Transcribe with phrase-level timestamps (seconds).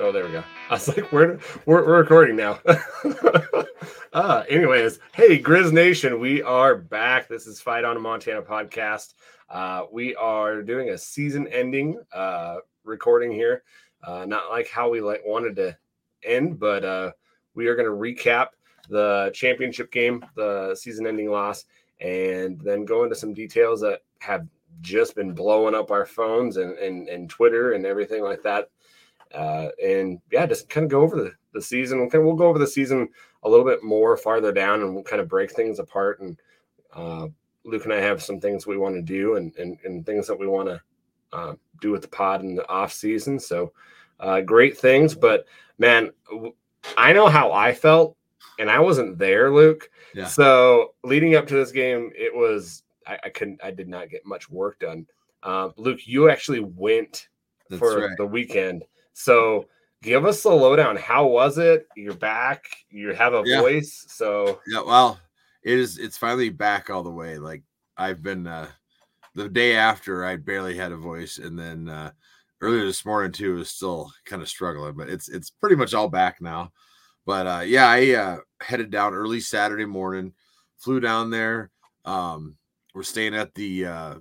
[0.00, 0.42] Oh, there we go.
[0.70, 2.58] I was like, we're we're, we're recording now.
[4.14, 7.28] uh, anyways, hey, Grizz Nation, we are back.
[7.28, 9.12] This is Fight on Montana podcast.
[9.50, 13.62] Uh, we are doing a season-ending uh, recording here.
[14.02, 15.76] Uh, not like how we like wanted to
[16.24, 17.10] end, but uh,
[17.54, 18.46] we are going to recap
[18.88, 21.66] the championship game, the season-ending loss,
[22.00, 24.46] and then go into some details that have
[24.80, 28.70] just been blowing up our phones and, and, and Twitter and everything like that
[29.34, 32.00] uh, and yeah, just kind of go over the, the season.
[32.00, 33.08] We'll, kind of, we'll go over the season
[33.42, 36.20] a little bit more farther down and we'll kind of break things apart.
[36.20, 36.40] And
[36.94, 37.28] uh,
[37.64, 40.38] Luke and I have some things we want to do and, and, and things that
[40.38, 40.80] we want to
[41.32, 43.38] uh, do with the pod in the off season.
[43.38, 43.72] So
[44.18, 45.46] uh, great things, but
[45.78, 46.10] man,
[46.96, 48.16] I know how I felt
[48.58, 49.90] and I wasn't there, Luke.
[50.14, 50.26] Yeah.
[50.26, 54.26] So leading up to this game, it was, I, I couldn't, I did not get
[54.26, 55.06] much work done.
[55.42, 57.28] Uh, Luke, you actually went
[57.70, 58.16] That's for right.
[58.18, 58.84] the weekend.
[59.20, 59.66] So
[60.02, 60.96] give us the lowdown.
[60.96, 61.86] How was it?
[61.94, 62.64] You're back.
[62.88, 63.60] You have a yeah.
[63.60, 64.06] voice.
[64.08, 65.20] So yeah, well,
[65.62, 65.98] it is.
[65.98, 67.36] It's finally back all the way.
[67.38, 67.62] Like
[67.98, 68.68] I've been uh,
[69.34, 72.12] the day after, I barely had a voice, and then uh,
[72.62, 76.08] earlier this morning too was still kind of struggling, but it's it's pretty much all
[76.08, 76.72] back now.
[77.26, 80.32] But uh, yeah, I uh, headed down early Saturday morning,
[80.78, 81.70] flew down there.
[82.06, 82.56] Um,
[82.94, 84.14] we're staying at the uh,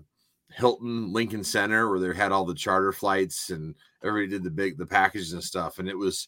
[0.52, 4.78] Hilton Lincoln Center where they had all the charter flights and everybody did the big
[4.78, 6.28] the packages and stuff, and it was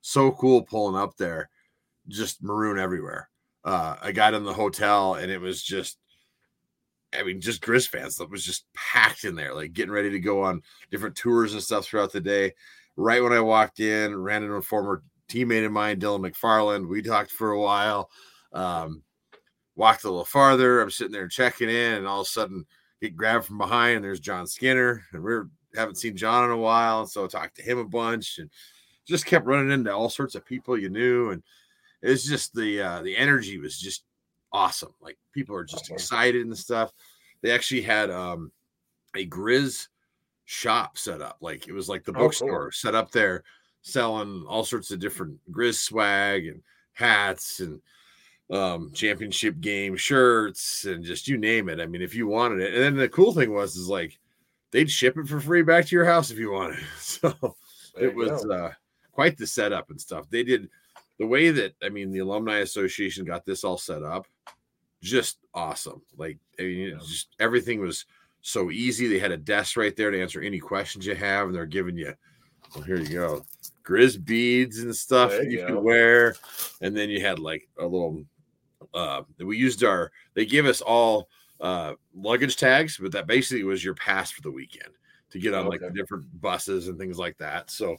[0.00, 1.48] so cool pulling up there,
[2.08, 3.28] just maroon everywhere.
[3.64, 5.98] Uh, I got in the hotel and it was just,
[7.16, 8.16] I mean, just Grizz fans.
[8.16, 11.62] That was just packed in there, like getting ready to go on different tours and
[11.62, 12.54] stuff throughout the day.
[12.96, 16.88] Right when I walked in, ran into a former teammate of mine, Dylan McFarland.
[16.88, 18.10] We talked for a while.
[18.52, 19.02] Um,
[19.76, 20.80] walked a little farther.
[20.80, 22.66] I'm sitting there checking in, and all of a sudden
[23.02, 23.96] get grabbed from behind.
[23.96, 27.56] And there's John Skinner, and we're haven't seen John in a while, so I talked
[27.56, 28.50] to him a bunch and
[29.06, 31.42] just kept running into all sorts of people you knew, and
[32.02, 34.04] it was just the uh, the energy was just
[34.52, 34.94] awesome.
[35.00, 36.92] Like people are just excited and stuff.
[37.42, 38.52] They actually had um,
[39.16, 39.88] a Grizz
[40.44, 42.70] shop set up, like it was like the bookstore oh, cool.
[42.72, 43.42] set up there,
[43.82, 47.80] selling all sorts of different Grizz swag and hats and
[48.50, 51.80] um championship game shirts and just you name it.
[51.80, 52.74] I mean, if you wanted it.
[52.74, 54.18] And then the cool thing was is like
[54.72, 56.80] they'd ship it for free back to your house if you wanted.
[56.98, 57.34] So
[57.94, 58.72] there it was uh,
[59.12, 60.28] quite the setup and stuff.
[60.30, 60.68] They did
[61.18, 64.26] the way that I mean the alumni association got this all set up,
[65.02, 66.02] just awesome.
[66.16, 66.98] Like I mean, yeah.
[66.98, 68.06] just everything was
[68.40, 69.06] so easy.
[69.06, 71.96] They had a desk right there to answer any questions you have, and they're giving
[71.96, 72.14] you.
[72.74, 73.44] Well, here you go,
[73.84, 76.34] Grizz beads and stuff you, you could wear,
[76.80, 78.24] and then you had like a little.
[78.94, 80.12] Uh, we used our.
[80.34, 81.28] They give us all
[81.60, 84.90] uh, luggage tags, but that basically was your pass for the weekend
[85.30, 85.68] to get on okay.
[85.68, 87.70] like the different buses and things like that.
[87.70, 87.96] So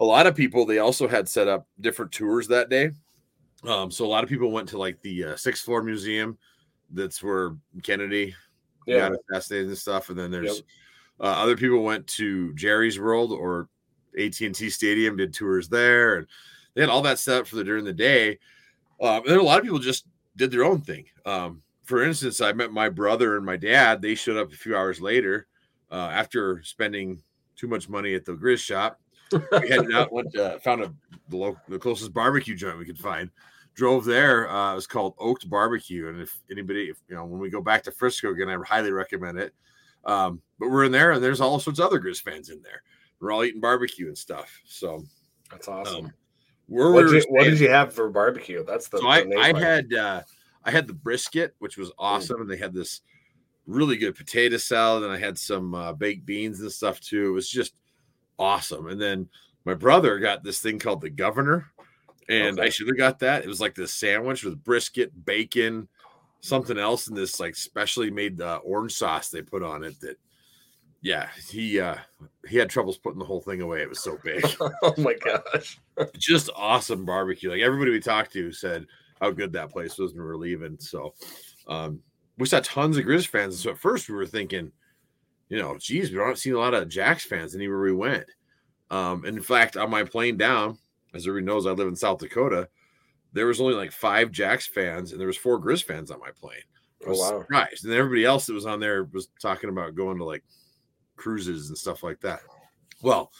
[0.00, 2.90] a lot of people they also had set up different tours that day.
[3.64, 6.36] Um, so a lot of people went to like the uh, sixth floor museum.
[6.90, 8.34] That's where Kennedy
[8.86, 9.10] yeah.
[9.10, 10.08] got assassinated and stuff.
[10.08, 10.64] And then there's yep.
[11.20, 13.68] uh, other people went to Jerry's World or
[14.18, 16.26] AT and T Stadium, did tours there, and
[16.74, 18.38] they had all that set up for the during the day.
[19.00, 20.06] Um, and then a lot of people just
[20.36, 21.04] did their own thing.
[21.26, 24.00] Um, for instance, I met my brother and my dad.
[24.00, 25.46] They showed up a few hours later
[25.90, 27.22] uh, after spending
[27.56, 29.00] too much money at the Grizz shop.
[29.32, 30.92] We headed out, went uh, found a
[31.28, 33.30] the, local, the closest barbecue joint we could find.
[33.74, 34.50] Drove there.
[34.50, 37.62] Uh, it was called Oak'd Barbecue, and if anybody, if, you know, when we go
[37.62, 39.54] back to Frisco again, I highly recommend it.
[40.04, 42.82] Um, but we're in there, and there's all sorts of other Grizz fans in there.
[43.20, 44.60] We're all eating barbecue and stuff.
[44.66, 45.02] So
[45.50, 46.06] that's awesome.
[46.06, 46.12] Um,
[46.72, 48.64] what, did you, what, did you, have for barbecue?
[48.64, 48.98] That's the.
[48.98, 50.22] So I, I had uh,
[50.64, 53.02] I had the brisket, which was awesome, and they had this
[53.66, 57.28] really good potato salad, and I had some uh, baked beans and stuff too.
[57.28, 57.74] It was just
[58.38, 58.88] awesome.
[58.88, 59.28] And then
[59.64, 61.66] my brother got this thing called the Governor,
[62.28, 62.66] and okay.
[62.66, 63.44] I should have got that.
[63.44, 65.88] It was like this sandwich with brisket, bacon,
[66.40, 70.00] something else, and this like specially made uh, orange sauce they put on it.
[70.00, 70.18] That
[71.02, 71.96] yeah, he uh
[72.48, 73.82] he had troubles putting the whole thing away.
[73.82, 74.44] It was so big.
[74.60, 75.78] oh my gosh,
[76.18, 77.50] just awesome barbecue.
[77.50, 78.86] Like everybody we talked to said
[79.20, 80.76] how good that place was when we were leaving.
[80.78, 81.14] So
[81.68, 82.00] um,
[82.38, 83.60] we saw tons of Grizz fans.
[83.60, 84.72] So at first we were thinking,
[85.48, 88.26] you know, geez, we don't see a lot of Jacks fans anywhere we went.
[88.90, 90.78] Um, and in fact, on my plane down,
[91.14, 92.68] as everybody knows, I live in South Dakota.
[93.32, 96.30] There was only like five Jacks fans, and there was four Grizz fans on my
[96.38, 96.62] plane.
[97.04, 97.40] I was oh, wow.
[97.40, 97.84] surprised.
[97.84, 100.44] And everybody else that was on there was talking about going to like
[101.16, 102.40] cruises and stuff like that.
[103.02, 103.30] Well,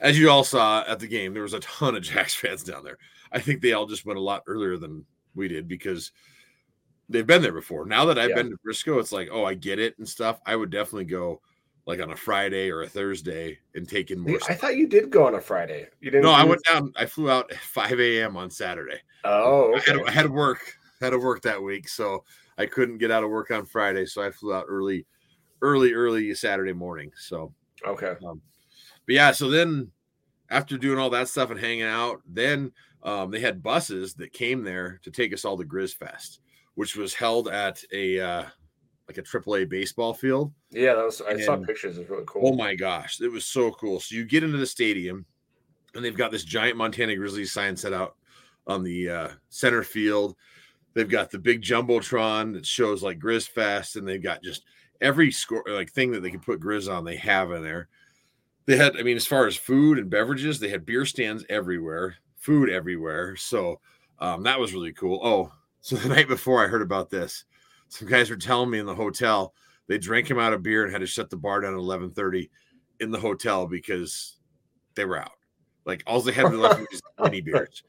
[0.00, 2.84] as you all saw at the game, there was a ton of Jacks fans down
[2.84, 2.98] there.
[3.32, 5.04] I think they all just went a lot earlier than
[5.34, 6.12] we did because
[7.08, 7.84] they've been there before.
[7.84, 8.36] Now that I've yeah.
[8.36, 10.40] been to Frisco, it's like, oh, I get it and stuff.
[10.46, 11.40] I would definitely go
[11.86, 14.38] like on a Friday or a Thursday and take in more.
[14.48, 15.88] I thought you did go on a Friday.
[16.00, 16.24] You didn't.
[16.24, 16.92] No, I went down.
[16.96, 18.36] I flew out at 5 a.m.
[18.36, 19.00] on Saturday.
[19.24, 19.92] Oh, okay.
[19.92, 20.60] I, had, I had to work.
[21.00, 22.24] Had to work that week, so
[22.58, 24.04] I couldn't get out of work on Friday.
[24.04, 25.06] So I flew out early,
[25.62, 27.12] early, early Saturday morning.
[27.16, 27.54] So
[27.86, 28.16] okay.
[28.26, 28.42] Um,
[29.08, 29.90] but yeah, so then
[30.50, 32.70] after doing all that stuff and hanging out, then
[33.02, 36.40] um, they had buses that came there to take us all to Grizz Fest,
[36.74, 38.44] which was held at a uh,
[39.08, 40.52] like a AAA baseball field.
[40.70, 41.22] Yeah, that was.
[41.22, 41.96] I and, saw pictures.
[41.96, 42.50] It's really cool.
[42.50, 43.98] Oh my gosh, it was so cool.
[43.98, 45.24] So you get into the stadium,
[45.94, 48.14] and they've got this giant Montana Grizzlies sign set out
[48.66, 50.36] on the uh, center field.
[50.92, 54.64] They've got the big jumbotron that shows like Grizz Fest, and they've got just
[55.00, 57.06] every score like thing that they can put Grizz on.
[57.06, 57.88] They have in there.
[58.68, 62.16] They had, I mean, as far as food and beverages, they had beer stands everywhere,
[62.36, 63.34] food everywhere.
[63.34, 63.80] So
[64.18, 65.20] um, that was really cool.
[65.24, 65.50] Oh,
[65.80, 67.46] so the night before I heard about this,
[67.88, 69.54] some guys were telling me in the hotel
[69.86, 72.50] they drank him out of beer and had to shut the bar down at 11:30
[73.00, 74.36] in the hotel because
[74.94, 75.32] they were out.
[75.86, 77.82] Like all they had left was mini beers,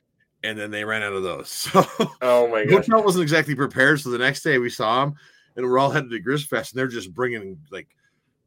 [0.44, 1.50] and then they ran out of those.
[1.74, 1.86] So
[2.22, 4.00] oh my god, hotel wasn't exactly prepared.
[4.00, 5.16] So the next day we saw them,
[5.58, 7.90] and we're all headed to Grizzfest, and they're just bringing like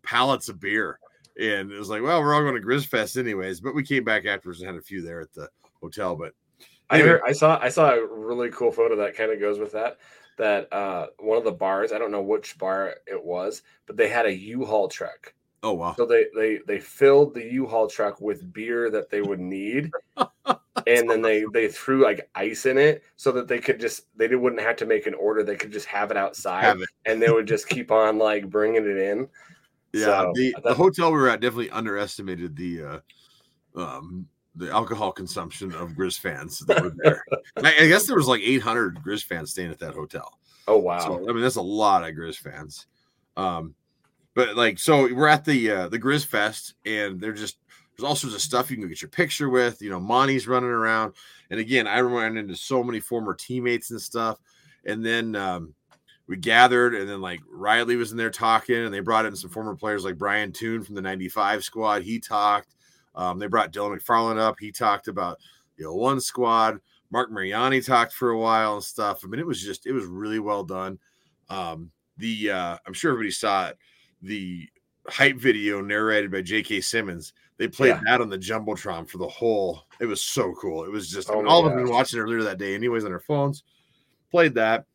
[0.03, 0.99] pallets of beer.
[1.41, 3.61] And it was like, well, we're all going to Grizzfest anyways.
[3.61, 5.49] But we came back afterwards and had a few there at the
[5.81, 6.15] hotel.
[6.15, 6.35] But
[6.91, 7.09] anyway.
[7.09, 9.73] I heard, I saw I saw a really cool photo that kind of goes with
[9.73, 9.99] that
[10.39, 14.09] that uh, one of the bars, I don't know which bar it was, but they
[14.09, 15.35] had a U-Haul truck.
[15.65, 15.95] Oh wow!
[15.97, 21.09] So they they they filled the U-Haul truck with beer that they would need, and
[21.09, 24.61] then they they threw like ice in it so that they could just they wouldn't
[24.61, 25.45] have to make an order.
[25.45, 26.89] They could just have it outside, have it.
[27.07, 29.29] and they would just keep on like bringing it in.
[29.93, 32.99] Yeah, so, the, the hotel we were at definitely underestimated the uh,
[33.77, 37.25] um, the alcohol consumption of Grizz fans that were there.
[37.63, 40.39] I, I, guess there was like 800 Grizz fans staying at that hotel.
[40.69, 40.99] Oh wow!
[40.99, 42.87] So, I mean, that's a lot of Grizz fans.
[43.37, 43.75] Um,
[44.35, 47.59] but like, so we're at the uh, the Grizz Fest, and they're just
[47.97, 49.83] there's all sorts of stuff you can get your picture with.
[49.83, 51.15] You know, Monty's running around,
[51.51, 54.39] and again, I ran into so many former teammates and stuff.
[54.85, 55.75] And then um,
[56.27, 59.51] we gathered, and then like Riley was in there talking, and they brought in some
[59.51, 62.03] former players like Brian Toon from the '95 squad.
[62.03, 62.75] He talked.
[63.15, 64.57] Um, they brought Dylan McFarland up.
[64.59, 65.39] He talked about
[65.77, 66.81] the you know, one squad.
[67.11, 69.21] Marc Mariani talked for a while and stuff.
[69.23, 70.99] I mean, it was just it was really well done.
[71.51, 73.79] Um, the uh, I'm sure everybody saw it.
[74.23, 74.69] The
[75.09, 76.81] hype video narrated by J.K.
[76.81, 77.35] Simmons.
[77.59, 78.01] They played yeah.
[78.07, 79.83] that on the jumbotron for the whole.
[80.01, 80.85] It was so cool.
[80.85, 83.05] It was just oh I mean, all of them been watching earlier that day, anyways,
[83.05, 83.65] on their phones.
[84.31, 84.87] Played that.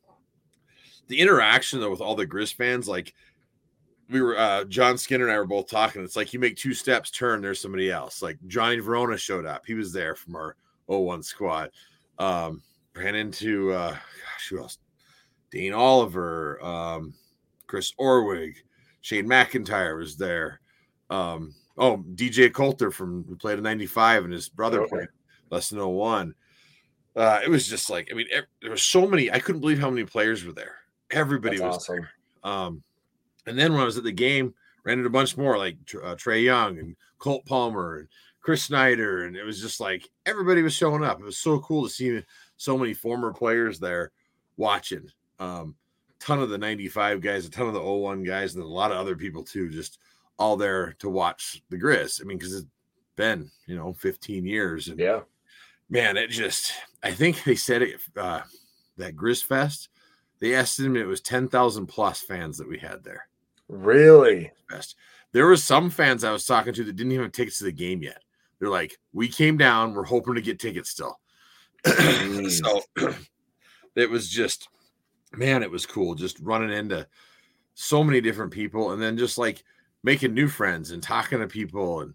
[1.08, 3.14] The interaction though with all the Grizz fans, like
[4.10, 6.02] we were uh John Skinner and I were both talking.
[6.02, 8.22] It's like you make two steps, turn, there's somebody else.
[8.22, 9.64] Like Johnny Verona showed up.
[9.66, 10.56] He was there from our
[10.86, 11.70] 01 squad.
[12.18, 12.62] Um,
[12.94, 14.78] ran into uh gosh, who else?
[15.50, 17.14] Dean Oliver, um,
[17.66, 18.56] Chris Orwig,
[19.00, 20.60] Shane McIntyre was there.
[21.10, 24.88] Um, oh, DJ Coulter from who played in 95 and his brother okay.
[24.90, 25.08] played
[25.50, 26.34] less than 01.
[27.16, 28.26] Uh, it was just like, I mean,
[28.60, 30.76] there were so many, I couldn't believe how many players were there.
[31.10, 31.96] Everybody That's was awesome.
[31.96, 32.10] there.
[32.52, 32.82] Um,
[33.46, 36.14] and then when I was at the game, ran into a bunch more like uh,
[36.14, 38.08] Trae Young and Colt Palmer and
[38.40, 41.20] Chris Snyder, and it was just like everybody was showing up.
[41.20, 42.22] It was so cool to see
[42.56, 44.12] so many former players there
[44.56, 45.10] watching.
[45.38, 45.74] Um,
[46.20, 48.96] ton of the 95 guys, a ton of the 01 guys, and a lot of
[48.96, 49.98] other people too, just
[50.38, 52.20] all there to watch the Grizz.
[52.20, 52.66] I mean, because it's
[53.16, 54.88] been, you know, 15 years.
[54.88, 55.20] And yeah,
[55.90, 58.42] man, it just, I think they said it, uh,
[58.96, 59.88] that Grizz Fest,
[60.40, 63.28] they estimated it was 10,000 plus fans that we had there.
[63.68, 64.52] Really?
[64.68, 64.96] Best.
[65.32, 67.72] There were some fans I was talking to that didn't even have tickets to the
[67.72, 68.22] game yet.
[68.58, 71.18] They're like, we came down, we're hoping to get tickets still.
[71.84, 72.50] Mm.
[72.50, 72.82] so
[73.94, 74.68] it was just,
[75.32, 77.06] man, it was cool just running into
[77.74, 79.62] so many different people and then just like
[80.02, 82.00] making new friends and talking to people.
[82.00, 82.14] And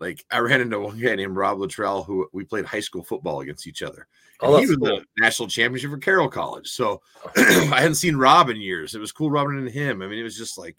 [0.00, 3.40] like, I ran into one guy named Rob Luttrell who we played high school football
[3.40, 4.06] against each other.
[4.40, 4.86] Oh, he was cool.
[4.86, 6.68] the national championship for Carroll College.
[6.68, 7.00] So
[7.36, 8.94] I hadn't seen Rob in years.
[8.94, 10.02] It was cool running into him.
[10.02, 10.76] I mean, it was just like,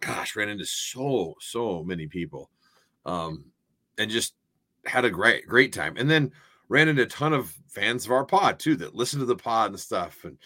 [0.00, 2.50] gosh, ran into so so many people,
[3.06, 3.46] um,
[3.98, 4.34] and just
[4.84, 5.96] had a great great time.
[5.96, 6.32] And then
[6.68, 9.70] ran into a ton of fans of our pod too that listen to the pod
[9.70, 10.36] and stuff, and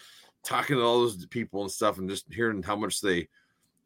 [0.43, 3.27] talking to all those people and stuff, and just hearing how much they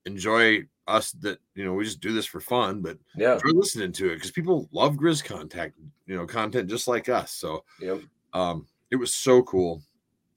[0.06, 1.12] enjoy us.
[1.14, 4.16] That you know we just do this for fun, but yeah, enjoy listening to it
[4.16, 7.32] because people love Grizz contact, you know, content just like us.
[7.32, 8.02] So yep.
[8.34, 9.82] um, it was so cool.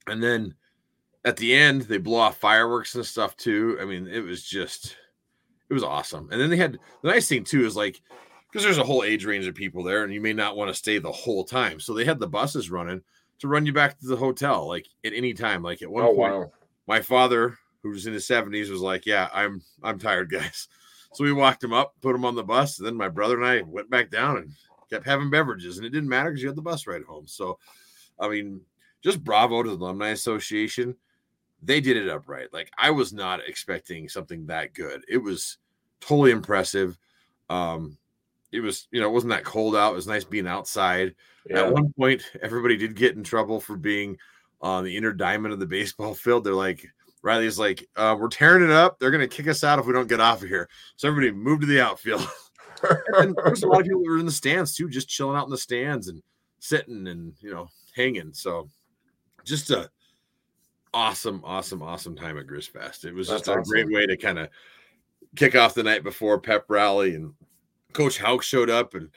[0.07, 0.55] And then
[1.25, 3.77] at the end, they blow off fireworks and stuff too.
[3.81, 4.95] I mean, it was just
[5.69, 6.29] it was awesome.
[6.31, 8.01] And then they had the nice thing too is like
[8.51, 10.73] because there's a whole age range of people there, and you may not want to
[10.73, 11.79] stay the whole time.
[11.79, 13.01] So they had the buses running
[13.39, 15.61] to run you back to the hotel, like at any time.
[15.61, 16.51] Like at one oh, point, wow.
[16.87, 20.67] my father, who was in his 70s, was like, Yeah, I'm I'm tired, guys.
[21.13, 23.45] So we walked him up, put him on the bus, and then my brother and
[23.45, 24.51] I went back down and
[24.89, 27.25] kept having beverages, and it didn't matter because you had the bus ride home.
[27.25, 27.57] So,
[28.19, 28.59] I mean,
[29.01, 30.95] just bravo to the Alumni Association.
[31.63, 32.53] They did it upright.
[32.53, 35.03] Like I was not expecting something that good.
[35.07, 35.57] It was
[36.01, 36.99] totally impressive.
[37.49, 37.97] Um,
[38.51, 39.93] it was, you know, it wasn't that cold out.
[39.93, 41.15] It was nice being outside.
[41.49, 41.63] Yeah.
[41.63, 44.17] At one point, everybody did get in trouble for being
[44.61, 46.43] on the inner diamond of the baseball field.
[46.43, 46.85] They're like,
[47.21, 48.99] Riley's like, uh, we're tearing it up.
[48.99, 50.69] They're going to kick us out if we don't get off of here.
[50.95, 52.27] So everybody moved to the outfield.
[53.17, 55.45] and there's a lot of people that were in the stands too, just chilling out
[55.45, 56.21] in the stands and
[56.59, 58.33] sitting and, you know, hanging.
[58.33, 58.69] So
[59.43, 59.89] just a
[60.93, 63.05] awesome, awesome, awesome time at Grizz Fest.
[63.05, 63.71] It was That's just a awesome.
[63.71, 64.49] great way to kind of
[65.35, 67.33] kick off the night before pep rally and
[67.93, 69.09] Coach Hauck showed up and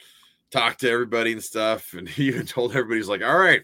[0.51, 1.93] talked to everybody and stuff.
[1.95, 3.63] And he even told everybody, he's like, all right,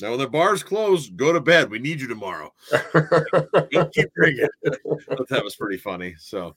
[0.00, 1.70] now when the bar's closed, go to bed.
[1.70, 2.52] We need you tomorrow.
[2.92, 4.48] Don't keep drinking.
[5.28, 6.14] That was pretty funny.
[6.18, 6.56] So,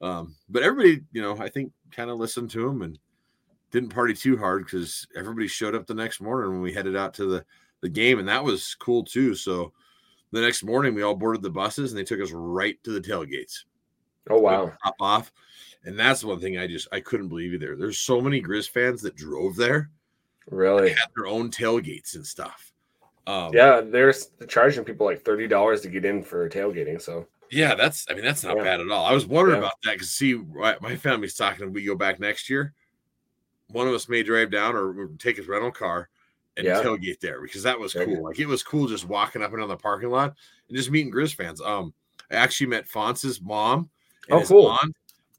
[0.00, 2.98] um, but everybody, you know, I think kind of listened to him and
[3.70, 7.14] didn't party too hard because everybody showed up the next morning when we headed out
[7.14, 7.44] to the,
[7.80, 8.18] the game.
[8.18, 9.34] And that was cool too.
[9.34, 9.72] So
[10.32, 13.00] the next morning, we all boarded the buses and they took us right to the
[13.00, 13.64] tailgates
[14.30, 14.72] oh wow.
[14.82, 15.32] hop off.
[15.84, 17.76] And that's one thing I just I couldn't believe either.
[17.76, 19.90] There's so many Grizz fans that drove there,
[20.50, 20.90] Really?
[20.90, 22.71] had their own tailgates and stuff.
[23.26, 24.12] Um, Yeah, they're
[24.48, 27.00] charging people like thirty dollars to get in for tailgating.
[27.00, 28.62] So yeah, that's I mean that's not Yeah.
[28.64, 29.04] bad at all.
[29.04, 29.66] I was wondering Yeah.
[29.66, 31.72] about that because see, my family's talking.
[31.72, 32.74] We go back next year.
[33.68, 36.08] One of us may drive down or take his rental car
[36.56, 36.82] and Yeah.
[36.82, 38.24] tailgate there because that was cool.
[38.24, 40.34] Like it was cool just walking up and down the parking lot
[40.68, 41.60] and just meeting Grizz fans.
[41.60, 41.94] Um,
[42.30, 43.88] I actually met Fonz's mom.
[44.28, 44.78] And Oh, cool.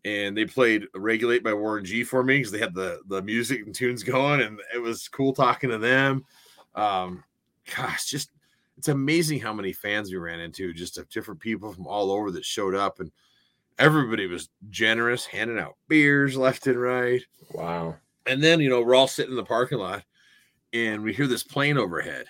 [0.05, 3.65] and they played "Regulate" by Warren G for me because they had the the music
[3.65, 6.25] and tunes going, and it was cool talking to them.
[6.75, 7.23] Um,
[7.75, 8.31] gosh, just
[8.77, 12.31] it's amazing how many fans we ran into, just of different people from all over
[12.31, 13.11] that showed up, and
[13.79, 17.23] everybody was generous, handing out beers left and right.
[17.51, 17.95] wow.
[18.25, 20.03] And then, you know, we're all sitting in the parking lot
[20.71, 22.25] and we hear this plane overhead.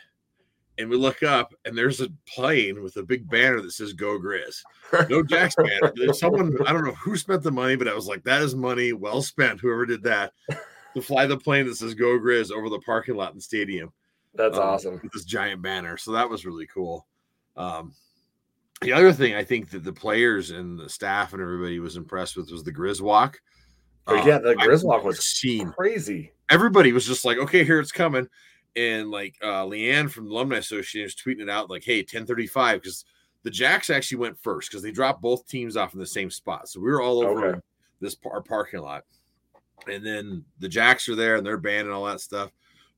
[0.79, 4.17] And we look up and there's a plane with a big banner that says Go
[4.17, 4.55] Grizz.
[5.07, 5.93] No Jack's banner.
[5.95, 8.55] There's someone, I don't know who spent the money, but I was like, that is
[8.55, 10.33] money well spent, whoever did that,
[10.95, 13.93] to fly the plane that says Go Grizz over the parking lot in the stadium
[14.35, 15.09] That's um, awesome.
[15.13, 15.97] this giant banner.
[15.97, 17.07] So that was really cool.
[17.55, 17.93] Um,
[18.81, 22.35] the other thing I think that the players and the staff and everybody was impressed
[22.35, 23.39] with was the Grizz walk.
[24.07, 26.33] Oh, yeah, the I've Grizz walk was seen Crazy.
[26.49, 28.27] everybody was just like, okay, here it's coming.
[28.75, 32.81] And like uh Leanne from the Alumni Association was tweeting it out like, hey, 1035,
[32.81, 33.05] because
[33.43, 36.67] the Jacks actually went first because they dropped both teams off in the same spot.
[36.67, 37.59] So we were all over Okay.
[38.01, 39.03] this par- parking lot.
[39.87, 42.51] And then the Jacks are there and their band and all that stuff.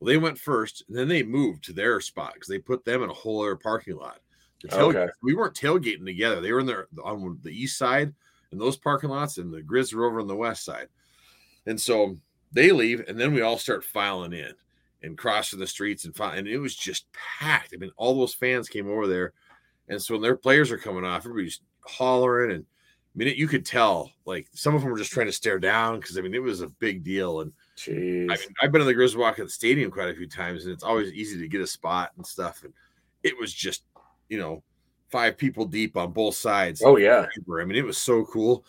[0.05, 3.01] Well, they went first, and then they moved to their spot because they put them
[3.01, 4.19] in a whole other parking lot.
[4.63, 5.11] Tailgate- Okay.
[5.23, 6.41] We weren't tailgating together.
[6.41, 8.13] They were in there on the east side
[8.51, 10.89] in those parking lots, and the Grizz were over on the west side.
[11.65, 12.19] And so
[12.51, 14.53] they leave, and then we all start filing in
[15.01, 17.73] and crossing the streets and fi- and it was just packed.
[17.73, 19.33] I mean, all those fans came over there,
[19.87, 23.47] and so when their players are coming off, everybody's hollering, and I mean, it, you
[23.47, 26.35] could tell like some of them were just trying to stare down because I mean,
[26.35, 27.41] it was a big deal.
[27.41, 28.31] And Jeez.
[28.31, 30.63] I mean, I've been in the Grizz Walk at the stadium quite a few times,
[30.63, 32.63] and it's always easy to get a spot and stuff.
[32.63, 32.73] And
[33.23, 33.83] it was just,
[34.29, 34.63] you know,
[35.09, 36.81] five people deep on both sides.
[36.83, 37.25] oh yeah.
[37.59, 38.65] I mean, it was so cool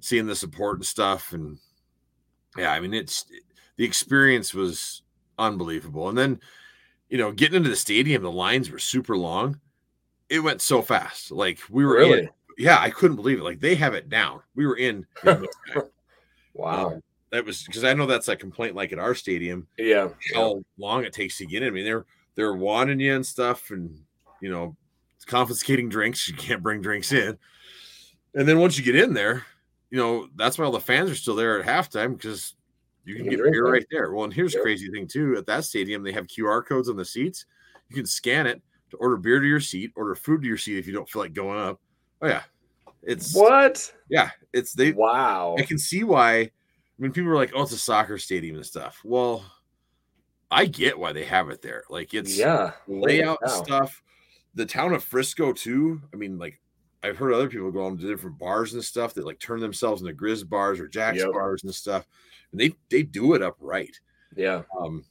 [0.00, 1.32] seeing the support and stuff.
[1.32, 1.58] And
[2.56, 3.26] yeah, I mean, it's
[3.76, 5.02] the experience was
[5.38, 6.08] unbelievable.
[6.08, 6.40] And then,
[7.08, 9.60] you know, getting into the stadium, the lines were super long.
[10.28, 11.30] It went so fast.
[11.30, 12.28] Like we were in.
[12.58, 13.44] Yeah, I couldn't believe it.
[13.44, 14.40] Like they have it down.
[14.54, 15.06] We were in.
[15.26, 15.46] in.
[16.54, 16.86] Wow.
[16.86, 17.02] Um,
[17.36, 20.08] that was because I know that's a complaint like at our stadium yeah.
[20.34, 21.68] how long it takes to get in.
[21.68, 23.94] I mean, they're they're wanting you and stuff, and
[24.40, 24.74] you know,
[25.26, 26.26] confiscating drinks.
[26.28, 27.36] You can't bring drinks in.
[28.34, 29.44] And then once you get in there,
[29.90, 32.54] you know, that's why all the fans are still there at halftime because
[33.04, 34.12] you can You get can beer right there.
[34.12, 36.96] Well, and here's the crazy thing too: at that stadium, they have QR codes on
[36.96, 37.44] the seats.
[37.90, 40.78] You can scan it to order beer to your seat, order food to your seat
[40.78, 41.80] if you don't feel like going up.
[42.22, 42.42] Oh yeah,
[43.02, 43.92] it's What?
[44.08, 45.56] yeah, it's they Wow.
[45.58, 46.50] I can see why.
[46.98, 49.44] I mean, people are like, "Oh, it's a soccer stadium and stuff." Well,
[50.50, 51.84] I get why they have it there.
[51.90, 52.72] Like it's Yeah.
[52.86, 54.02] layout stuff.
[54.54, 56.00] The town of Frisco too.
[56.12, 56.60] I mean, like
[57.02, 60.00] I've heard other people go on to different bars and stuff that like turn themselves
[60.02, 61.32] into Grizz bars or Jacks Yep.
[61.32, 62.06] bars and stuff,
[62.52, 63.94] and they they do it up right.
[64.36, 64.62] Yeah.
[64.80, 65.04] Um,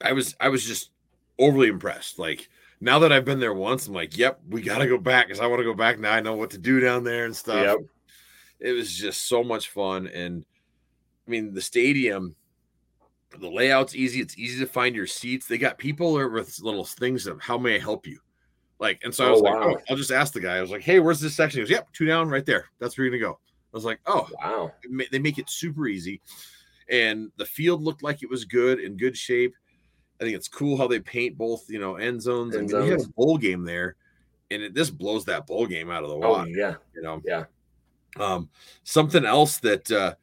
[0.00, 0.90] I was I was just
[1.38, 2.18] overly impressed.
[2.18, 2.48] Like
[2.80, 5.40] now that I've been there once, I'm like, "Yep, we got to go back because
[5.40, 6.12] I want to go back now.
[6.12, 7.78] I know what to do down there and stuff." Yep.
[8.60, 10.44] it was just so much fun and
[11.28, 12.34] i mean the stadium
[13.38, 17.26] the layout's easy it's easy to find your seats they got people with little things
[17.26, 18.18] of how may i help you
[18.78, 20.70] like and so i Oh, was like oh, i'll just ask the guy i was
[20.70, 23.18] like hey where's this section he goes yep two down right there that's where you're
[23.18, 23.38] gonna go
[23.70, 24.72] I was like, oh, Wow.
[25.12, 26.22] they make it super easy.
[26.90, 29.54] And the field looked like it was good in good shape.
[30.18, 32.56] I think it's cool how they paint both, you know, end zones.
[32.56, 33.10] End I mean, you have zones.
[33.10, 33.94] a bowl game there,
[34.50, 36.48] and it, this blows that bowl game out of the Oh water.
[36.48, 36.76] yeah.
[36.94, 37.44] You know, Yeah.
[38.18, 38.48] Um,
[38.84, 40.14] something else that uh,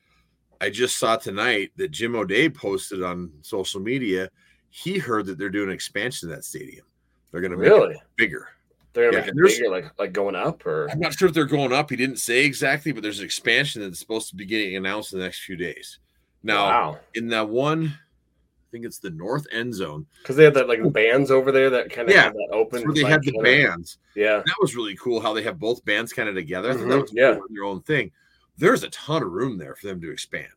[0.61, 4.29] I just saw tonight that Jim O'Day posted on social media.
[4.69, 6.85] He heard that they're doing an expansion of that stadium.
[7.31, 7.95] They're going to make Really?
[7.95, 8.49] it bigger.
[8.93, 11.33] They're gonna Yeah, make it bigger, like like going up or I'm not sure if
[11.33, 11.89] they're going up.
[11.89, 15.19] He didn't say exactly, but there's an expansion that's supposed to be getting announced in
[15.19, 15.99] the next few days.
[16.43, 16.99] Now, wow.
[17.13, 20.05] in that one, I think it's the north end zone.
[20.21, 22.83] Because they had that like bands over there that kind of Yeah, that open.
[22.83, 23.97] Where they like, had the bands.
[24.15, 24.37] Yeah.
[24.37, 26.73] That was really cool how they have both bands kind of together.
[26.73, 27.37] Mhm, that was yeah.
[27.49, 28.11] their own thing.
[28.57, 30.47] There's a ton of room there for them to expand.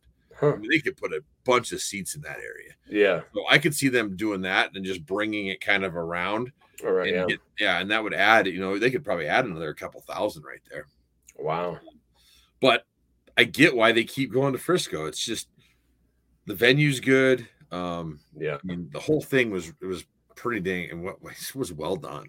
[0.41, 2.71] I mean, they could put a bunch of seats in that area.
[2.87, 3.21] Yeah.
[3.33, 6.51] So I could see them doing that and just bringing it kind of around.
[6.85, 7.07] All right.
[7.13, 7.25] and Yeah.
[7.35, 10.43] get- yeah, and that would add, you know, they could probably add another couple thousand
[10.43, 10.87] right there.
[11.37, 11.77] Wow.
[12.61, 12.85] But
[13.37, 15.05] I get why they keep going to Frisco.
[15.05, 15.49] It's just
[16.45, 17.47] the venue's good.
[17.71, 18.55] Um, Yeah.
[18.63, 20.05] I mean, the whole thing was it was
[20.37, 21.17] pretty dang and what
[21.55, 22.27] was well done.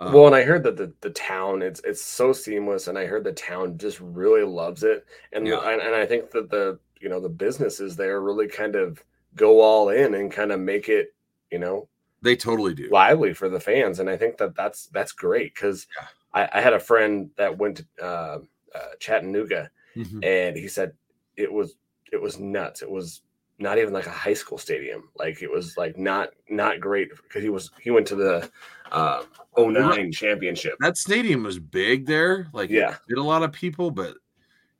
[0.00, 3.06] Um, well, and I heard that the, the town it's it's so seamless, and I
[3.06, 5.60] heard the town just really loves it, and Yeah.
[5.60, 9.02] and, and I think that the you know the businesses there really kind of
[9.36, 11.14] go all in and kind of make it
[11.50, 11.88] you know
[12.22, 12.88] they totally do.
[12.90, 16.06] lively for the fans, and I think that that's that's great because Yeah.
[16.52, 18.38] I, I had a friend that went to uh,
[18.74, 20.24] uh, Chattanooga, Mhm.
[20.24, 20.92] and he said
[21.36, 21.76] it was
[22.12, 22.82] it was nuts.
[22.82, 23.22] It was
[23.60, 25.08] not even like a high school stadium.
[25.16, 28.50] Like it was like not not great because he was he went to the
[28.94, 29.22] uh,
[29.58, 30.74] 09 championship.
[30.80, 32.48] That stadium was big there.
[32.52, 32.96] Like, it Yeah.
[33.08, 34.16] did a lot of people, but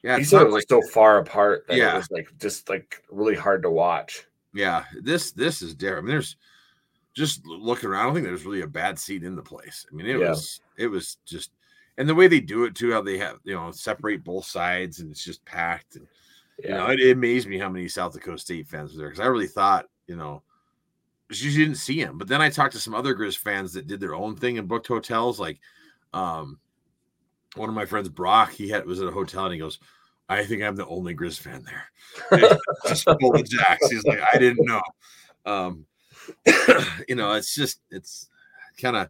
[0.02, 1.94] yeah, he it's said not it was like- so far apart that Yeah.
[1.94, 4.25] it was like just like really hard to watch.
[4.54, 6.04] yeah, this this is different.
[6.04, 6.37] I mean, there's
[7.14, 8.00] just looking around.
[8.00, 9.87] I don't think there's really a bad seat in the place.
[9.90, 10.30] I mean, it Yeah.
[10.30, 11.50] was it was just,
[11.99, 15.00] and the way they do it too, how they have you know separate both sides
[15.00, 15.96] and it's just packed.
[15.96, 16.07] And
[16.59, 19.09] Yeah, you know, it, it amazed me how many South Dakota State fans were there
[19.09, 20.42] because I really thought you know.
[21.42, 22.18] You didn't see him.
[22.18, 24.68] but then I talked to some other Grizz fans that did their own thing and
[24.68, 25.40] booked hotels.
[25.40, 25.61] Like,
[26.12, 26.59] um,
[27.57, 29.79] one of my friends, Brock, he had was at a hotel and he goes,
[30.29, 33.90] "I think I'm the only Grizz fan there." just full of jacks.
[33.90, 34.83] He's like, I didn't know.
[35.47, 35.87] Um,
[37.09, 38.29] you know, it's just it's
[38.81, 39.09] kind of.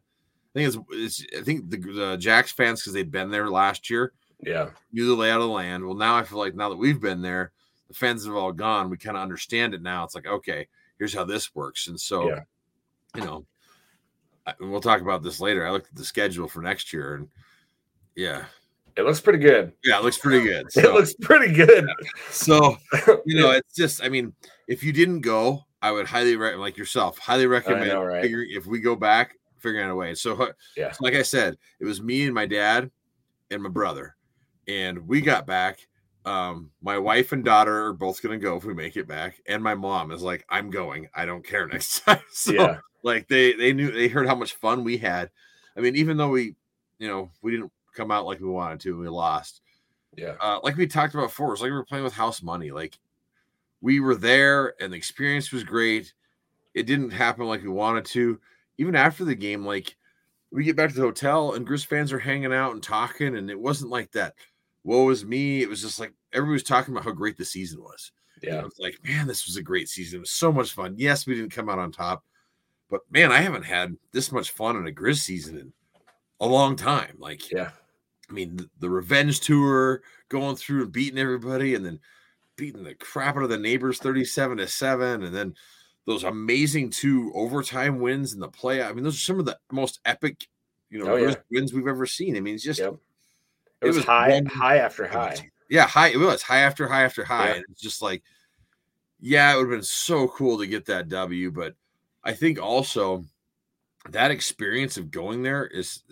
[0.56, 1.26] I think it's, it's.
[1.36, 4.12] I think the, the Jacks fans because they'd been there last year
[4.46, 5.84] yeah, knew the layout of the land.
[5.84, 7.52] Well, now I feel like now that we've been there,
[7.88, 8.90] the fans have all gone.
[8.90, 10.04] We kind of understand it now.
[10.04, 12.40] It's like okay, here's how this works, and so Yeah.
[13.16, 13.46] you know,
[14.46, 15.66] I, and we'll talk about this later.
[15.66, 17.28] I looked at the schedule for next year, and
[18.16, 18.44] yeah,
[18.96, 19.72] it looks pretty good.
[19.84, 20.66] yeah, it looks pretty good.
[20.76, 21.88] It looks pretty good.
[22.30, 22.76] so
[23.26, 24.34] you know, it's just, I mean,
[24.68, 28.22] if you didn't go, I would highly recommend, like yourself, highly recommend know, right?
[28.22, 30.14] figuring if we go back, figuring out a way.
[30.14, 30.92] So, Yeah.
[30.92, 32.90] so like I said, it was me and my dad
[33.50, 34.14] and my brother,
[34.68, 35.78] and we got back.
[36.24, 39.62] Um, my wife and daughter are both gonna go if we make it back, and
[39.62, 41.08] my mom is like, "I'm going.
[41.14, 44.54] I don't care next time." So, yeah, like they they knew they heard how much
[44.54, 45.30] fun we had.
[45.76, 46.54] I mean, even though we,
[46.98, 49.60] you know, we didn't come out like we wanted to, we lost
[50.16, 52.70] yeah, uh, like we talked about before, it's like we were playing with house money.
[52.70, 52.98] Like
[53.80, 56.12] we were there and the experience was great.
[56.74, 58.40] It didn't happen like we wanted to.
[58.78, 59.96] Even after the game, like
[60.50, 63.50] we get back to the hotel and Grizz fans are hanging out and talking, and
[63.50, 64.34] it wasn't like that.
[64.84, 65.62] Woe is me.
[65.62, 68.12] It was just like everybody was talking about how great the season was.
[68.42, 68.58] yeah.
[68.58, 70.18] It was like, man, this was a great season.
[70.18, 70.94] It was so much fun.
[70.98, 72.24] Yes, we didn't come out on top,
[72.90, 75.72] but man, I haven't had this much fun in a Grizz season in
[76.40, 77.16] a long time.
[77.18, 77.70] Like, Yeah.
[78.28, 82.00] I mean, the, the revenge tour, going through and beating everybody, and then
[82.56, 85.54] beating the crap out of the neighbors 37 to 7, and then
[86.06, 88.82] those amazing two overtime wins in the play.
[88.82, 90.46] I mean, those are some of the most epic,
[90.90, 91.34] you know, Oh, yeah.
[91.50, 92.36] Wins we've ever seen.
[92.36, 92.96] I mean, it's just Yep.
[93.84, 95.36] It, was, high, one- high after high.
[95.68, 96.08] yeah, high.
[96.08, 97.48] It was high after high after high.
[97.48, 97.54] Yeah.
[97.56, 98.22] And it's just like,
[99.20, 101.50] yeah, it would have been so cool to get that W.
[101.50, 101.74] But
[102.22, 103.24] I think also
[104.10, 106.02] that experience of going there is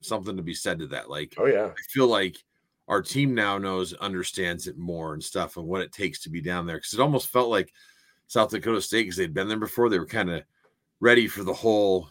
[0.00, 1.08] something to be said to that.
[1.08, 2.36] Like, Oh yeah, I feel like
[2.88, 6.40] our team now knows, understands it more and stuff and what it takes to be
[6.40, 6.80] down there.
[6.80, 7.72] Cause it almost felt like
[8.28, 10.42] South Dakota State, because they'd been there before, they were kind of
[11.00, 12.08] ready for the whole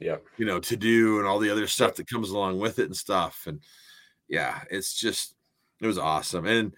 [0.00, 2.86] yeah, you know, to do and all the other stuff that comes along with it
[2.86, 3.44] and stuff.
[3.46, 3.60] And
[4.30, 5.34] yeah, it's just,
[5.82, 6.46] it was awesome.
[6.46, 6.72] And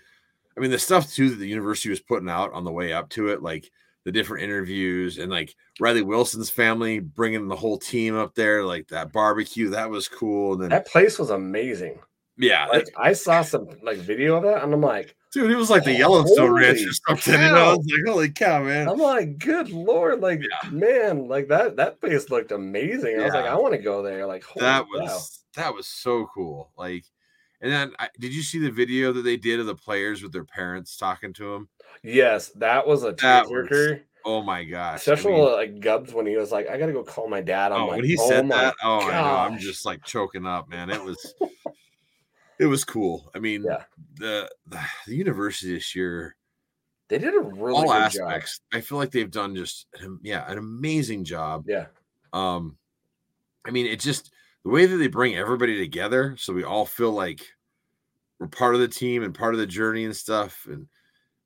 [0.57, 3.09] I mean, the stuff too that the university was putting out on the way up
[3.11, 3.71] to it, like
[4.05, 8.89] the different interviews and like Riley Wilson's family bringing the whole team up there, like
[8.89, 10.55] that barbecue, that was cool.
[10.55, 12.01] And then, that place was amazing.
[12.37, 15.71] yeah, Like I saw some like video of that, and I'm like, dude, it was
[15.71, 17.35] like the Yellowstone Ranch or something.
[17.35, 18.89] You know, I was like, holy cow, man.
[18.89, 20.71] I'm like, good lord, like Yeah.
[20.71, 23.21] man, like that that place looked amazing.
[23.21, 24.27] I was like, I want to go there.
[24.27, 24.89] Like holy that cow.
[25.01, 27.05] was that was so cool like
[27.63, 30.33] And then I, did you see the video that they did of the players with
[30.33, 31.69] their parents talking to them?
[32.03, 34.01] Yes, that was a That was- tearjerker.
[34.25, 34.93] Oh my gosh!
[34.93, 37.73] I Especially mean, like Gubbs when he was like, "I gotta go call my dad."
[37.73, 40.47] I'm oh, like, when he "Oh said that, oh, I know, I'm just like choking
[40.47, 40.91] up, man.
[40.91, 41.35] It was,
[42.61, 43.33] it was cool.
[43.35, 43.83] I mean, Yeah.
[44.15, 46.37] the, the the university this year,
[47.09, 48.61] They did a really all good aspects.
[48.73, 49.87] I feel like they've done just
[50.23, 51.67] yeah an amazing job.
[51.67, 51.69] job.
[51.69, 51.87] Yeah,
[52.33, 52.77] Um,
[53.67, 54.33] I mean, it just
[54.65, 57.47] the way that they bring everybody together, so we all feel like
[58.39, 60.67] we're part of the team and part of the journey and stuff.
[60.71, 60.87] And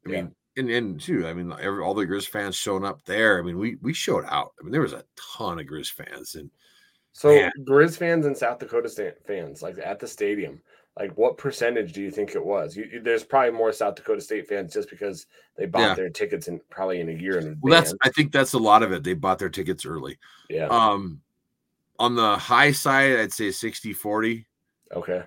[0.06, 0.22] I Yeah.
[0.22, 3.38] mean, and and too, I mean, every, all the Grizz fans showing up there.
[3.38, 4.52] I mean, we we showed out.
[4.58, 5.04] I mean, there was a
[5.38, 6.50] ton of Grizz fans, and
[7.12, 7.50] So Man.
[7.64, 10.60] Grizz fans and South Dakota sta- fans, like at the stadium,
[10.98, 12.76] like what percentage do you think it was?
[12.76, 15.26] You, you- there's probably more South Dakota State fans just because
[15.56, 15.94] they bought Yeah.
[15.94, 18.82] their tickets in probably in a year in well, that's I think that's a lot
[18.82, 19.02] of it.
[19.04, 20.18] They bought their tickets early.
[20.50, 20.66] yeah.
[20.68, 21.20] Um,
[21.98, 24.46] on the high side, I'd say 60 40.
[24.94, 25.22] okay.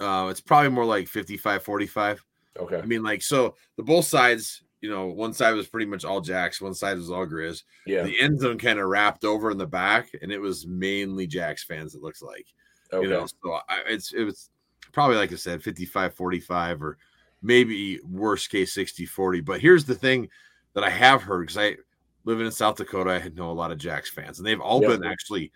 [0.00, 2.24] Uh, it's probably more like 55 45.
[2.58, 2.78] Okay.
[2.78, 6.22] I mean, like, so the both sides, you know, one side was pretty much all
[6.22, 7.64] Jacks, one side was all Grizz.
[7.86, 8.04] Yeah.
[8.04, 11.64] The end zone kind of wrapped over in the back, and it was mainly Jacks
[11.64, 12.46] fans, it looks like.
[12.92, 13.04] Okay.
[13.06, 14.48] You know, so I, it's it was
[14.92, 16.96] probably like I said, 55 45 or
[17.42, 19.42] maybe worst case 60 40.
[19.42, 20.30] But here's the thing
[20.72, 21.76] that I have heard because I
[22.24, 24.88] living in South Dakota, I know a lot of Jacks fans, and they've all Yeah.
[24.88, 25.52] been actually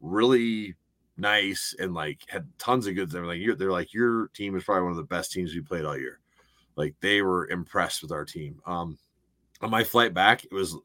[0.00, 0.74] really
[1.16, 3.12] nice and like had tons of goods.
[3.12, 5.60] They're like, you're, they're like, your team is probably one of the best teams we
[5.60, 6.20] played all year.
[6.76, 8.60] Like they were impressed with our team.
[8.66, 8.98] Um,
[9.62, 10.76] on my flight back, it was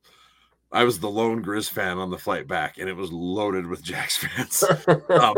[0.71, 3.83] I was the lone Grizz fan on the flight back, and it was loaded with
[3.83, 4.63] Jacks fans.
[5.09, 5.35] um,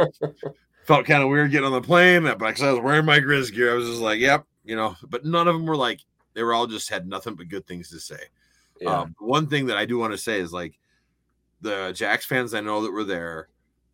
[0.86, 3.54] felt kind of weird getting on the plane, but because I was wearing my Grizz
[3.54, 4.96] gear, I was just like, "Yep," you know.
[5.10, 6.02] But none of them were like
[6.34, 8.20] they were all just had nothing but good things to say.
[8.80, 9.02] yeah.
[9.02, 10.78] Um, one thing that I do want to say is like
[11.62, 13.50] the Jacks fans I know that were there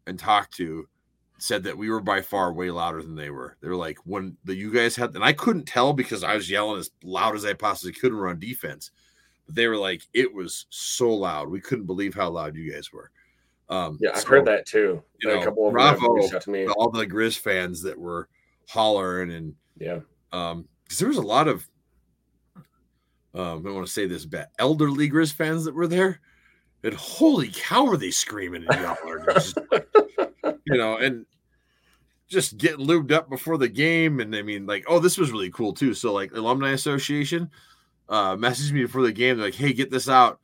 [0.10, 0.88] and talked to
[1.42, 3.56] said that we were by far way louder than they were.
[3.62, 6.50] They were like when the you guys had, and I couldn't tell because I was
[6.50, 8.92] yelling as loud as I possibly could run defense.
[9.46, 11.50] But they were like, it was so loud.
[11.50, 13.10] We couldn't believe how loud you guys were.
[13.70, 15.02] Um, yeah, I've heard that too.
[15.22, 16.68] you a know, couple of bravo to me.
[16.68, 18.28] all the Grizz fans that were
[18.68, 20.00] hollering and Yeah.
[20.32, 21.68] um because there was a lot of
[22.56, 26.20] um I don't want to say this but elderly Grizz fans that were there.
[26.84, 28.82] And holy cow, were they screaming and?
[28.82, 29.58] It was just
[30.66, 31.26] you know, and
[32.28, 34.20] just getting lubed up before the game.
[34.20, 35.94] And I mean, like, oh, this was really cool too.
[35.94, 37.50] So, like, Alumni Association
[38.08, 39.38] uh messaged me before the game.
[39.38, 40.40] They're like, hey, get this out.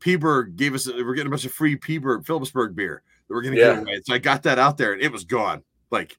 [0.00, 3.54] Peaburg gave us, we're getting a bunch of free Peaburg, Philipsburg beer that we're going
[3.54, 3.74] to Yeah.
[3.74, 4.00] give away.
[4.04, 5.62] So I got that out there and it was gone.
[5.90, 6.16] Like,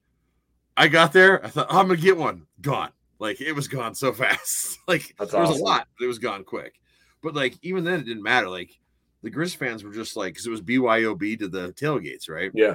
[0.76, 2.46] I got there, I thought, I'm going to get one.
[2.62, 2.90] Gone.
[3.18, 4.78] Like, it was gone so fast.
[4.88, 5.62] like, That's there was awesome.
[5.62, 6.74] a lot, but it was gone quick.
[7.22, 8.48] But, like, even then, it didn't matter.
[8.48, 8.70] Like,
[9.24, 12.50] the Grizz fans were just like, because it was BYOB to the tailgates, right?
[12.54, 12.74] Yeah.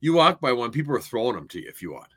[0.00, 2.08] You walk by one, people were throwing them to you if you want.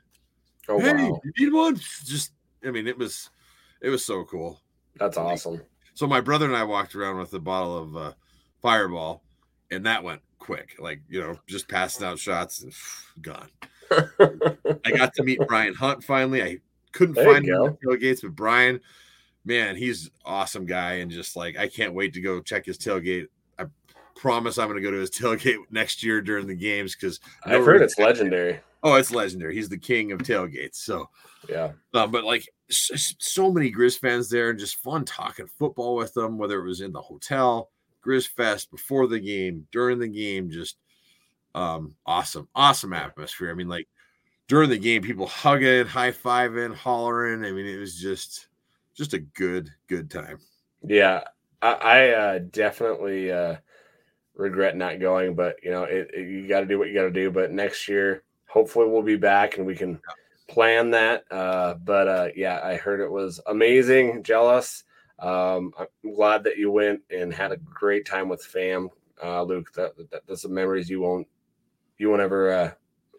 [0.68, 1.20] Oh hey, wow.
[1.24, 1.76] you need one?
[2.04, 2.32] Just,
[2.66, 3.30] I mean, it was,
[3.80, 4.60] it was so cool.
[4.96, 5.62] That's awesome.
[5.94, 8.12] So my brother and I walked around with a bottle of uh,
[8.60, 9.22] Fireball,
[9.70, 10.76] and that went quick.
[10.78, 12.72] Like you know, just passing out shots, and
[13.22, 13.50] gone.
[13.90, 16.42] I got to meet Brian Hunt finally.
[16.42, 16.58] I
[16.92, 17.66] couldn't There find him go.
[17.68, 18.80] at the tailgates, but Brian,
[19.46, 23.28] man, he's awesome guy, and just like I can't wait to go check his tailgate.
[23.58, 23.64] I
[24.14, 27.64] promise I'm going to go to his tailgate next year during the games because I've
[27.64, 28.60] heard it's legendary.
[28.82, 29.54] Oh, it's legendary.
[29.54, 30.76] He's the king of tailgates.
[30.76, 31.08] So
[31.48, 31.72] Yeah.
[31.94, 35.96] uh, but like s- s- so many Grizz fans there and just fun talking football
[35.96, 37.70] with them, whether it was in the hotel,
[38.04, 40.76] Grizz Fest, before the game, during the game, just
[41.54, 43.50] um awesome, awesome atmosphere.
[43.50, 43.88] I mean, like
[44.46, 47.44] during the game, people hugging, high fiving, hollering.
[47.44, 48.46] I mean, it was just
[48.96, 50.38] just a good, good time.
[50.82, 51.22] Yeah,
[51.62, 53.56] I, I uh, definitely uh,
[54.34, 57.02] regret not going, but you know, it, it- you got to do what you got
[57.02, 57.30] to do.
[57.30, 60.00] But next year, hopefully, we'll be back and we can
[60.48, 61.24] plan that.
[61.30, 64.22] Uh, but uh, yeah, I heard it was amazing.
[64.22, 64.84] Jealous.
[65.18, 68.90] Um, I'm glad that you went and had a great time with fam,
[69.22, 69.72] uh, Luke.
[69.74, 71.26] That, that that's some memories you won't
[71.98, 72.70] you won't ever uh,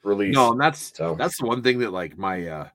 [0.03, 0.35] release.
[0.35, 2.67] No, and that's So- that's the one thing that like my uh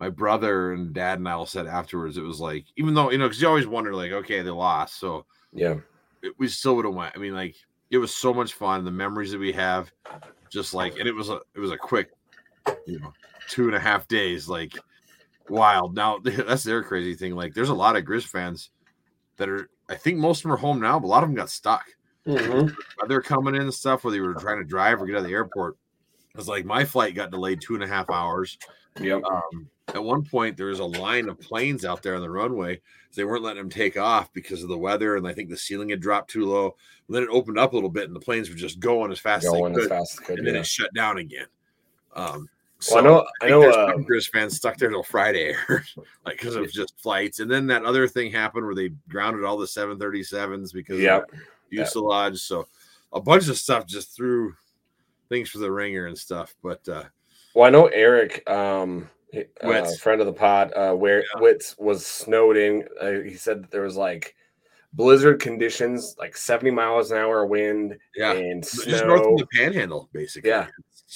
[0.00, 2.16] my brother and dad and I all said afterwards.
[2.16, 4.98] It was like, even though you know, because you always wonder, like, okay, they lost,
[4.98, 5.76] so yeah,
[6.22, 7.14] it, we still would have went.
[7.14, 7.54] I mean, like
[7.90, 8.84] it was so much fun.
[8.84, 9.92] The memories that we have,
[10.50, 12.10] just like, and it was a it was a quick,
[12.86, 13.12] you know,
[13.48, 14.76] two and a half days, like
[15.48, 15.94] wild.
[15.94, 17.36] Now that's their crazy thing.
[17.36, 18.70] Like, there's a lot of Grizz fans
[19.36, 19.68] that are.
[19.90, 21.84] I think most of them are home now, but a lot of them got stuck.
[22.26, 22.72] Mhm.
[23.08, 25.26] They're coming in and stuff, whether you were trying to drive or get out of
[25.26, 25.76] the airport.
[26.36, 28.56] It's like my flight got delayed two and a half hours.
[29.00, 32.30] Yep, Um, at one point, there was a line of planes out there on the
[32.30, 32.80] runway.
[33.14, 35.88] They weren't letting them take off because of the weather, and I think the ceiling
[35.88, 36.76] had dropped too low.
[37.08, 39.18] And then it opened up a little bit, and the planes were just going as
[39.18, 40.38] fast going as they as could, fast as could.
[40.38, 41.46] and then it shut down again.
[42.14, 42.48] Um,
[42.82, 43.04] So Well,
[43.42, 45.54] I know- I think know, Grizz fans stuck there till Friday,
[46.24, 47.40] like because of just flights.
[47.40, 51.30] And then that other thing happened where they grounded all the 737s because Yep.
[51.30, 52.38] of fuselage.
[52.38, 52.66] So
[53.12, 54.54] a bunch of stuff just threw
[55.28, 56.54] things for the ringer and stuff.
[56.62, 57.04] But uh,
[57.54, 59.08] Well, I know Eric, um,
[59.62, 61.40] uh, friend of the pod, uh, where Yeah.
[61.40, 62.86] Witz was snowed in.
[63.00, 64.34] Uh, he said that there was like
[64.92, 69.32] blizzard conditions, like 70 miles an hour wind yeah, and just north snow.
[69.32, 70.50] of the panhandle, basically.
[70.50, 70.66] Yeah.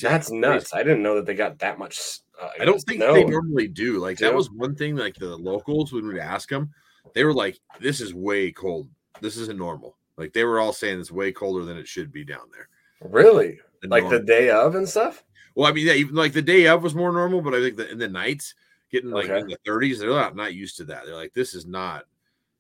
[0.01, 0.75] That's nuts.
[0.75, 2.21] I didn't know that they got that much.
[2.41, 3.15] Uh, I don't think snow.
[3.15, 3.99] they normally do.
[3.99, 4.97] Like that was one thing.
[4.97, 6.71] Like the locals when we ask them,
[7.15, 8.89] they were like, "This is way cold.
[9.21, 12.25] This isn't normal." Like they were all saying it's way colder than it should be
[12.25, 12.69] down there.
[13.09, 15.23] really like the day of and stuff.
[15.55, 17.77] Well, I mean, yeah, even like the day of was more normal, but I think
[17.77, 18.55] that in the nights,
[18.91, 19.41] getting like Okay.
[19.41, 21.05] in the 30s, they're not not used to that.
[21.07, 22.05] They're like, "This is not."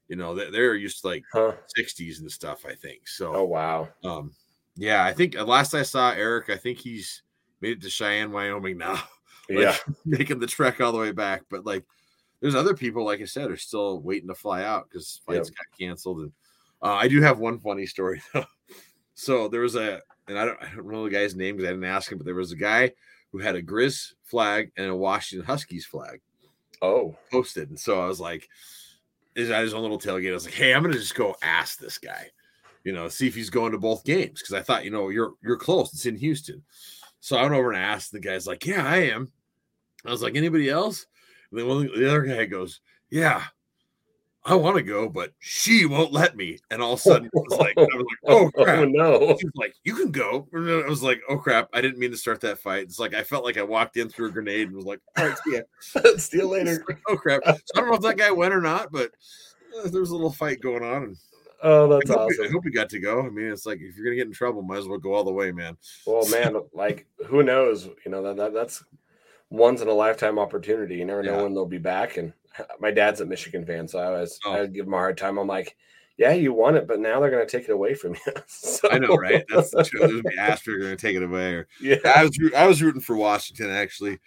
[0.08, 1.54] You know, they- they're used to like Huh.
[1.76, 2.64] 60s and stuff.
[2.66, 3.34] I think so.
[3.34, 3.88] Oh wow.
[4.04, 4.32] Um,
[4.76, 7.22] yeah, I think last I saw Eric, I think he's
[7.60, 9.02] made it to Cheyenne, Wyoming now.
[9.50, 9.76] Like, yeah.
[10.06, 11.42] making the trek all the way back.
[11.50, 11.84] But like,
[12.40, 15.66] there's other people, like I said, are still waiting to fly out because flights got
[15.78, 16.20] canceled.
[16.20, 16.32] And
[16.82, 18.46] uh, I do have one funny story though.
[19.12, 21.72] So there was a, and I don't, I don't know the guy's name because I
[21.72, 22.92] didn't ask him, but there was a guy
[23.32, 26.20] who had a Grizz flag and a Washington Huskies flag
[26.82, 27.16] Oh.
[27.30, 27.68] posted.
[27.70, 28.48] And so I was like,
[29.34, 30.30] is at his own little tailgate.
[30.30, 32.30] I was like, hey, I'm gonna just go ask this guy,
[32.84, 35.32] you know, see if he's going to both games because I thought, you know, you're
[35.42, 35.92] you're close.
[35.92, 36.62] It's in Houston.
[37.20, 38.12] So I went over and asked.
[38.12, 39.32] The guy's like, yeah, I am.
[40.06, 41.06] I was like, anybody else?
[41.50, 43.42] And then one, the other guy goes, yeah.
[44.46, 46.58] I want to go, but she won't let me.
[46.70, 48.78] And all of a sudden, it was like, I was like, oh crap.
[48.80, 49.18] Oh no.
[49.40, 52.10] She was like, "You can go." And I was like, "Oh crap!" I didn't mean
[52.10, 52.82] to start that fight.
[52.82, 55.26] It's like I felt like I walked in through a grenade and was like, "All
[55.26, 56.84] right, see ya." See you later.
[56.86, 57.40] Like, oh crap!
[57.44, 59.12] So I don't know if that guy went or not, but
[59.82, 61.16] uh, there was a little fight going on, and
[61.62, 63.20] Oh, that's I we- I hope we got to go.
[63.24, 65.24] I mean, it's like if you're gonna get in trouble, might as well go all
[65.24, 65.78] the way, man.
[66.06, 67.86] Well, man, like who knows?
[68.04, 68.84] You know that, that that's
[69.54, 70.96] once in a lifetime opportunity.
[70.96, 71.42] You never know Yeah.
[71.42, 72.16] when they'll be back.
[72.16, 72.32] And
[72.80, 74.60] my dad's a Michigan fan, so I was I Oh.
[74.62, 75.38] would give him a hard time.
[75.38, 75.76] I'm like,
[76.16, 78.32] yeah, you won it, but now they're going to take it away from you.
[78.46, 79.44] so, I know, right?
[79.52, 80.10] That's the truth.
[80.10, 81.54] There's be Asper gonna take it away.
[81.54, 81.96] Or yeah.
[82.04, 84.18] I was I was rooting for Washington actually,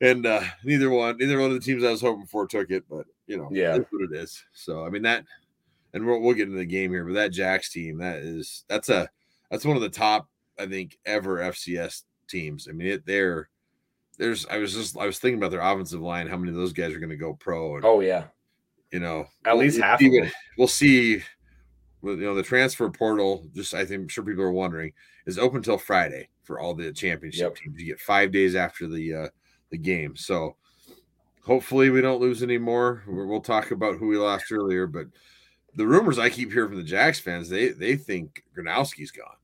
[0.00, 2.84] and uh, neither one neither one of the teams I was hoping for took it.
[2.90, 3.78] But you know, Yeah.
[3.78, 4.42] that's what it is.
[4.52, 5.24] So I mean that,
[5.94, 7.04] and we'll, we'll get into the game here.
[7.04, 9.08] But that Jacks team, that is that's a
[9.50, 10.28] that's one of the top
[10.58, 12.66] I think ever FCS teams.
[12.68, 13.48] I mean it they're
[14.18, 16.72] there's I was just I was thinking about their offensive line, how many of those
[16.72, 18.24] guys are going to go pro, and Oh yeah.
[18.92, 20.32] you know At we'll- least half see of what- them.
[20.58, 21.22] We'll see.
[22.02, 23.46] Well, you know the transfer portal.
[23.54, 24.92] Just I think I'm sure people are wondering
[25.26, 27.56] is open till Friday for all the championship Yep.
[27.56, 27.80] teams.
[27.80, 29.28] You get five days after the uh,
[29.70, 30.56] the game, so
[31.42, 33.02] hopefully we don't lose any more.
[33.06, 35.06] We're- We'll talk about who we lost earlier, but
[35.74, 39.36] the rumors I keep hearing from the Jacks fans they they think Gronowski's gone,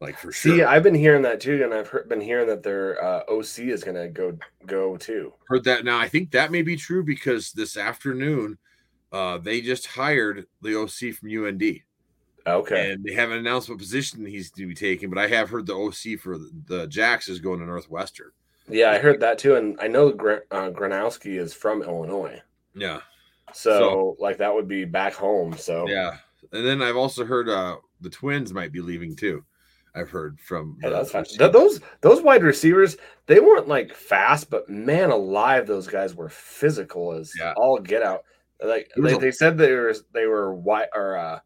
[0.00, 0.56] like for sure.
[0.58, 3.60] See, I've been hearing that too, and I've heard, been hearing that their uh, OC
[3.60, 5.32] is going to go go too.
[5.48, 5.98] heard that now.
[5.98, 8.58] I think that may be true because this afternoon
[9.12, 11.80] uh, they just hired the OC from UND.
[12.46, 12.92] Okay.
[12.92, 15.74] and they haven't announced what position he's to be taking, but I have heard the
[15.74, 18.32] OC for the, the Jacks is going to Northwestern.
[18.68, 22.42] yeah, I heard that too, and I know Gr- uh, Gronowski is from Illinois,
[22.74, 23.00] Yeah,
[23.54, 25.56] so, So- like that would be back home.
[25.56, 26.18] So yeah.
[26.52, 29.42] And then I've also heard uh, the Twins might be leaving too.
[29.94, 31.24] I've heard from the that's fine.
[31.24, 36.28] Th- those those wide receivers, they weren't like fast, but man alive, those guys were
[36.28, 37.54] physical as Yeah.
[37.56, 38.24] all get out.
[38.64, 41.38] Like they, a- they said they were they were white or uh,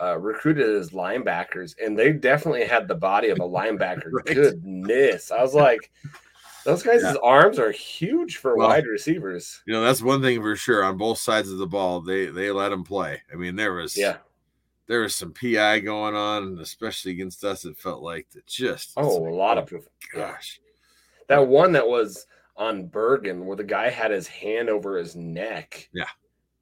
[0.00, 4.10] uh, recruited as linebackers, and they definitely had the body of a linebacker.
[4.10, 4.34] Right.
[4.34, 5.90] Goodness, I was like,
[6.64, 7.14] those guys' Yeah.
[7.22, 9.62] arms are huge for Well, wide receivers.
[9.66, 10.82] You know, that's one thing for sure.
[10.84, 13.22] On both sides of the ball, they they let them play.
[13.32, 14.16] I mean, there was Yeah.
[14.90, 17.64] There was some PI going on, and especially against us.
[17.64, 19.78] It felt like that just Oh, a lot oh of yeah.
[20.32, 20.60] gosh.
[21.28, 22.26] that one that was
[22.56, 25.88] on Bergen where the guy had his hand over his neck.
[25.94, 26.08] Yeah.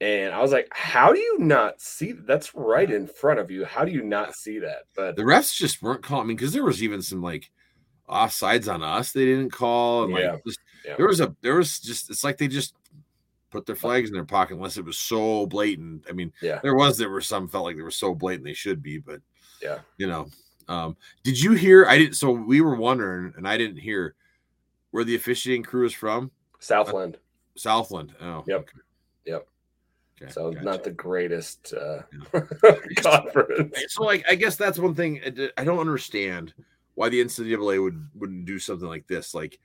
[0.03, 3.65] And I was like, how do you not see that's right in front of you?
[3.65, 4.83] How do you not see that?
[4.95, 6.25] But the refs just weren't calling.
[6.25, 7.51] I mean, because there was even some like
[8.09, 10.33] offsides on us they didn't call, and Yeah.
[10.33, 10.97] like just, Yeah.
[10.97, 12.75] there was a there was just it's like they just
[13.51, 16.05] put their flags in their pocket unless it was so blatant.
[16.09, 16.61] I mean, Yeah.
[16.63, 19.21] there was there were some felt like they were so blatant they should be, but
[19.63, 19.81] Yeah.
[19.97, 20.29] you know.
[20.69, 21.87] Um, did you hear?
[21.87, 22.15] I didn't.
[22.17, 24.15] So we were wondering, and I didn't hear
[24.91, 26.31] where the officiating crew is from.
[26.59, 27.17] Southland.
[27.57, 28.15] Southland.
[28.21, 28.61] Oh, Yep.
[28.61, 28.79] okay.
[29.25, 29.49] Yep.
[30.21, 30.65] Okay, So gotcha.
[30.65, 32.03] not the greatest uh,
[32.97, 33.79] conference.
[33.89, 35.21] so like I guess that's one thing
[35.57, 36.53] I don't understand
[36.95, 39.35] why the NCAA would wouldn't do something like this.
[39.35, 39.59] Like,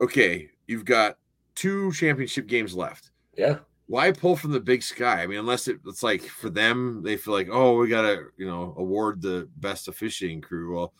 [0.00, 1.18] okay, you've got
[1.58, 3.10] two championship games left.
[3.36, 3.58] Yeah.
[3.86, 5.22] Why pull from the big sky?
[5.22, 8.46] I mean, unless it, it's like for them, they feel like, oh, we gotta, you
[8.46, 10.74] know, award the best officiating crew.
[10.74, 10.92] Well,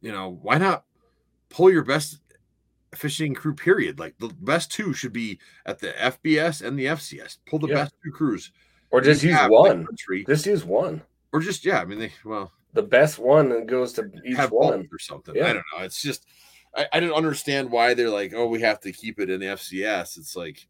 [0.00, 0.84] you know, why not
[1.48, 2.18] pull your best
[2.92, 3.54] officiating crew.
[3.54, 3.98] Period.
[3.98, 7.38] Like the best two should be at the FBS and the FCS.
[7.46, 7.74] Pull the Yeah.
[7.76, 8.52] best two crews,
[8.90, 9.86] Or just use one.
[10.26, 11.02] Just use one.
[11.32, 11.80] or just yeah.
[11.80, 14.88] I mean, they well The best one goes to each have one.
[14.92, 15.34] or something.
[15.36, 15.44] Yeah.
[15.48, 15.84] I don't know.
[15.84, 16.26] It's just
[16.76, 19.46] I, I don't understand why they're like, oh, we have to keep it in the
[19.46, 20.16] FCS.
[20.18, 20.66] It's like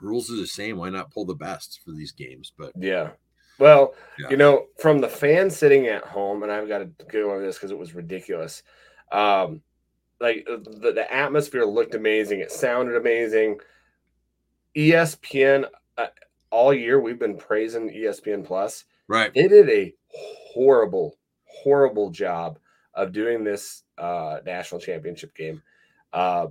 [0.00, 0.76] rules are the same.
[0.78, 2.52] Why not pull the best for these games?
[2.56, 3.10] But Yeah.
[3.58, 4.30] Well, Yeah.
[4.30, 7.56] you know, from the fans sitting at home, and I've got to go over this
[7.56, 8.62] because it was ridiculous.
[9.10, 9.62] Um,
[10.20, 12.40] like uh, the, the atmosphere looked amazing.
[12.40, 13.58] It sounded amazing.
[14.76, 16.06] ESPN, uh,
[16.50, 18.84] all year we've been praising ESPN Plus.
[19.08, 22.58] right, They did a horrible, horrible job
[22.98, 25.62] of doing this uh, national championship game.
[26.12, 26.48] Uh,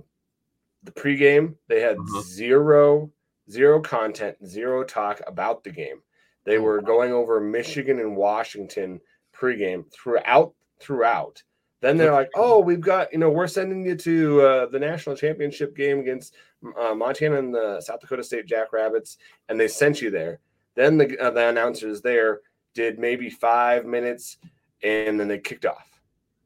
[0.82, 2.22] the pregame, they had Uh-huh.
[2.22, 3.10] zero,
[3.50, 6.02] zero content, zero talk about the game.
[6.44, 9.00] They Oh, were going over Michigan and Washington
[9.34, 11.42] pregame throughout, throughout.
[11.80, 15.14] Then they're like, "Oh, we've got you know, we're sending you to uh, the national
[15.16, 16.34] championship game against
[16.80, 20.40] uh, Montana and the South Dakota State Jackrabbits," and they sent you there.
[20.74, 22.40] Then the uh, the announcers there
[22.74, 24.38] did maybe five minutes,
[24.82, 25.87] and then they kicked off.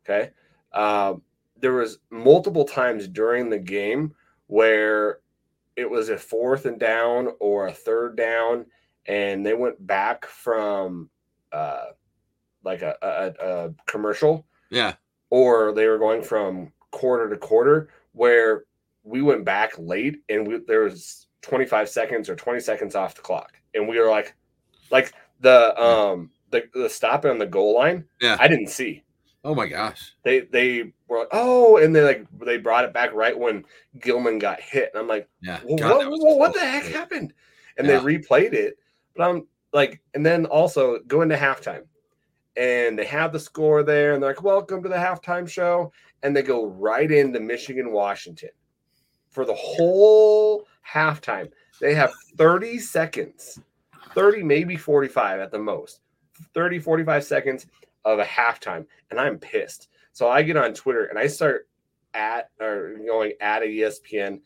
[0.04, 0.30] Okay,
[0.72, 1.22] um,
[1.58, 4.14] there was multiple times during the game
[4.48, 5.20] where
[5.76, 8.66] it was a fourth and down or a third down,
[9.06, 11.08] and they went back from
[11.52, 11.86] uh,
[12.64, 14.46] like a, a, a commercial.
[14.70, 14.94] Yeah,
[15.30, 18.64] or they were going from quarter to quarter where
[19.04, 23.22] we went back late and we, there was 25 seconds or 20 seconds off the
[23.22, 23.54] clock.
[23.74, 24.34] And we were like
[24.90, 28.36] like the um the, the stop on the goal line Yeah.
[28.38, 29.02] i didn't see
[29.44, 33.12] Oh my gosh, they they were like oh and they like they brought it back
[33.12, 33.64] right when
[33.98, 35.58] Gillman got hit and i'm like yeah.
[35.64, 37.34] well, God, what, well, what the heck happened?
[37.76, 37.98] And Yeah.
[37.98, 38.78] they replayed it,
[39.16, 41.84] but I'm like, and then also go into halftime,
[42.56, 46.36] and they have the score there, and they're like, "Welcome to the halftime show," and
[46.36, 48.50] they go right into Michigan, Washington,
[49.30, 51.50] for the whole halftime.
[51.80, 53.58] They have 30 seconds,
[54.14, 56.00] 30 maybe 45 at the most,
[56.54, 57.66] 30 45 seconds
[58.04, 59.88] of a halftime, and I'm pissed.
[60.12, 61.68] So I get on Twitter and I start
[62.14, 64.40] at or going at a ESPN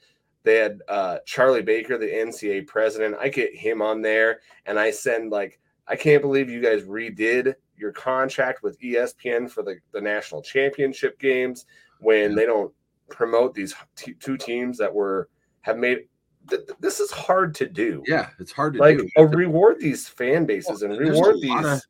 [0.46, 3.16] they had uh, Charlie Baker, the NCAA president.
[3.20, 7.56] I get him on there and I send like, I can't believe you guys redid
[7.76, 11.66] your contract with ESPN for the, the national championship games
[11.98, 12.72] when they don't
[13.10, 15.28] promote these t- two teams that were
[15.62, 16.04] have made.
[16.48, 18.04] Th- th- this is hard to do.
[18.06, 19.08] Yeah, it's hard to like do.
[19.18, 21.82] uh, reward these fan bases and reward these of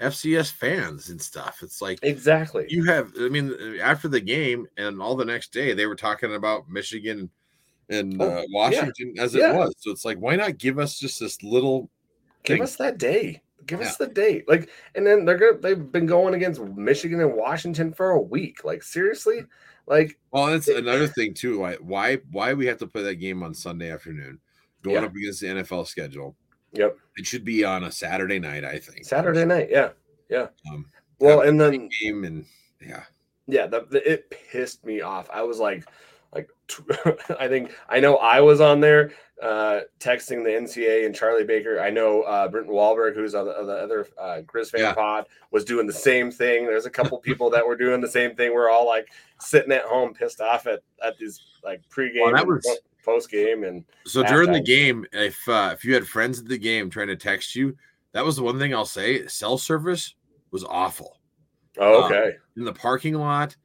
[0.00, 1.60] FCS fans and stuff.
[1.62, 2.66] It's like exactly.
[2.68, 3.12] you have.
[3.18, 7.30] I mean, after the game and all the next day, they were talking about Michigan
[7.88, 9.52] and Oh, uh, Washington as Yeah.
[9.52, 9.74] it was.
[9.78, 11.90] So it's like, why not give us just this little?
[12.44, 12.62] Give thing.
[12.62, 13.42] us that day.
[13.66, 14.48] Give us the date.
[14.48, 18.64] Like, and then they're gonna they've been going against Michigan and Washington for a week.
[18.64, 19.44] Like, seriously?
[19.86, 21.60] Like, Well, that's another thing too.
[21.60, 24.40] Why why why we have to play that game on Sunday afternoon,
[24.82, 25.04] going Yeah.
[25.04, 26.34] up against the NFL schedule.
[26.72, 26.98] yep.
[27.16, 29.04] It should be on a Saturday night, I think.
[29.04, 29.90] Saturday night, yeah.
[30.30, 30.46] Yeah.
[30.70, 30.86] Um,
[31.18, 32.44] Well, and then game and
[32.80, 33.04] yeah,
[33.46, 35.28] yeah, the, the, it pissed me off.
[35.32, 35.84] I was like,
[36.34, 36.48] like
[37.38, 41.80] I think I know I was on there uh, texting the NCA and Charlie Baker.
[41.80, 44.94] I know uh, Brenton Wahlberg, who's on the, on the other uh, Grizz fan Yeah.
[44.94, 46.64] pod, was doing the same thing.
[46.64, 48.54] There's a couple people that were doing the same thing.
[48.54, 49.08] We're all like
[49.40, 53.64] sitting at home, pissed off at at these like pregame Well, that was- post game,
[53.64, 57.08] and So during the game, if uh, if you had friends at the game trying
[57.08, 57.76] to text you,
[58.12, 59.26] that was the one thing I'll say.
[59.26, 60.14] Cell service
[60.50, 61.18] was awful
[61.78, 63.56] oh, Um, okay, in the parking lot.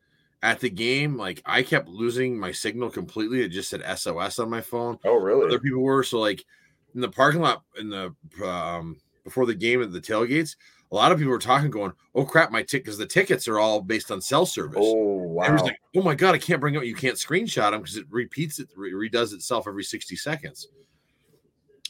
[0.43, 3.41] At the game, like I kept losing my signal completely.
[3.41, 5.00] It just said SOS on my phone.
[5.04, 5.47] oh really?
[5.47, 6.45] Other people were so like
[6.93, 8.13] in the parking lot in the
[8.45, 10.56] um before the game at the tailgates.
[10.91, 13.60] A lot of people were talking, going, "Oh crap, my ticket!" Because the tickets are
[13.60, 14.80] all based on cell service.
[14.80, 16.86] Oh wow, like, "Oh my god, I can't bring up.
[16.86, 20.67] You can't screenshot them because it repeats it, re- redoes itself every sixty seconds."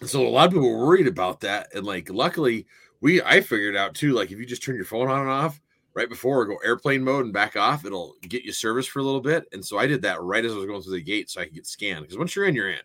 [0.02, 2.66] And so a lot of people were worried about that, and like, luckily,
[3.02, 4.14] we I figured out too.
[4.14, 5.62] Like, if you just turn your phone on and off
[5.94, 9.04] right before, or go airplane mode and back off, it'll get you service for a
[9.04, 9.46] little bit.
[9.52, 11.46] And so I did that right as I was going through the gate, so I
[11.46, 12.02] could get scanned.
[12.02, 12.80] Because once you're in, you're in.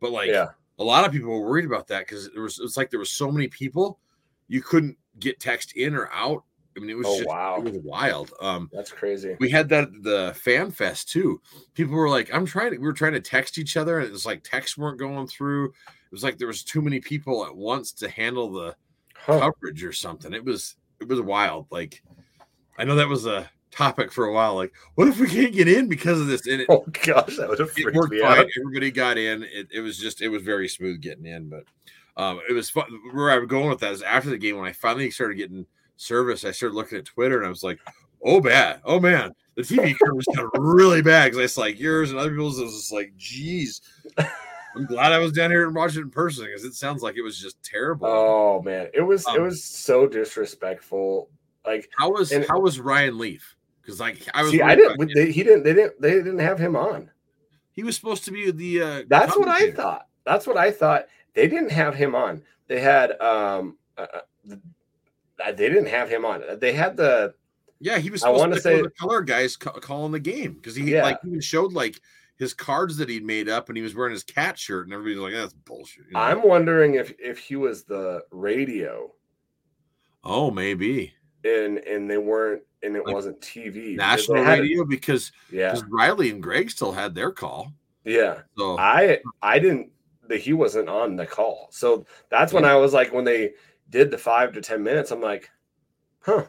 [0.00, 2.76] But like, yeah, a lot of people were worried about that because it was it's
[2.76, 3.98] like there was so many people,
[4.48, 6.44] you couldn't get text in or out.
[6.76, 7.56] I mean, it was Oh, just wow.
[7.58, 8.32] it was wild.
[8.40, 9.36] Um, that's crazy.
[9.38, 11.40] we had that the fan fest too.
[11.74, 14.12] People were like, I'm trying to, we were trying to text each other, and it
[14.12, 15.66] was like texts weren't going through.
[15.66, 18.76] It was like there was too many people at once to handle the
[19.16, 19.38] Huh.
[19.38, 20.34] coverage or something.
[20.34, 21.66] It was it was wild.
[21.70, 22.02] Like
[22.76, 24.54] I know that was a topic for a while.
[24.54, 26.46] Like, what if we can't get in because of this?
[26.46, 28.38] And it, Oh gosh, that would have freaked worked me fine.
[28.40, 28.46] out.
[28.60, 29.44] Everybody got in.
[29.44, 31.64] It, it was just it was very smooth getting in, but
[32.16, 32.86] um, it was fun.
[33.12, 35.66] Where I was going with that is after the game when I finally started getting
[35.96, 37.78] service, I started looking at Twitter and I was like,
[38.24, 42.18] oh bad, oh man, the TV kind of really bad because it's like yours and
[42.18, 42.58] other people's.
[42.58, 43.80] It was just like, geez.
[44.76, 47.16] I'm glad I was down here and watched it in person because it sounds like
[47.16, 48.08] it was just terrible.
[48.08, 51.30] Oh man, it was it Um, was so disrespectful.
[51.66, 53.54] Like, how was and- how was Ryan Leaf?
[53.80, 55.10] Because like I was, see, I didn't.
[55.14, 55.62] They, he didn't.
[55.62, 56.00] They didn't.
[56.00, 57.10] They didn't have him on.
[57.72, 58.82] he was supposed to be the.
[58.82, 60.06] uh That's what I thought.
[60.24, 61.06] That's what I thought.
[61.34, 62.42] They didn't have him on.
[62.68, 63.76] They had um.
[63.96, 66.42] Uh, uh, they didn't have him on.
[66.60, 67.34] They had the
[67.80, 70.92] Yeah, he was I wanna say- say the color guys calling the game because he
[70.92, 71.02] Yeah.
[71.02, 72.00] like even showed like
[72.36, 75.18] his cards that he'd made up and he was wearing his cat shirt and everybody's
[75.18, 76.06] like, that's bullshit.
[76.06, 76.20] you know?
[76.20, 79.12] I'm wondering if if he was the radio
[80.22, 81.12] oh maybe
[81.44, 83.96] and and they weren't and it Like wasn't TV.
[83.96, 87.72] because national it- radio because Yeah, because Riley and Greg still had their call.
[88.04, 88.42] yeah.
[88.56, 89.90] So I I didn't
[90.28, 91.68] that he wasn't on the call.
[91.70, 93.52] So that's when I was like when they
[93.90, 95.50] did the five to ten minutes, I'm like,
[96.20, 96.46] huh.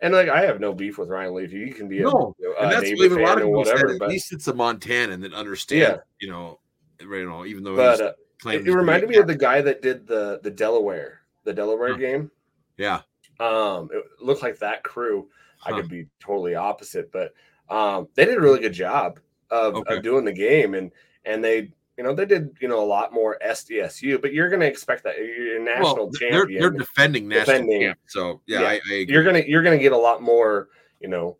[0.00, 1.52] And like I have no beef with Ryan Leaf.
[1.52, 3.90] You can be a, No, and that's neighbor a lot of people whatever, said.
[3.90, 5.96] At but, least it's a Montanan that understands, Yeah.
[6.20, 6.58] you know,
[7.00, 8.12] you know, even though but uh,
[8.46, 11.98] it, it reminded me of the guy that did the the Delaware the Delaware Huh.
[11.98, 12.30] game.
[12.76, 13.00] yeah.
[13.40, 15.28] Um, it looked like that crew.
[15.64, 17.32] I could be totally opposite, but
[17.68, 19.96] um, they did a really good job of, Okay.
[19.96, 20.90] of doing the game, and
[21.24, 24.60] and they you know they did you know a lot more SDSU, but you're going
[24.60, 26.60] to expect that you're a national Well, they're, champion.
[26.60, 27.80] they're defending national Defending.
[27.82, 27.98] champ.
[28.06, 28.68] So yeah, Yeah.
[28.68, 30.68] I, I you're gonna you're gonna get a lot more
[31.00, 31.36] you know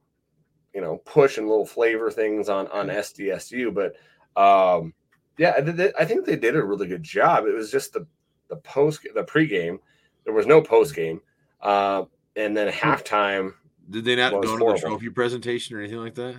[0.74, 3.94] you know push and little flavor things on on SDSU, but
[4.40, 4.92] um
[5.38, 7.46] yeah, I, I think they did a really good job.
[7.46, 8.06] It was just the
[8.48, 9.78] the post the pregame.
[10.24, 11.20] There was no post game,
[11.62, 12.04] uh,
[12.36, 13.54] and then halftime
[13.90, 16.36] Did they not go to the trophy presentation or anything like that?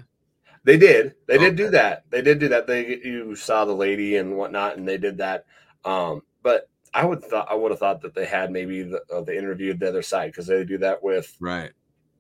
[0.64, 1.16] They did.
[1.28, 2.10] They did do that.
[2.10, 2.68] They did do that.
[2.68, 5.46] They you saw the lady and whatnot, and they did that.
[5.84, 9.22] Um, but I would thought I would have thought that they had maybe the, uh,
[9.22, 11.36] they interviewed the other side because they do that with.
[11.40, 11.72] Right.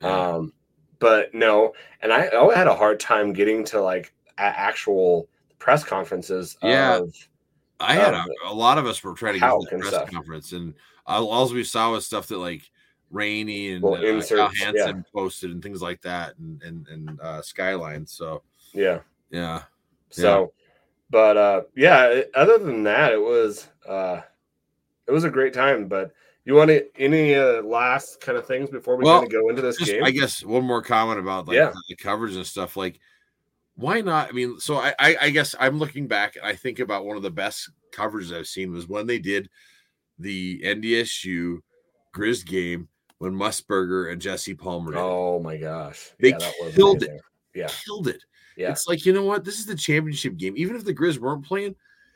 [0.01, 0.31] Yeah.
[0.35, 0.53] Um,
[0.99, 5.29] but no, and I, I had a hard time getting to like actual
[5.59, 6.57] press conferences.
[6.61, 6.97] Yeah.
[6.97, 7.13] Of,
[7.79, 9.89] I had um, a, a lot of us were trying to get to the press
[9.89, 10.11] stuff.
[10.11, 10.73] conference, and
[11.05, 12.69] all, all we saw was stuff that like
[13.13, 15.01] Rainey and Little uh, Kyle inserts, yeah.
[15.13, 18.05] Posted and things like that, and and and uh, Skyline.
[18.05, 18.41] So
[18.73, 18.99] yeah.
[19.29, 19.63] yeah,
[20.09, 20.51] So,
[21.09, 22.21] but uh, yeah.
[22.35, 24.21] Other than that, it was uh,
[25.07, 25.87] it was a great time.
[25.87, 26.11] But
[26.43, 29.49] you want to, any uh, last kind of things before we Well, kind of go
[29.49, 30.03] into this just game?
[30.03, 31.71] I guess one more comment about like Yeah.
[31.87, 32.75] the coverage and stuff.
[32.75, 32.99] Like,
[33.75, 34.29] why not?
[34.29, 37.15] I mean, so I, I I guess I'm looking back and I think about one
[37.15, 39.49] of the best coverages I've seen was when they did
[40.19, 41.59] the NDSU
[42.15, 42.87] Grizz game
[43.23, 44.93] when Musburger and Jesse Palmer.
[44.95, 46.11] Oh my gosh.
[46.19, 47.21] They yeah, killed it.
[47.55, 47.69] Yeah.
[47.85, 48.21] killed it.
[48.57, 48.71] Yeah.
[48.71, 49.43] It's like, you know what?
[49.45, 50.53] This is the championship game.
[50.57, 51.75] Even if the Grizz weren't playing,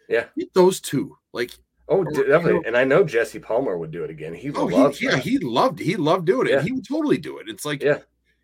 [0.10, 0.26] Yeah.
[0.38, 1.18] get those two.
[1.34, 1.52] Like,
[1.90, 2.54] Oh, Or, d- you definitely.
[2.56, 4.34] know- and I know Jesse Palmer would do it again.
[4.34, 5.24] He oh, loves he, yeah, that.
[5.24, 5.86] he loved it.
[5.86, 6.52] he loved doing it.
[6.52, 6.62] Yeah.
[6.62, 7.48] He would totally do it.
[7.48, 8.00] It's like, Yeah.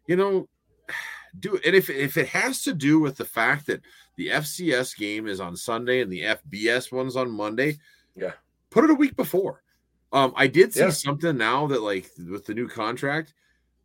[0.08, 0.48] you know,
[1.40, 1.66] do it.
[1.66, 3.82] And if if it has to do with the fact that
[4.16, 7.80] the FCS game is on Sunday and the FBS one's on Monday,
[8.16, 8.32] Yeah.
[8.70, 9.62] put it a week before.
[10.14, 10.90] Um, I did see Yeah.
[10.92, 13.34] something now that like with the new contract,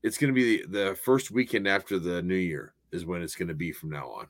[0.03, 3.35] it's going to be the, the first weekend after the new year is when it's
[3.35, 4.27] going to be from now on.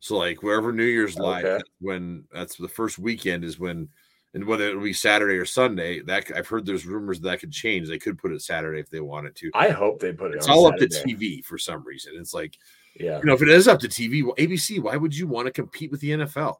[0.00, 1.42] So like wherever New Year's Okay.
[1.42, 3.88] that's when that's the first weekend is when,
[4.34, 7.88] and whether it'll be Saturday or Sunday, that I've heard there's rumors that could change.
[7.88, 9.50] They could put it Saturday if they wanted to.
[9.54, 12.14] I hope they put it It's on all up to TV for some reason.
[12.16, 12.58] It's like
[12.98, 13.18] Yeah.
[13.18, 15.52] you know if it is up to TV, well, ABC, why would you want to
[15.52, 16.56] compete with the NFL?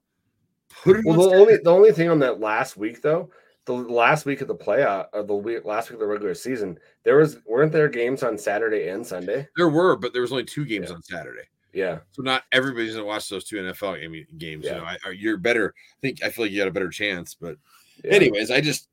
[0.82, 1.40] Put it Well, the Saturday.
[1.42, 3.30] only the only thing on that last week though,
[3.66, 6.78] the last week of the playoff or the week, last week of the regular season,
[7.02, 9.48] there was weren't there games on Saturday and Sunday?
[9.56, 10.96] there were, but there was only two games Yeah.
[10.96, 11.44] on Saturday.
[11.72, 11.98] Yeah.
[12.12, 14.64] So not everybody's gonna watch those two NFL game- games.
[14.64, 14.74] Yeah.
[14.74, 15.74] You know, I, you're better.
[15.76, 17.34] I think I feel like you got a better chance.
[17.34, 17.56] But
[18.04, 18.12] yeah.
[18.12, 18.88] anyways, I just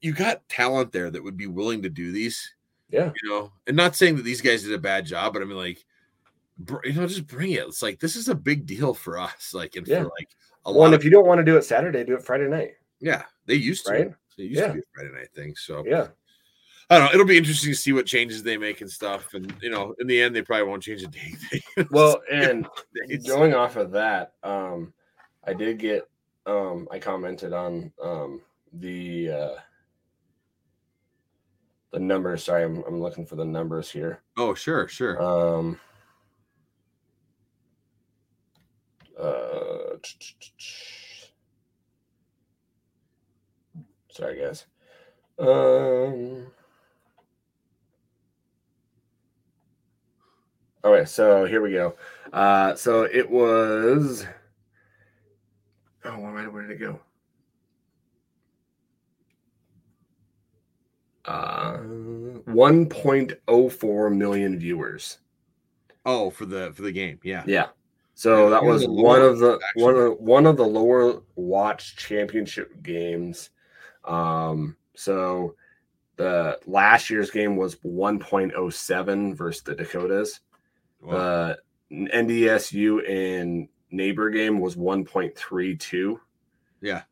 [0.00, 2.54] you got talent there that would be willing to do these.
[2.90, 3.12] Yeah.
[3.22, 5.56] You know, and not saying that these guys did a bad job, but I mean
[5.56, 5.84] like,
[6.84, 7.66] you know, just bring it.
[7.66, 9.54] It's like this is a big deal for us.
[9.54, 10.02] Like and Yeah.
[10.02, 10.28] for like
[10.66, 12.72] a Well, lot if you don't want to do it Saturday, do it Friday night.
[13.00, 13.92] yeah, they used to.
[13.92, 14.14] Right?
[14.36, 14.68] They used Yeah.
[14.68, 15.56] to be a Friday night thing.
[15.56, 16.08] So Yeah.
[16.90, 17.12] I don't know.
[17.12, 19.34] It'll be interesting to see what changes they make and stuff.
[19.34, 21.32] And you know, in the end, they probably won't change the day
[21.76, 21.88] thing.
[21.90, 22.66] Well, and
[23.26, 24.94] going off of that, um,
[25.44, 26.08] I did get
[26.46, 28.40] um I commented on um
[28.72, 29.54] the uh
[31.92, 32.44] the numbers.
[32.44, 34.22] Sorry, I'm I'm looking for the numbers here.
[34.38, 35.20] oh, sure, sure.
[35.22, 35.78] Um
[39.18, 39.96] uh
[44.18, 44.66] sorry guys.
[45.38, 46.48] Um
[50.82, 51.94] all right, so here we go.
[52.32, 54.26] Uh so it was
[56.04, 56.98] oh where, where did it go?
[61.24, 61.76] Uh
[62.48, 65.18] 1.04 million viewers
[66.04, 67.44] Oh, for the for the game, yeah.
[67.46, 67.66] Yeah.
[68.14, 69.82] So Yeah, that was one of the actually.
[69.84, 73.50] one of one of the lower watch championship games.
[74.08, 75.54] Um, so
[76.16, 80.40] the last year's game was 1.07 versus the Dakotas.
[81.00, 81.56] Wow.
[81.90, 86.18] The NDSU and neighbor game was 1.32.
[86.80, 87.02] yeah.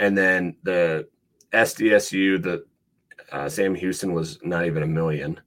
[0.00, 1.08] And then the
[1.52, 2.64] SDSU, the
[3.32, 5.40] uh, Sam Houston was not even a million.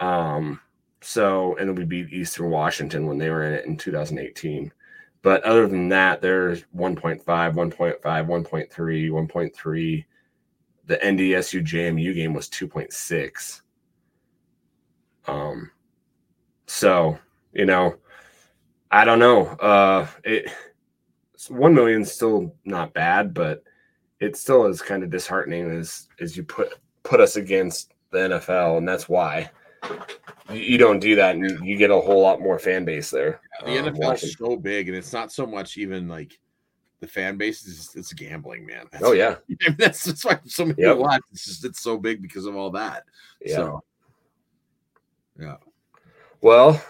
[0.00, 0.60] Um,
[1.00, 4.72] so, and then we beat Eastern Washington when they were in it in 2018.
[5.22, 8.70] But other than that, there's 1.5, 1.5, 1.3,
[9.10, 10.04] 1.3.
[10.92, 13.62] The NDSU JMU game was 2.6.
[15.26, 15.70] Um,
[16.66, 17.18] so,
[17.54, 17.96] you know,
[18.90, 19.46] I don't know.
[19.46, 20.52] Uh, it,
[21.48, 23.64] one million is still not bad, but
[24.20, 26.74] it still is kind of disheartening as as you put
[27.04, 29.50] put us against the NFL, and that's why
[30.52, 33.40] you, don't do that, and you get a whole lot more fan base there.
[33.64, 34.28] The um, NFL watching.
[34.28, 36.38] is so big, and it's not so much even like
[37.02, 37.66] the fan base.
[37.66, 38.86] is just, it's gambling, man.
[38.90, 40.96] That's, Oh yeah, I mean, that's that's why so many Yep.
[40.96, 41.20] watch.
[41.32, 43.04] It's just it's so big because of all that.
[43.44, 43.56] yeah.
[43.56, 43.84] So
[45.38, 45.56] yeah.
[46.40, 46.82] Well,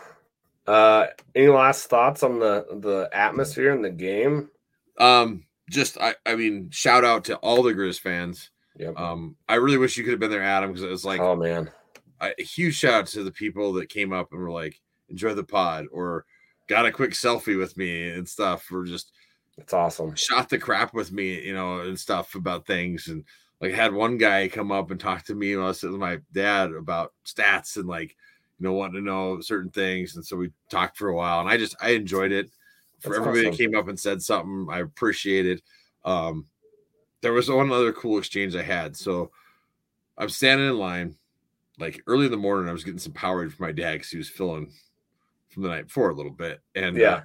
[0.66, 4.50] uh, any last thoughts on the the atmosphere in the game?
[4.98, 8.50] Um, just I I mean, shout out to all the Grizz fans.
[8.78, 8.98] Yep.
[8.98, 11.36] Um, I really wish you could have been there, Adam, because it was like oh
[11.36, 11.70] man,
[12.20, 15.34] I, a huge shout out to the people that came up and were like, enjoy
[15.34, 16.26] the pod or
[16.68, 19.12] got a quick selfie with me and stuff, or just
[19.58, 20.14] it's awesome.
[20.16, 23.08] shot the crap with me, you know, and stuff about things.
[23.08, 23.24] And
[23.60, 26.00] like, had one guy come up and talk to me and I was sitting with
[26.00, 28.16] my dad about stats and like,
[28.58, 30.16] you know, wanting to know certain things.
[30.16, 32.50] And so we talked for a while and I just, I enjoyed it.
[33.00, 33.50] For That's everybody awesome.
[33.50, 35.62] that came up and said something, I appreciate it.
[36.04, 36.46] Um,
[37.20, 38.96] there was one other cool exchange I had.
[38.96, 39.30] So
[40.18, 41.16] I'm standing in line,
[41.78, 44.18] like early in the morning, I was getting some Powerade for my dad because he
[44.18, 44.72] was filling
[45.48, 46.60] from the night before a little bit.
[46.74, 47.10] And Yeah.
[47.10, 47.20] uh,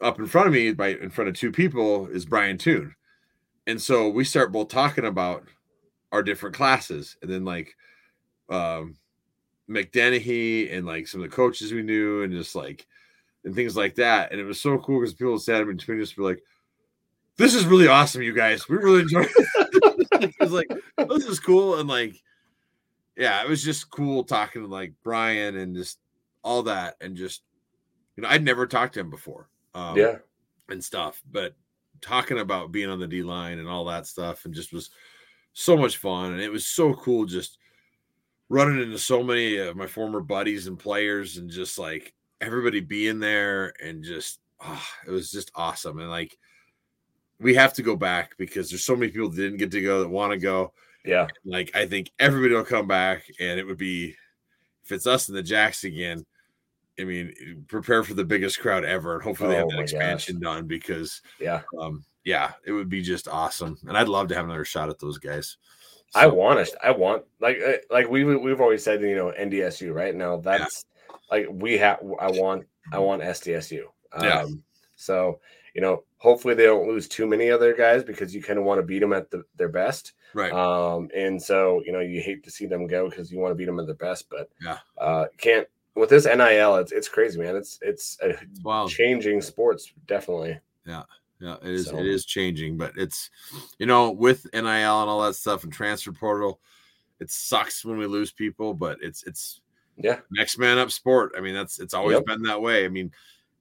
[0.00, 2.94] up in front of me, by in front of two people, is Brian Toon.
[3.66, 5.44] And so we start both talking about
[6.12, 7.16] our different classes.
[7.22, 7.74] And then like
[8.48, 8.96] um
[9.68, 12.86] McDennehy and like some of the coaches we knew and just like
[13.44, 14.32] and things like that.
[14.32, 16.42] And it was so cool because people sat in between us were like,
[17.36, 18.68] This is really awesome, you guys.
[18.68, 19.94] We really enjoyed it.
[20.22, 20.68] it was like,
[21.08, 21.78] this is cool.
[21.78, 22.16] And like,
[23.16, 25.98] yeah, it was just cool talking to like Brian and just
[26.42, 26.96] all that.
[27.00, 27.42] And just,
[28.16, 29.49] you know, I'd never talked to him before.
[29.74, 30.18] Um, yeah,
[30.68, 31.54] and stuff, but
[32.00, 34.90] talking about being on the D line and all that stuff, and just was
[35.52, 36.32] so much fun.
[36.32, 37.58] And it was so cool just
[38.48, 43.20] running into so many of my former buddies and players, and just like everybody being
[43.20, 45.98] there, and just ah, it was just awesome.
[45.98, 46.36] And like
[47.38, 50.00] we have to go back because there's so many people that didn't get to go
[50.00, 50.72] that want to go.
[51.04, 54.14] yeah, Like I think everybody will come back, and it would be
[54.84, 56.24] if it's us and the Jacks again.
[57.00, 59.82] I mean, prepare for the biggest crowd ever, and hopefully they have Oh that my
[59.82, 59.92] gosh.
[59.92, 61.62] expansion done because yeah.
[61.78, 64.98] um yeah it would be just awesome and i'd love to have another shot at
[64.98, 65.56] those guys
[66.14, 66.86] I want to.
[66.86, 69.94] I want like uh, like we we've always said, you know, NDSU.
[69.94, 70.84] Right now, that's
[71.30, 72.00] like we have.
[72.20, 72.66] I want.
[72.92, 73.82] I want SDSU.
[74.12, 74.46] Um, Yeah.
[74.96, 75.40] So
[75.74, 78.80] you know, hopefully they don't lose too many other guys because you kind of want
[78.80, 80.14] to beat them at the, their best.
[80.34, 83.52] right Um, and so you know, you hate to see them go because you want
[83.52, 84.78] to beat them at their best, but Yeah.
[84.98, 85.68] uh, can't
[86.00, 86.76] with this NIL.
[86.76, 87.54] It's it's crazy, man.
[87.56, 88.18] It's it's
[88.88, 90.58] changing sports definitely.
[90.86, 91.02] Yeah.
[91.38, 93.30] Yeah it is So- it is changing but it's
[93.78, 96.60] you know with nil and all that stuff and transfer portal
[97.18, 99.60] it sucks when we lose people but it's it's
[99.96, 100.20] Yeah.
[100.30, 102.24] next man up sport i mean that's it's always Yep.
[102.26, 103.10] been that way i mean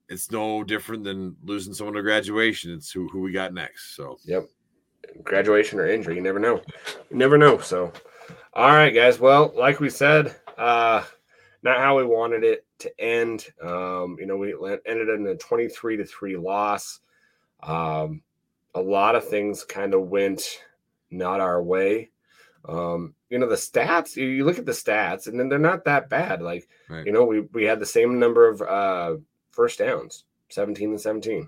[0.10, 4.18] it's no different than losing someone to graduation it's who, who we got next so
[4.26, 4.50] Yep.
[5.24, 6.62] Graduation or injury, you never know.
[7.10, 7.58] You never know.
[7.60, 7.92] So,
[8.54, 9.20] all right, guys.
[9.20, 11.04] Well, like we said, uh,
[11.64, 13.48] not how we wanted it to end.
[13.62, 14.54] Um, you know, we
[14.86, 17.00] ended in a 23 to 3 loss.
[17.62, 18.22] Um,
[18.76, 20.64] a lot of things kind of went
[21.12, 22.10] not our way.
[22.68, 25.86] Um, you know, the stats, you, you look at the stats, and then they're not
[25.86, 26.42] that bad.
[26.42, 27.06] Like, Right.
[27.06, 29.18] you know, we, we had the same number of uh,
[29.52, 31.48] first downs 17 and 17.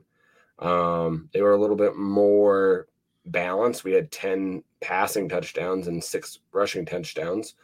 [0.59, 2.87] Um, they were a little bit more
[3.25, 3.83] balanced.
[3.83, 7.55] We had 10 passing touchdowns and six rushing touchdowns.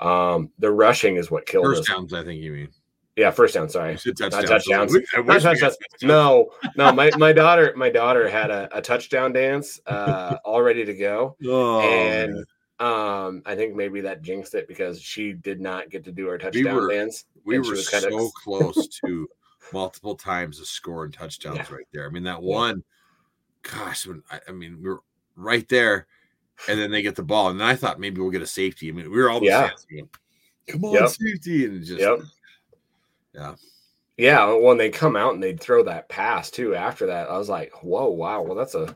[0.00, 1.88] Um, the rushing is what killed first us.
[1.88, 2.68] downs i think you mean
[3.16, 3.68] Yeah, first down.
[3.68, 3.98] Sorry.
[3.98, 4.48] Said Not touchdowns.
[4.64, 4.92] touchdowns.
[5.16, 5.76] Not we touchdowns.
[6.02, 10.84] No, no, my, my daughter, my daughter had a, a touchdown dance uh all ready
[10.84, 11.34] to go.
[11.44, 12.44] Oh, and man.
[12.78, 16.38] um I think maybe that jinxed it because she did not get to do her
[16.38, 17.24] touchdown were- dance.
[17.44, 19.26] we were so close to
[19.72, 22.06] multiple times of scoring touchdowns right there.
[22.06, 22.84] I mean, that one,
[23.62, 25.02] gosh, when I, I mean, we were
[25.34, 26.06] right there,
[26.68, 28.88] and then they get the ball, and then I thought maybe we'll get a safety.
[28.88, 29.68] I mean, we were all the Yeah.
[29.68, 29.86] fans
[30.66, 31.08] "Come on, Yep.
[31.10, 32.20] safety!" And just, Yep.
[33.34, 33.54] Yeah.
[34.16, 37.48] Yeah, when they come out and they'd throw that pass too after that, I was
[37.48, 38.42] like, whoa, wow.
[38.42, 38.94] Well, that's a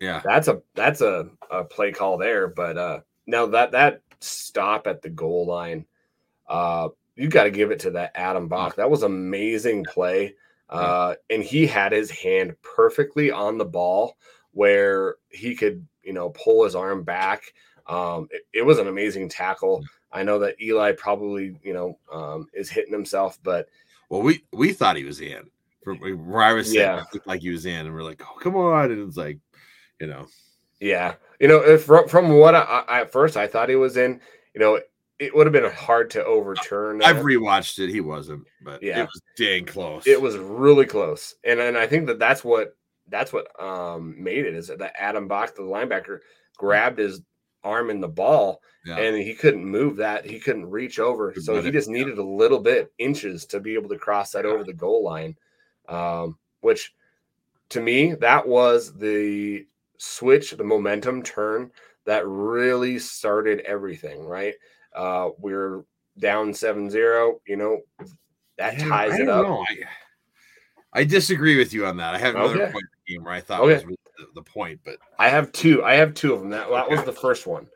[0.00, 0.22] Yeah.
[0.24, 2.48] that's a that's a, a play call there.
[2.48, 5.84] But uh now that that stop at the goal line,
[6.48, 8.76] uh, you got to give it to that Adam Bock.
[8.76, 10.34] That was amazing play.
[10.70, 14.16] Uh, and he had his hand perfectly on the ball
[14.52, 17.52] where he could, you know, pull his arm back.
[17.86, 19.84] Um, it, it was an amazing tackle.
[20.12, 23.68] I know that Eli probably, you know, um, is hitting himself, but
[24.08, 25.50] Well, we we thought he was in
[25.82, 26.82] from where I was sitting.
[26.82, 27.02] Yeah.
[27.12, 28.92] looked like he was in, and we're like, oh, come on.
[28.92, 29.38] And it's like,
[30.00, 30.26] you know,
[30.80, 33.96] Yeah, you know, if from, from what I, I at first I thought he was
[33.96, 34.20] in,
[34.54, 34.80] you know,
[35.18, 37.02] it would have been hard to overturn.
[37.02, 37.90] I've rewatched it.
[37.90, 39.00] He wasn't, but Yeah.
[39.02, 40.06] it was dang close.
[40.06, 42.76] it was really close, and and I think that that's what
[43.12, 46.18] that's what um made it is that Adam Bock, the linebacker,
[46.56, 47.20] grabbed his
[47.64, 48.96] arm in the ball Yeah.
[48.98, 50.24] and he couldn't move that.
[50.24, 53.60] He couldn't reach over, Could so let he just needed a little bit inches to
[53.60, 54.50] be able to cross that Yeah.
[54.50, 55.36] over the goal line.
[55.88, 56.92] Um, which
[57.68, 59.66] to me that was the
[59.98, 61.70] switch, the momentum turn
[62.04, 64.24] that really started everything.
[64.24, 64.54] Right,
[64.94, 65.84] uh, we're
[66.18, 67.80] down 7-0, You know,
[68.58, 69.46] that ties it up.
[69.46, 72.14] I, I disagree with you on that.
[72.14, 72.72] I have another Okay.
[72.72, 73.74] point game where I thought Okay.
[73.74, 75.82] was really the, the point, but I have two.
[75.84, 76.50] I have two of them.
[76.50, 77.66] That, that was the first one.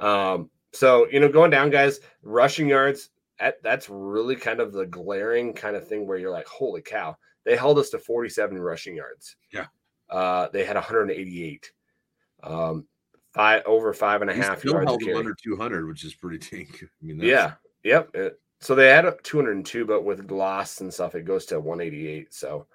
[0.00, 3.10] Um, so you know, going down, guys, rushing yards.
[3.38, 7.16] That, that's really kind of the glaring kind of thing where you're like, holy cow!
[7.44, 9.36] They held us to 47 rushing yards.
[9.52, 9.66] Yeah.
[10.10, 11.72] Uh, they had 188.
[12.42, 12.86] Um,
[13.32, 14.90] five over five and a half yards.
[14.90, 16.88] under 200, which is pretty good.
[17.02, 17.52] I mean, that's, Yeah.
[17.84, 18.10] Yep.
[18.14, 22.34] It- so they had a 202, but with gloss and stuff, it goes to 188.
[22.34, 22.66] So,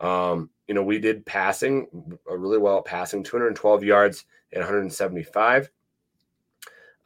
[0.00, 1.86] um, you know, we did passing
[2.30, 5.70] uh, really well at passing 212 yards and 175.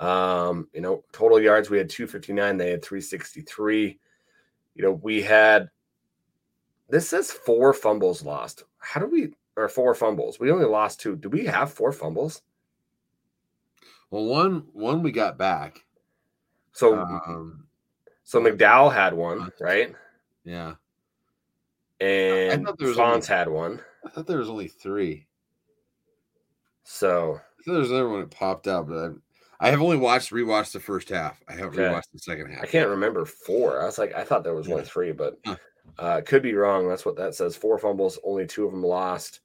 [0.00, 3.98] Um, you know, total yards, we had 259, they had 363.
[4.74, 5.70] You know, we had
[6.88, 8.64] this says four fumbles lost.
[8.78, 10.40] How do we or four fumbles?
[10.40, 11.16] We only lost two.
[11.16, 12.42] Do we have four fumbles?
[14.10, 15.84] Well, one one we got back.
[16.72, 17.66] So Um,
[18.24, 19.94] so McDowell had one, right?
[20.44, 20.74] yeah,
[22.06, 23.80] and thought there was only- Fonz had one.
[24.04, 25.26] I thought there was only three.
[26.84, 28.96] So I thought there was another one that popped out, but
[29.60, 31.40] I, I have only watched rewatched the first half.
[31.48, 31.82] I haven't Okay.
[31.82, 32.62] rewatched the second half.
[32.64, 33.80] I can't remember four.
[33.80, 35.56] I was like, I thought there was only three, but Huh.
[35.98, 36.88] uh, could be wrong.
[36.88, 37.56] That's what that says.
[37.56, 39.40] Four fumbles, only two of them lost.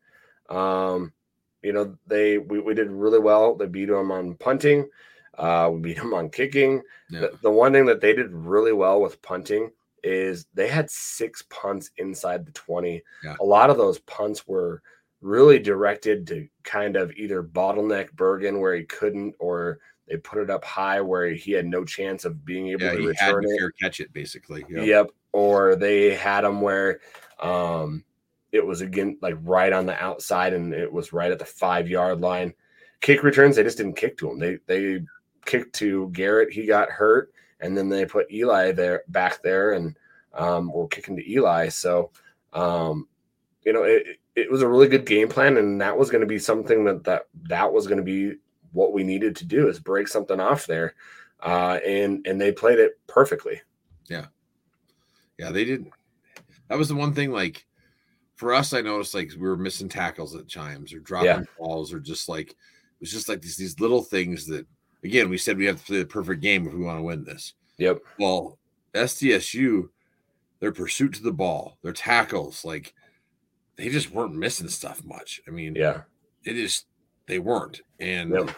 [0.49, 1.14] Um,
[1.62, 3.55] you know, they we, we did really well.
[3.55, 4.89] They beat them on punting.
[5.38, 6.82] Uh, we beat them on kicking.
[7.12, 7.20] Yeah.
[7.22, 9.72] The, the one thing that they did really well with punting
[10.04, 13.02] is they had six punts inside the 20.
[13.24, 13.36] Yeah.
[13.39, 14.82] A lot of those punts were
[15.22, 20.50] really directed to kind of either bottleneck Bergen where he couldn't, or they put it
[20.50, 23.60] up high where he had no chance of being able yeah, to he return it.
[23.60, 24.66] fair catch it basically.
[24.70, 24.84] Yeah.
[24.84, 25.12] Yep.
[25.34, 27.00] Or they had him where
[27.39, 28.04] um
[28.52, 31.89] it was again like right on the outside and it was right at the five
[31.89, 32.54] yard line.
[33.02, 34.39] Kick returns, they just didn't kick to him.
[34.39, 35.02] They they
[35.45, 39.97] kicked to Garrett, he got hurt, and then they put Eli there back there and
[40.34, 41.70] um were kicking to Eli.
[41.70, 42.12] So
[42.53, 43.08] um
[43.64, 44.05] you know it
[44.36, 47.03] it was a really good game plan and that was going to be something that
[47.03, 48.36] that that was going to be
[48.72, 50.93] what we needed to do is break something off there.
[51.41, 53.62] Uh and and they played it perfectly.
[54.08, 54.28] Yeah,
[55.38, 55.88] yeah, they did.
[56.70, 57.32] That was the one thing.
[57.32, 57.66] Like
[58.36, 61.43] for us, I noticed like we were missing tackles at chimes or dropping Yeah.
[61.58, 62.55] balls or just like it
[63.01, 64.66] was just like these these little things that
[65.08, 67.24] again we said we have to play the perfect game if we want to win
[67.24, 67.53] this.
[67.78, 67.99] Yep.
[68.20, 68.60] Well,
[68.93, 69.89] SDSU,
[70.60, 72.93] their pursuit to the ball, their tackles, like
[73.78, 75.41] they just weren't missing stuff much.
[75.47, 76.01] I mean, Yeah.
[76.43, 76.86] it is
[77.28, 78.55] they weren't, and Yep.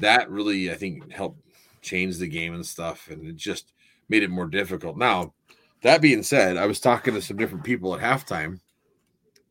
[0.00, 1.40] that really I think helped
[1.82, 3.72] change the game and stuff, and it just
[4.08, 4.96] made it more difficult.
[4.96, 5.34] Now,
[5.82, 8.60] that being said, I was talking to some different people at halftime,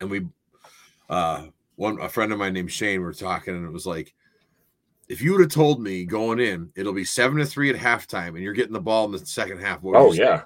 [0.01, 0.27] and we,
[1.09, 4.13] uh, one a friend of mine named Shane, we were talking, and it was like,
[5.09, 8.29] if you would have told me going in, it'll be seven to three at halftime,
[8.29, 9.79] and you're getting the ball in the second half.
[9.83, 10.19] Oh say?
[10.19, 10.43] yeah.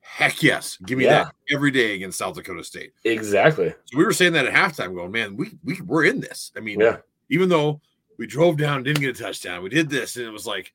[0.00, 1.24] heck yes, give me Yeah.
[1.24, 2.92] that every day against South Dakota State.
[3.04, 3.74] Exactly.
[3.86, 6.52] So we were saying that at halftime, going, man, we we we're in this.
[6.56, 6.98] I mean, Yeah.
[7.30, 7.80] even though
[8.18, 10.72] we drove down, didn't get a touchdown, we did this, and it was like,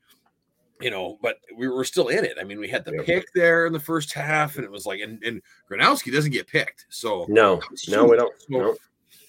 [0.81, 2.37] you know, but we were still in it.
[2.39, 3.03] I mean, we had the Yeah.
[3.03, 5.41] pick there in the first half, and it was like, and, and
[5.71, 7.61] Gronowski doesn't get picked, so No.
[7.87, 8.33] No, we don't.
[8.39, 8.75] So No.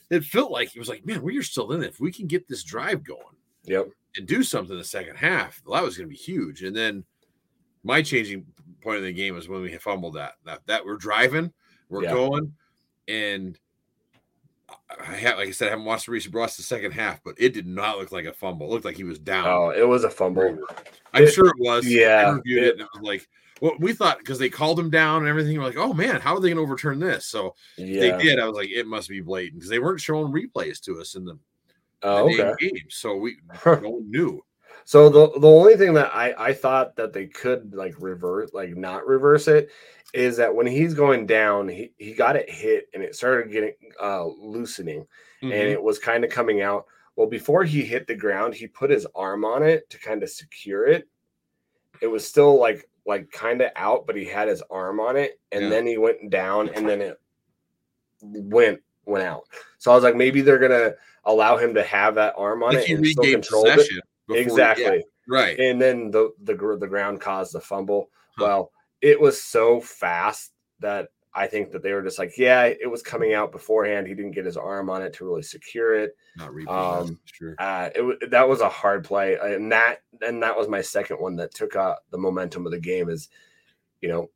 [0.09, 1.89] It felt like it was like, man, we are still in it.
[1.89, 3.36] If we can get this drive going
[3.67, 3.89] Yep.
[4.17, 6.63] and do something in the second half, well, that was going to be huge.
[6.63, 7.05] And then
[7.85, 8.47] my changing
[8.83, 10.35] point of the game was when we fumbled that.
[10.45, 11.53] That, that we're driving,
[11.89, 12.13] we're Yeah.
[12.13, 12.53] going,
[13.09, 13.59] and
[14.99, 17.35] I have, like I said, I haven't watched the recent Ross the second half, but
[17.39, 18.67] it did not look like a fumble.
[18.67, 19.47] It looked like he was down.
[19.47, 20.59] Oh, it was a fumble.
[21.13, 21.87] I'm it- sure it was.
[21.87, 23.29] yeah, I reviewed it, it- and it was like
[23.63, 26.35] well, we thought because they called him down and everything, we're like, oh man, how
[26.35, 27.25] are they going to overturn this?
[27.27, 28.01] So Yeah.
[28.19, 28.39] they did.
[28.39, 31.25] I was like, it must be blatant because they weren't showing replays to us in
[31.25, 31.39] the,
[32.03, 32.53] Oh, okay.
[32.61, 33.37] game, so we
[33.67, 34.45] no knew.
[34.85, 38.77] So the the only thing that I I thought that they could like reverse like
[38.77, 39.71] not reverse it
[40.15, 43.75] is that when he's going down he he got it hit and it started getting
[44.01, 45.05] uh loosening
[45.43, 45.73] and Mhm.
[45.73, 46.87] it was kind of coming out.
[47.17, 50.31] Well, before he hit the ground, he put his arm on it to kind of
[50.31, 51.09] secure it.
[52.01, 55.41] It was still like like kind of out, but he had his arm on it,
[55.53, 55.71] and Yeah.
[55.71, 57.19] then he went down, and then it
[58.23, 59.45] went went out.
[59.79, 60.95] So I was like, maybe they're gonna
[61.27, 63.75] allow him to have that arm on like it he and still regained control it.
[63.75, 64.01] possession.
[64.29, 65.59] yeah, Exactly right.
[65.59, 68.11] and then the the the ground caused the fumble.
[68.39, 68.45] Huh.
[68.45, 68.71] Well,
[69.01, 73.03] it was so fast that I think that they were just like, yeah, it was
[73.03, 74.07] coming out beforehand.
[74.07, 76.17] He didn't get his arm on it to really secure it.
[76.39, 77.03] Not replay.
[77.03, 77.55] um, sure.
[77.59, 81.37] Uh, it that was a hard play, and that and that was my second one
[81.37, 83.11] that took uh, the momentum of the game.
[83.11, 83.29] Is
[84.01, 84.31] you know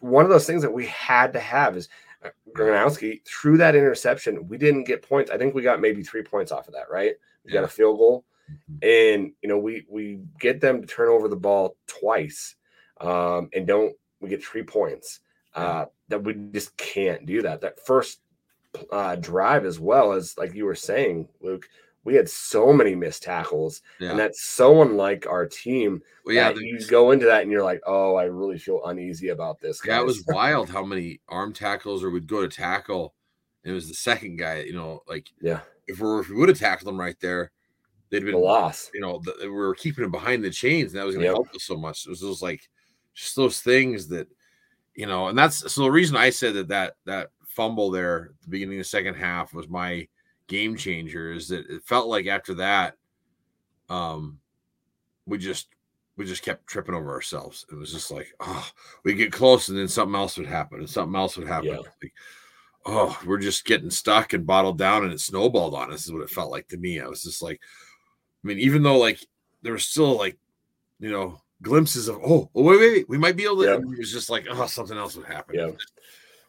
[0.00, 2.09] one of those things that we had to have is uh,
[2.56, 4.46] Gronowski through that interception.
[4.48, 5.30] We didn't get points.
[5.30, 6.90] I think we got maybe three points off of that.
[6.90, 7.14] Right?
[7.44, 9.14] We got a field goal Mhm.
[9.14, 12.56] and you know we we get them to turn over the ball twice
[13.00, 15.20] um and don't we get three points
[15.54, 18.22] uh that we just can't do that that first
[18.90, 21.68] uh drive as well as like you were saying luke
[22.04, 24.10] we had so many missed tackles Yeah.
[24.10, 27.80] and that's so unlike our team well, yeah, you go into that and you're like
[27.86, 32.02] oh i really feel uneasy about this Yeah, it was wild how many arm tackles
[32.02, 33.14] or would go to tackle.
[33.64, 36.48] And It was the second guy, you know, like yeah if we if we would
[36.48, 37.50] have tackled him right there,
[38.10, 41.00] they'd the been loss you know, the, we were keeping him behind the chains, and
[41.00, 41.34] that was going to Yep.
[41.34, 42.06] help us so much.
[42.06, 42.68] It was those like
[43.14, 44.28] just those things that
[44.94, 48.42] you know, and that's so the reason I said that that that fumble there at
[48.42, 50.06] the beginning of the second half was my
[50.50, 52.96] game changer is that it felt like after that,
[53.88, 54.38] um,
[55.24, 55.68] we just
[56.16, 57.64] we just kept tripping over ourselves.
[57.72, 58.68] It was just like, oh,
[59.04, 61.70] we get close, and then something else would happen, and something else would happen.
[61.70, 61.76] Yeah.
[61.78, 62.12] Like,
[62.84, 66.04] oh, we're just getting stuck and bottled down, and it snowballed on us.
[66.04, 67.00] Is what it felt like to me.
[67.00, 67.60] I was just like,
[68.44, 69.24] I mean, even though like
[69.62, 70.36] there was still like,
[70.98, 73.68] you know, glimpses of, oh, oh wait, wait, wait, we might be able to.
[73.68, 73.74] Yeah.
[73.76, 75.54] It was just like, oh, something else would happen.
[75.54, 75.70] Yeah.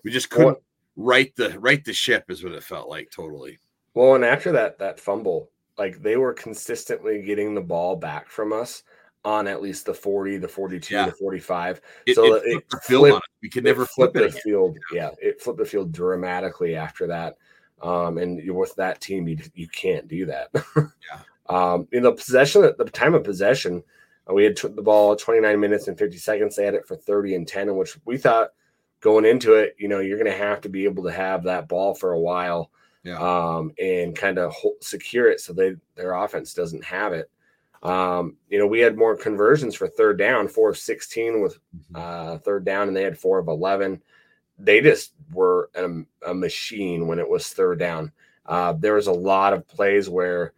[0.03, 0.57] We just couldn't
[0.97, 3.59] right the right the ship is what it felt like totally.
[3.93, 8.53] Well, and after that that fumble, like they were consistently getting the ball back from
[8.53, 8.83] us
[9.23, 11.05] on at least the 40, the 42, Yeah.
[11.05, 11.81] the 45.
[12.07, 13.27] It, So it it flipped flipped-.
[13.41, 14.41] We could never flip the again.
[14.41, 14.77] field.
[14.91, 17.37] Yeah, it flipped the field dramatically after that.
[17.81, 20.49] Um, and with that team, you you can't do that.
[20.75, 20.83] Yeah.
[21.47, 23.83] Um, in the possession, at the time of possession,
[24.29, 26.55] uh, we had t- the ball 29 minutes and 50 seconds.
[26.55, 28.51] They had it for 30 and 10, in which we thought
[29.01, 31.67] going into it, you know, you're going to have to be able to have that
[31.67, 32.71] ball for a while
[33.03, 33.17] Yeah.
[33.17, 37.29] um, and kind of secure it so they their offense doesn't have it.
[37.83, 41.95] Um, you know, we had more conversions for third down, four of 16 with Mhm.
[41.95, 44.01] uh, third down, and they had four of 11.
[44.59, 48.11] They just were a, a machine when it was third down.
[48.45, 50.53] Uh, there was a lot of plays where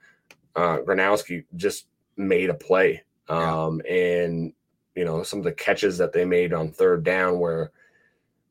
[0.56, 1.88] uh, Gronowski just
[2.18, 3.04] made a play.
[3.30, 3.64] Yeah.
[3.66, 4.54] Um, And,
[4.96, 7.72] you know, some of the catches that they made on third down where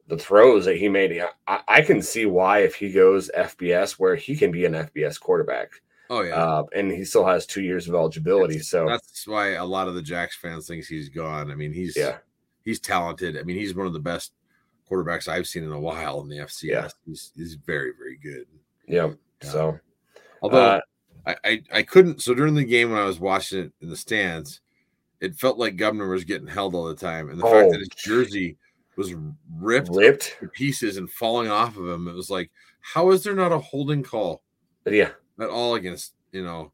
[0.08, 4.14] the throws that he made, I, I can see why if he goes FBS, where
[4.16, 5.70] he can be an FBS quarterback.
[6.10, 6.34] oh yeah.
[6.34, 8.58] Uh, and he still has two years of eligibility.
[8.58, 11.50] So, That's why a lot of the Jacks fans thinks he's gone.
[11.50, 12.18] I mean, he's yeah.
[12.64, 13.38] he's talented.
[13.38, 14.32] I mean, he's one of the best
[14.90, 16.62] quarterbacks I've seen in a while in the FCS.
[16.64, 16.88] Yeah.
[17.06, 18.46] He's he's very very good.
[18.86, 19.10] Yeah.
[19.42, 19.50] Yeah.
[19.50, 19.78] So,
[20.42, 20.80] Although uh,
[21.26, 22.20] I, I I couldn't.
[22.22, 24.60] So during the game when I was watching it in the stands,
[25.20, 27.70] it felt like Governor was getting held all the time, and the fact Oh.
[27.70, 28.56] that his jersey
[28.96, 29.14] was
[29.58, 30.36] ripped ripped.
[30.40, 33.58] to pieces and falling off of him, it was like, how is there not a
[33.58, 34.42] holding call
[34.84, 35.10] But yeah.
[35.40, 36.14] at all against?
[36.32, 36.72] You know,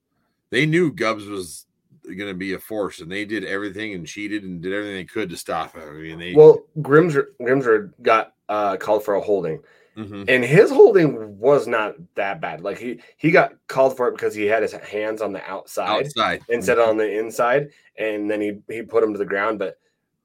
[0.51, 1.67] they knew Gubbs was
[2.05, 5.05] going to be a force, and they did everything and cheated and did everything they
[5.05, 5.83] could to stop him.
[5.89, 9.61] I mean, they Well, Grimsrud, Grimsrud got uh, called for a holding,
[9.97, 10.25] Mhm.
[10.29, 12.63] and his holding was not that bad.
[12.63, 16.05] Like he he got called for it because he had his hands on the outside
[16.07, 19.59] outside instead of on the inside, and then he he put him to the ground.
[19.59, 19.79] But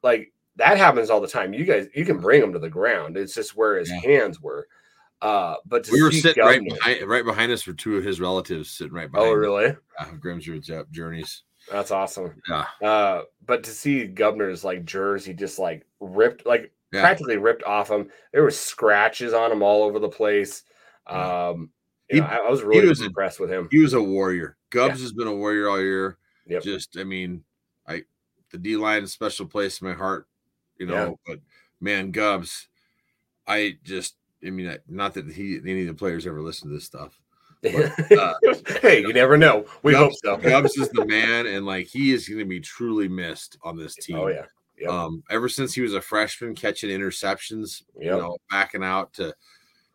[0.03, 1.53] like that happens all the time.
[1.53, 3.17] You guys, you can bring him to the ground.
[3.17, 3.99] It's just where his Yeah.
[4.01, 4.67] hands were.
[5.21, 8.69] Uh, but we were sitting right behind right behind us were two of his relatives
[8.69, 9.29] sitting right behind.
[9.29, 9.39] Oh, him.
[9.39, 9.75] really?
[9.97, 11.43] Uh, Grimsrud's uh, journeys.
[11.71, 12.41] That's awesome.
[12.49, 16.99] Yeah, Uh, but to see Governor's like jersey just like ripped, like yeah.
[17.01, 18.09] practically ripped off him.
[18.33, 20.63] There were scratches on him all over the place.
[21.07, 21.69] Um,
[22.09, 23.69] He- know, I, I was really was a- impressed with him.
[23.71, 24.57] He was a warrior.
[24.71, 26.17] Gubbs has been a warrior all year.
[26.47, 26.63] Yep.
[26.63, 27.45] Just, I mean,
[27.87, 28.03] I
[28.51, 30.27] the D line is a special place in my heart,
[30.83, 31.17] you know.
[31.27, 31.35] Yeah.
[31.35, 31.39] But
[31.79, 32.67] man, Gubbs,
[33.47, 34.15] I just,
[34.45, 37.19] I mean, not that he any of the players ever listen to this stuff.
[37.65, 38.33] uh,
[38.81, 39.65] hey, you never know.
[39.83, 40.49] We Gubbs, hope so.
[40.49, 43.95] Gubbs is the man, and like he is going to be truly missed on this
[43.95, 44.17] team.
[44.17, 44.45] Oh yeah,
[44.79, 44.89] Yep.
[44.89, 49.33] Um, ever since he was a freshman, catching interceptions, you know, backing out to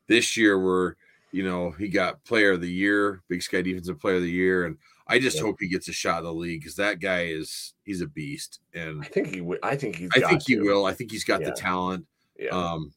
[0.07, 0.97] this year where
[1.31, 4.65] you know he got Player of the Year, Big Sky Defensive Player of the Year,
[4.65, 4.79] and
[5.09, 5.45] I just Yep.
[5.47, 8.61] hope he gets a shot in the league because that guy is he's a beast,
[8.75, 9.59] and I think he would.
[9.63, 10.11] I think he's.
[10.15, 10.63] I got think he to.
[10.63, 10.85] will.
[10.85, 11.51] I think he's got Yeah.
[11.51, 12.07] the talent.
[12.39, 12.51] Yeah.
[12.51, 12.93] Um,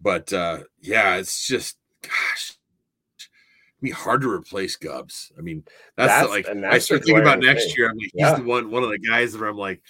[0.00, 2.52] but uh, yeah, it's just gosh,
[3.18, 5.32] it'd be hard to replace Gubs.
[5.38, 5.64] I mean,
[5.96, 7.88] that's, the, like and I that's start thinking about next year.
[7.90, 9.82] I'm like, he's the one, one of the guys where I'm like,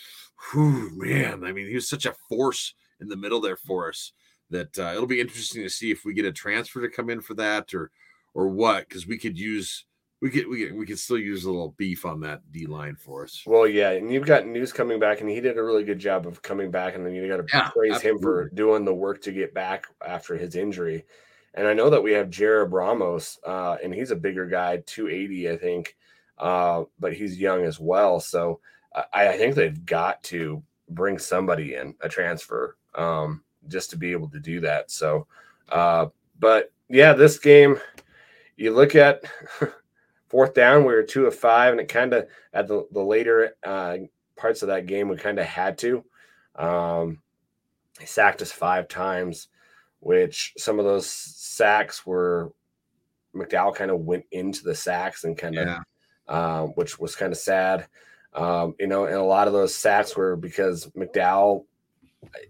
[0.52, 1.44] whew, man.
[1.44, 4.12] I mean, he was such a force in the middle there for us
[4.50, 7.20] that uh, it'll be interesting to see if we get a transfer to come in
[7.20, 7.90] for that or
[8.34, 9.84] or what because we could use
[10.20, 12.96] we could we could, we could still use a little beef on that D line
[12.96, 13.42] for us.
[13.46, 16.26] Well, yeah, and you've got news coming back, and he did a really good job
[16.26, 19.20] of coming back, and then you got to Yeah, praise him for doing the work
[19.22, 21.04] to get back after his injury.
[21.54, 25.50] And I know that we have Jared Ramos, uh, and he's a bigger guy, 280,
[25.50, 25.96] I think,
[26.38, 28.20] uh, but he's young as well.
[28.20, 28.60] So
[29.12, 34.12] I, I think they've got to bring somebody in, a transfer, um, just to be
[34.12, 34.90] able to do that.
[34.90, 35.26] So,
[35.70, 36.06] uh,
[36.38, 37.80] but yeah, this game,
[38.56, 39.24] you look at
[40.28, 43.56] fourth down, we were two of five, and it kind of at the, the later
[43.64, 43.98] uh,
[44.36, 46.04] parts of that game, we kind of had to.
[46.54, 47.20] Um,
[47.98, 49.48] he sacked us five times,
[50.00, 52.52] which some of those sacks were
[53.34, 55.80] McDowell kind of went into the sacks and kind of, Yeah,
[56.28, 57.86] um, which was kind of sad.
[58.34, 61.64] Um, you know, and a lot of those sacks were because McDowell,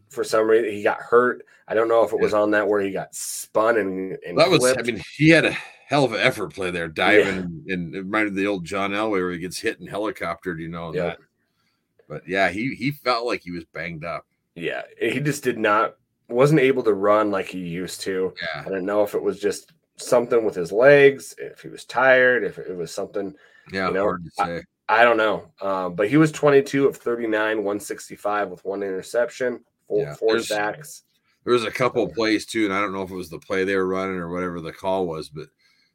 [0.09, 1.45] for some reason, he got hurt.
[1.69, 4.51] I don't know if it was on that where he got spun and, and that
[4.51, 4.65] was.
[4.65, 5.57] I mean, he had a
[5.87, 9.31] hell of an effort play there, diving and it reminded the old John Elway where
[9.33, 10.61] he gets hit and helicoptered.
[10.61, 11.03] You know, Yeah.
[11.05, 11.19] that.
[12.09, 14.27] But yeah, he he felt like he was banged up.
[14.55, 15.97] yeah, he just did not
[16.29, 18.35] wasn't able to run like he used to.
[18.43, 21.85] Yeah, I don't know if it was just something with his legs, if he was
[21.85, 23.35] tired, if it was something.
[23.73, 24.63] yeah, You know, hard to say.
[24.89, 25.51] I don't know.
[25.61, 31.03] Um, but he was 22 of 39, 165 with one interception, four, Yeah, four sacks.
[31.45, 33.39] There was a couple of plays too, and I don't know if it was the
[33.41, 35.47] play they were running or whatever the call was, but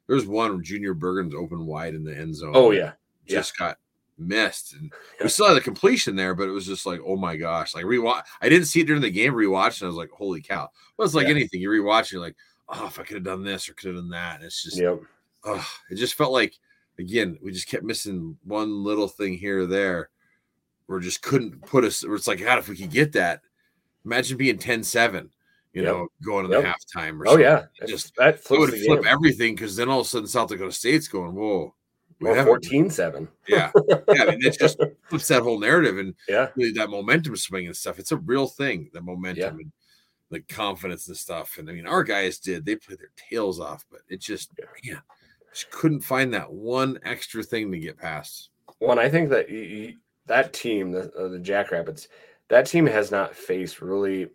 [0.06, 2.52] there was one Junior Bergen's open wide in the end zone.
[2.54, 2.92] Oh yeah,
[3.26, 3.36] yeah.
[3.38, 3.78] just got
[4.18, 4.92] missed, and
[5.22, 7.74] we still had the completion there, but it was just like, oh my gosh!
[7.74, 9.32] Like rewatch, I didn't see it during the game.
[9.32, 10.68] rewatch, and I was like, holy cow!
[10.96, 11.34] Well, it's like Yeah.
[11.34, 12.36] anything you rewatch, you're like,
[12.68, 14.78] oh, if I could have done this or could have done that, and it's just,
[14.78, 15.00] yep.
[15.44, 16.54] oh, it just felt like
[16.98, 20.10] again we just kept missing one little thing here or there.
[20.88, 22.04] Or just couldn't put us.
[22.04, 23.40] Or it's like, God, if we could get that,
[24.04, 25.30] imagine being 10-7,
[25.72, 25.92] you Yep.
[25.92, 26.62] know, going to Yep.
[26.62, 26.68] the
[26.98, 27.44] halftime or Oh something.
[27.44, 29.06] yeah, just that would flip game.
[29.06, 31.74] everything because then all of a sudden South Dakota State's going, whoa,
[32.20, 33.28] we Or haven't- 14-7.
[33.48, 34.22] yeah, yeah.
[34.22, 37.76] I mean, it just flips that whole narrative and Yeah, really that momentum swing and
[37.76, 37.98] stuff.
[37.98, 39.48] It's a real thing, the momentum Yeah.
[39.62, 39.72] and
[40.30, 41.58] the confidence and stuff.
[41.58, 44.50] And I mean, our guys did; they played their tails off, but it just,
[44.82, 44.94] Yeah.
[44.94, 45.02] man,
[45.52, 48.50] just couldn't find that one extra thing to get past.
[48.78, 48.98] one.
[48.98, 49.96] I think that y- y-
[50.26, 52.08] that team, the uh, the Jackrabbits,
[52.48, 54.28] that team has not faced really,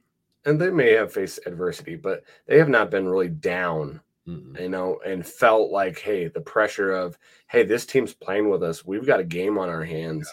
[0.48, 4.60] and they may have faced adversity, but they have not been really down Mm-mm.
[4.60, 7.18] you know, and felt like, hey, the pressure of,
[7.48, 8.84] hey, this team's playing with us.
[8.86, 10.30] We've got a game on our hands.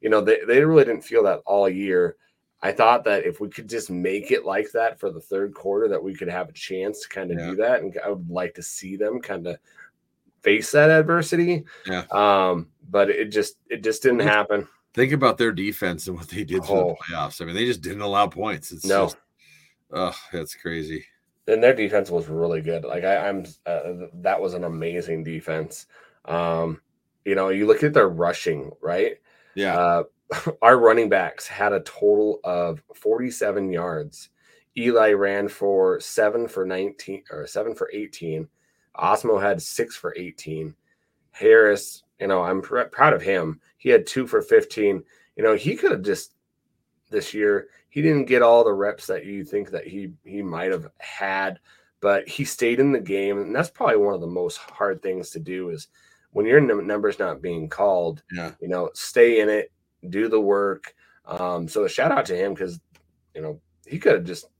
[0.00, 2.16] You know, they, they really didn't feel that all year.
[2.62, 5.86] I thought that if we could just make it like that for the third quarter,
[5.88, 7.50] that we could have a chance to kind of Yeah.
[7.50, 7.82] do that.
[7.82, 9.58] And I would like to see them kind of
[10.42, 11.64] face that adversity.
[11.86, 12.02] Yeah.
[12.10, 14.66] Um, but it just it just didn't happen.
[14.94, 16.88] Think about their defense and what they did for Oh.
[17.08, 17.40] the playoffs.
[17.40, 18.72] I mean, they just didn't allow points.
[18.72, 19.04] It's No.
[19.04, 19.16] just,
[19.92, 21.04] oh, that's crazy.
[21.48, 22.84] and their defense was really good.
[22.84, 25.86] Like I, I'm, uh, that was an amazing defense.
[26.24, 26.80] Um,
[27.24, 29.16] you know, you look at their rushing, right?
[29.54, 30.02] Yeah, Uh,
[30.62, 34.30] our running backs had a total of 47 yards.
[34.76, 38.48] Eli ran for seven for 19 or seven for 18.
[38.96, 40.74] Ostmo had six for 18.
[41.30, 43.60] Harris, you know, I'm pr- proud of him.
[43.78, 45.02] He had two for 15.
[45.36, 46.34] You know, he could have just
[47.10, 50.70] this year, he didn't get all the reps that you think that he he might
[50.70, 51.58] have had,
[52.00, 53.38] but he stayed in the game.
[53.40, 55.88] And that's probably one of the most hard things to do is
[56.32, 59.72] when your number's not being called, yeah, you know, stay in it,
[60.10, 60.94] do the work.
[61.24, 62.78] Um, so a shout out to him because
[63.34, 64.50] you know he could have just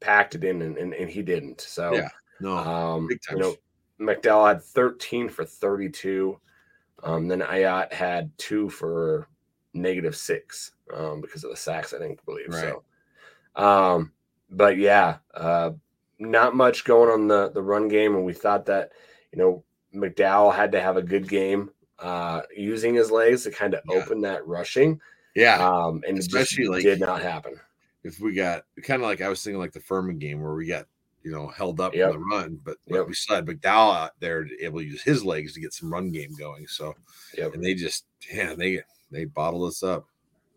[0.00, 1.62] packed it in and, and, and he didn't.
[1.62, 3.56] So Yeah, no, um, you know,
[3.98, 6.38] McDowell had 13 for 32.
[7.04, 9.28] Um, then Ayat had two for
[9.72, 12.52] negative six um, because of the sacks, I think, I believe.
[12.54, 12.82] So,
[13.56, 14.12] um,
[14.50, 15.70] but yeah, uh,
[16.18, 18.92] not much going on the the run game, and we thought that
[19.32, 19.64] you know
[19.94, 23.96] McDowell had to have a good game uh, using his legs to kind of Yeah.
[23.96, 25.00] open that rushing,
[25.34, 25.56] yeah.
[25.66, 27.54] um, and Especially, like- did not happen.
[28.04, 30.66] if we got kind of like I was thinking like the Furman game where we
[30.66, 30.86] got
[31.22, 32.14] you know held up Yep.
[32.14, 33.06] in the run, but, Yep.
[33.06, 35.92] we still had McDowell out there to able to use his legs to get some
[35.92, 36.66] run game going.
[36.66, 36.94] So
[37.38, 37.54] Yep.
[37.54, 38.82] and they just yeah they
[39.12, 40.08] they bottled us up.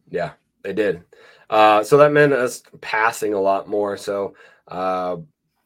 [0.10, 0.32] Yeah,
[0.64, 1.03] They did.
[1.49, 3.97] Uh, so that meant us passing a lot more.
[3.97, 4.36] So
[4.68, 5.18] uh,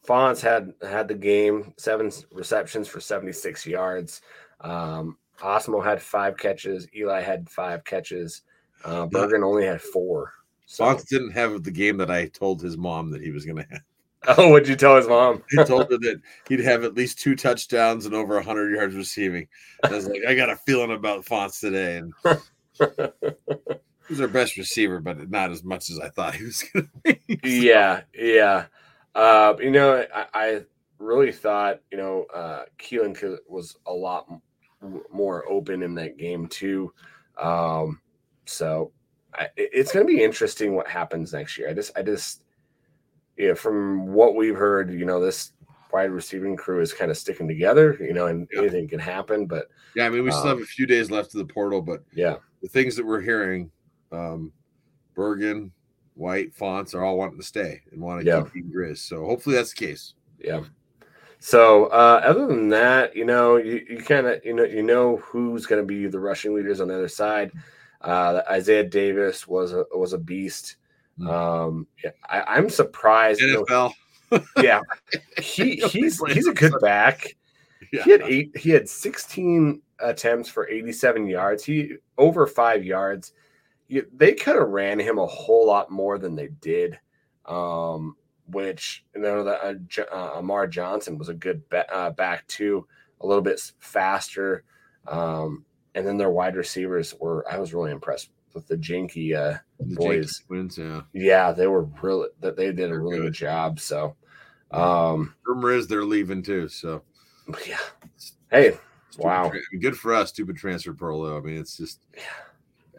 [0.04, 4.22] Fonts had had the game, seven receptions for 76 yards.
[4.62, 6.88] Um, Ostmo had five catches.
[6.96, 8.42] Eli had five catches.
[8.84, 10.34] Uh, Bergen only had four.
[10.66, 10.86] So.
[10.86, 13.68] Fonts didn't have the game that I told his mom that he was going to
[13.70, 13.82] have.
[14.38, 15.42] Oh, what'd you tell his mom?
[15.50, 19.48] he told her that he'd have at least two touchdowns and over 100 yards receiving.
[19.82, 22.02] I was like, I got a feeling about Fonts today.
[22.02, 22.14] And
[24.10, 27.16] he's our best receiver, but not as much as I thought he was going to
[27.28, 27.40] be.
[27.44, 28.66] Yeah, yeah.
[29.16, 30.62] Uh, you know, I, I,
[30.98, 34.30] really thought, you know, uh, Keelan was a lot
[35.12, 36.92] more open in that game, too.
[37.42, 38.02] Um,
[38.46, 38.92] so
[39.34, 41.70] I, it's going to be interesting what happens next year.
[41.70, 42.44] I just, I just,
[43.38, 45.54] yeah, from what we've heard, you know, this
[45.92, 48.60] wide receiving crew is kind of sticking together, you know, and yeah.
[48.60, 49.46] anything can happen.
[49.46, 51.82] But yeah, I mean, we still um, have a few days left of the portal,
[51.82, 53.72] but yeah, the things that we're hearing,
[54.12, 54.52] um,
[55.16, 55.72] Bergen,
[56.16, 58.44] White, Fonts are all wanting to stay and want to yeah.
[58.44, 58.98] keep being Grizz.
[58.98, 60.14] So hopefully that's the case.
[60.40, 60.64] Yeah.
[61.40, 65.18] So uh, other than that, you know, you, you kind of you know you know
[65.18, 67.52] who's going to be the rushing leaders on the other side.
[68.02, 70.76] Uh, Isaiah Davis was a was a beast.
[71.20, 71.30] Mm.
[71.30, 73.42] Um, yeah, I, am surprised.
[73.42, 73.94] NFL.
[74.32, 74.82] You know, yeah,
[75.42, 77.36] he he's he's a good back.
[77.92, 78.04] Yeah.
[78.04, 78.58] He had eight.
[78.58, 81.64] He had 16 attempts for 87 yards.
[81.64, 83.34] He over five yards.
[83.90, 87.00] They could have ran him a whole lot more than they did.
[87.46, 88.16] Um,
[88.52, 92.88] which you know that uh, uh, Amar Johnson was a good be- uh, back too,
[93.22, 94.64] a little bit faster.
[95.08, 95.66] Um,
[95.96, 97.46] and then their wide receivers were.
[97.50, 100.44] I was really impressed with the Janke uh, the boys.
[100.50, 103.24] Janke yeah, yeah, they were really that they did a really good.
[103.26, 103.34] good.
[103.34, 103.80] job.
[103.80, 104.16] So,
[104.72, 106.68] um, rumor is they're leaving too.
[106.68, 107.04] So,
[107.68, 107.78] yeah,
[108.52, 108.78] hey,
[109.18, 110.30] wow, tra- good for us.
[110.30, 110.96] Stupid transfer.
[111.00, 111.38] Though.
[111.38, 112.22] I mean, it's just yeah.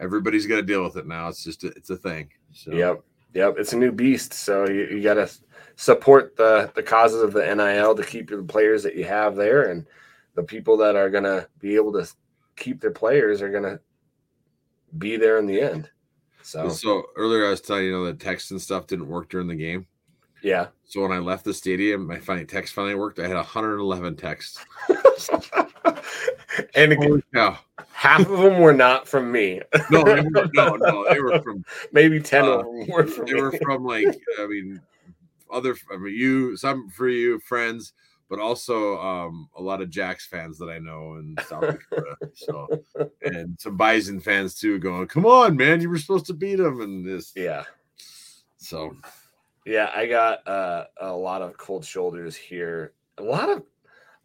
[0.01, 1.29] Everybody's got to deal with it now.
[1.29, 2.29] It's just a, it's a thing.
[2.51, 2.73] So.
[2.73, 4.33] Yep, yep, it's a new beast.
[4.33, 5.29] So you, you got to
[5.75, 9.69] support the the causes of the NIL to keep the players that you have there
[9.69, 9.85] and
[10.35, 12.11] the people that are going to be able to
[12.55, 13.79] keep their players are going to
[14.97, 15.89] be there in the end.
[16.43, 19.29] So, so earlier I was telling you, you know, the text and stuff didn't work
[19.29, 19.85] during the game.
[20.41, 20.67] Yeah.
[20.85, 23.19] So when I left the stadium, my finally text finally worked.
[23.19, 24.63] I had 111 texts.
[26.75, 27.23] and again,
[27.93, 29.61] half of them were not from me.
[29.89, 33.25] no, they were, no, no, they were from maybe 10 uh, of them were from
[33.25, 33.41] They me.
[33.41, 34.07] were from like,
[34.39, 34.81] I mean,
[35.51, 37.93] other, I mean, you, some for you, friends,
[38.29, 42.15] but also um, a lot of Jacks fans that I know in South Dakota.
[42.33, 42.67] so,
[43.21, 46.79] and some Bison fans too, going, "Come on, man, you were supposed to beat them."
[46.79, 47.65] And this, yeah.
[48.55, 48.95] So,
[49.65, 52.93] yeah, I got uh, a lot of cold shoulders here.
[53.17, 53.63] A lot of,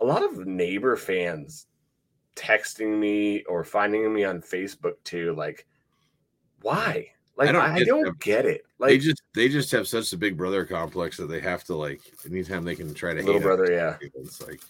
[0.00, 1.66] a lot of neighbor fans
[2.34, 5.34] texting me or finding me on Facebook too.
[5.34, 5.66] Like,
[6.62, 7.10] why?
[7.36, 8.64] Like I don't, I get, don't get it.
[8.78, 11.76] Like they just they just have such a big brother complex that they have to
[11.76, 13.96] like anytime they can try to little brother, yeah.
[14.14, 14.60] It's like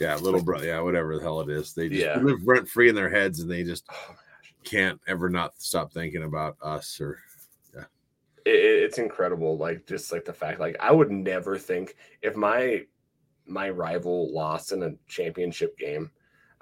[0.00, 1.72] yeah, little brother, yeah, whatever the hell it is.
[1.72, 2.18] They just yeah.
[2.18, 4.16] live rent free in their heads and they just oh,
[4.64, 7.18] can't ever not stop thinking about us or
[8.44, 9.56] it's incredible.
[9.56, 12.82] Like just like the fact, like I would never think if my
[13.46, 16.10] my rival lost in a championship game,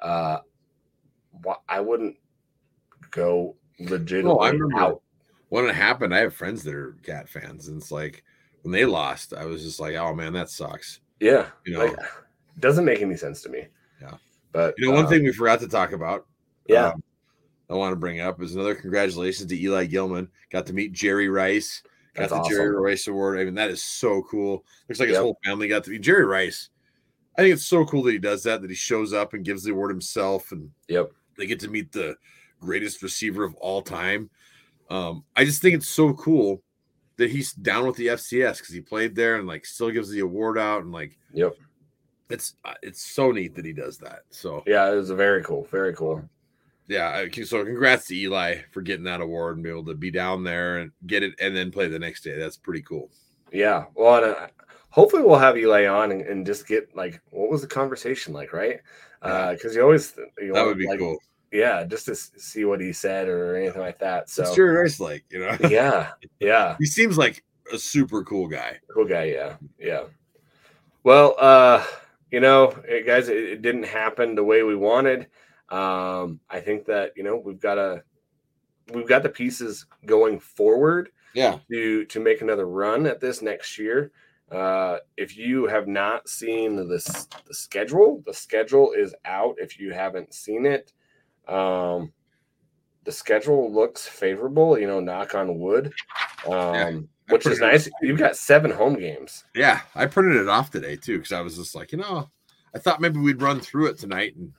[0.00, 0.38] uh
[1.68, 2.16] I wouldn't
[3.10, 5.02] go legitimately oh, out
[5.52, 8.24] when it happened, I have friends that are cat fans, and it's like
[8.62, 11.96] when they lost, I was just like, "Oh man, that sucks." Yeah, you know, like,
[12.58, 13.66] doesn't make any sense to me.
[14.00, 14.14] Yeah,
[14.52, 16.24] but you know, one uh, thing we forgot to talk about.
[16.66, 17.02] Yeah, um,
[17.72, 20.28] I want to bring up is another congratulations to Eli Gillman.
[20.50, 21.82] Got to meet Jerry Rice.
[22.14, 22.52] Got That's the awesome.
[22.52, 23.40] Jerry Rice Award.
[23.40, 24.64] I mean, that is so cool.
[24.88, 25.22] Looks like his yep.
[25.22, 26.68] whole family got to meet Jerry Rice.
[27.38, 28.60] I think it's so cool that he does that.
[28.60, 31.90] That he shows up and gives the award himself, and yep, they get to meet
[31.92, 32.14] the
[32.60, 34.28] greatest receiver of all time.
[34.90, 36.62] Um, I just think it's so cool
[37.16, 40.20] that he's down with the FCS because he played there and like still gives the
[40.20, 41.54] award out and like yep,
[42.28, 44.24] it's uh, it's so neat that he does that.
[44.28, 46.22] So yeah, it was very cool, very cool.
[46.88, 50.44] Yeah, so congrats to Eli for getting that award and be able to be down
[50.44, 52.36] there and get it and then play the next day.
[52.36, 53.10] That's pretty cool.
[53.52, 54.48] Yeah, well, uh,
[54.90, 58.52] hopefully we'll have Eli on and, and, just get like what was the conversation like,
[58.52, 58.80] right?
[59.20, 61.18] Because uh, you always you that would be like, cool
[61.52, 64.30] yeah, just to see what he said or anything like that.
[64.30, 65.56] So What's Jerry Rice like, you know?
[65.68, 66.76] yeah, yeah.
[66.78, 68.78] He seems like a super cool guy.
[68.92, 70.04] Cool guy, yeah, yeah.
[71.04, 71.84] Well, uh,
[72.30, 72.74] you know,
[73.06, 75.26] guys, it, it, didn't happen the way we wanted.
[75.72, 78.02] Um, I think that you know we've got a
[78.92, 81.10] we've got the pieces going forward.
[81.34, 81.58] Yeah.
[81.70, 84.12] To to make another run at this next year.
[84.50, 89.54] Uh, if you have not seen the the schedule, the schedule is out.
[89.56, 90.92] If you haven't seen it,
[91.48, 92.12] um,
[93.04, 94.78] the schedule looks favorable.
[94.78, 95.94] You know, knock on wood,
[96.46, 97.00] um, I
[97.30, 97.88] which is nice.
[98.02, 99.44] You've got seven home games.
[99.54, 102.28] Yeah, I printed it off today too because I was just like, you know,
[102.74, 104.52] I thought maybe we'd run through it tonight and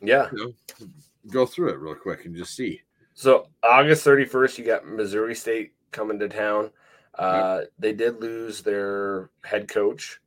[0.00, 0.28] Yeah.
[0.32, 0.86] you know
[1.30, 2.80] go through it real quick and just see.
[3.14, 6.70] So August 31st, you got Missouri State coming to town.
[7.18, 10.20] Uh, They did lose their head coach.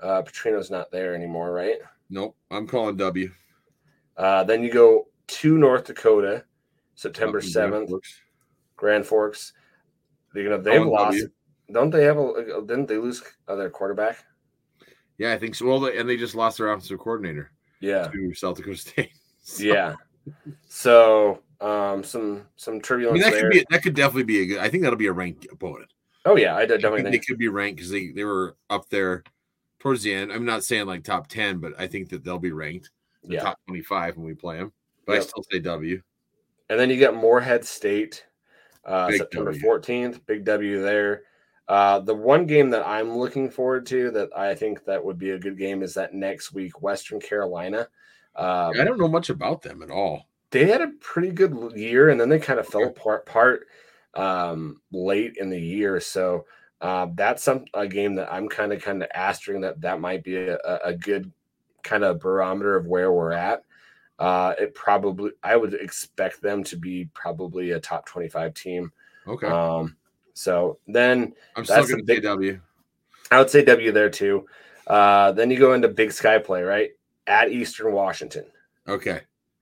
[0.00, 1.76] Uh, Petrino's not there anymore, right?
[2.10, 3.30] Nope, I'm calling W.
[4.16, 6.44] Uh, then you go to North Dakota,
[6.96, 8.20] September 7th, Brooks.
[8.76, 9.52] Grand Forks.
[10.32, 11.12] They're gonna they've lost.
[11.18, 11.28] W.
[11.72, 12.62] Don't they have a?
[12.66, 14.18] Didn't they lose their quarterback?
[15.18, 15.66] Yeah, I think so.
[15.66, 17.52] Well, they- and they just lost their offensive coordinator
[17.84, 19.10] Yeah, to South Dakota State.
[19.46, 19.94] So, yeah.
[20.66, 23.42] So um, some some I turbulence mean that there.
[23.42, 24.58] could be that could definitely be a good.
[24.58, 25.90] I think that'll be a ranked opponent.
[26.24, 28.56] oh yeah, I did I definitely think they could be ranked because they they were
[28.70, 29.22] up there
[29.80, 30.32] towards the end.
[30.32, 32.88] I'm not saying like top ten, but I think that they'll be ranked
[33.22, 33.42] the Yeah.
[33.42, 34.72] top 25 when we play them.
[35.06, 36.00] But I still say W.
[36.70, 38.24] And then you got Morehead State,
[38.86, 39.62] uh, September W.
[39.62, 40.24] 14th.
[40.26, 41.24] Big W there.
[41.68, 45.30] Uh, the one game that I'm looking forward to that I think that would be
[45.30, 47.88] a good game is that next week, Western Carolina.
[48.36, 50.26] Um, I don't know much about them at all.
[50.50, 53.66] they had a pretty good year, and then they kind of fell apart part
[54.14, 56.00] um, late in the year.
[56.00, 56.44] So
[56.80, 60.22] uh, that's some a game that I'm kind of kind of asking that that might
[60.22, 61.32] be a, a- a good
[61.82, 63.64] kind of barometer of where we're at.
[64.18, 68.92] Uh, it probably I would expect them to be probably a top 25 team.
[69.26, 69.46] Okay.
[69.46, 69.96] Um,
[70.34, 72.60] so then I'm still that's going to say W.
[73.30, 74.46] I would say W there too.
[74.86, 76.90] Uh, then you go into Big Sky play right
[77.26, 78.44] at Eastern Washington.
[78.86, 79.20] Okay.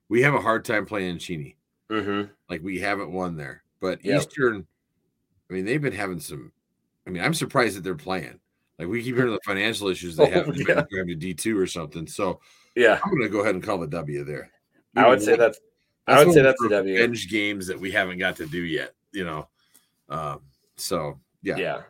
[0.09, 1.55] We have a hard time playing Cheney.
[1.89, 2.29] Mm-hmm.
[2.49, 3.63] Like we haven't won there.
[3.79, 4.19] But Yep.
[4.21, 4.67] Eastern,
[5.49, 6.51] I mean, they've been having some.
[7.07, 8.39] I mean, I'm surprised that they're playing.
[8.79, 10.47] Like we keep hearing the financial issues they Oh, have.
[10.47, 10.51] yeah.
[10.53, 12.05] Maybe Grab to D two or something.
[12.07, 12.39] So
[12.75, 14.49] Yeah, I'm going to go ahead and call the W there.
[14.95, 15.59] I would say Maybe one- that's
[16.05, 16.95] I would say that's a W.
[16.95, 18.93] Revenge games that we haven't got to do yet.
[19.13, 19.47] You know.
[20.09, 20.41] Um.
[20.77, 21.57] So yeah.
[21.57, 21.81] Yeah.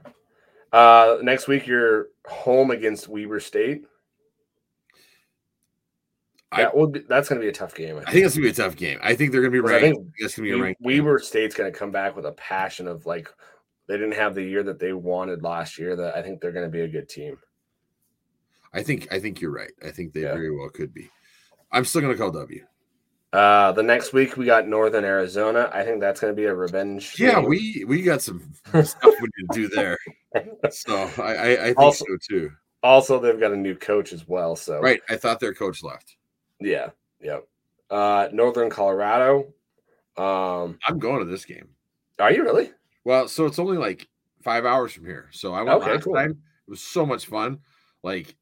[0.72, 3.86] Uh, next week you're home against Weber State.
[6.52, 7.98] I- That would be, that's going to be a tough game.
[8.06, 9.00] I think it's gonna be a tough game.
[9.02, 10.82] I think they're gonna be Because I think It's gonna be a We- ranked.
[10.82, 13.28] Weber State's going to come back with a passion of like
[13.88, 15.96] they didn't have the year that they wanted last year.
[15.96, 17.38] That I think they're going to be a good team.
[18.74, 19.72] I think I think you're right.
[19.86, 20.34] I think they Yeah.
[20.34, 21.10] very well could be.
[21.72, 22.66] I'm still gonna call W.
[23.34, 25.70] Uh, the next week we got Northern Arizona.
[25.74, 27.16] I think that's going to be a revenge.
[27.20, 27.50] Yeah, game.
[27.50, 28.54] we we got some
[28.84, 29.98] stuff we need to do there.
[30.70, 32.52] So I I, I think Also- so too.
[32.84, 34.56] also they've got a new coach as well.
[34.56, 35.02] So Right.
[35.10, 36.16] I thought their coach left.
[36.60, 36.90] yeah,
[37.22, 37.40] yeah.
[37.90, 39.52] Uh, Northern Colorado.
[40.18, 41.70] Um, I'm going to this game.
[42.20, 42.72] are you really?
[43.04, 44.08] Well, so it's only like
[44.44, 45.28] five hours from here.
[45.32, 46.14] So I went Okay, last cool.
[46.14, 46.32] time.
[46.68, 47.60] It was so much fun.
[48.04, 48.36] Like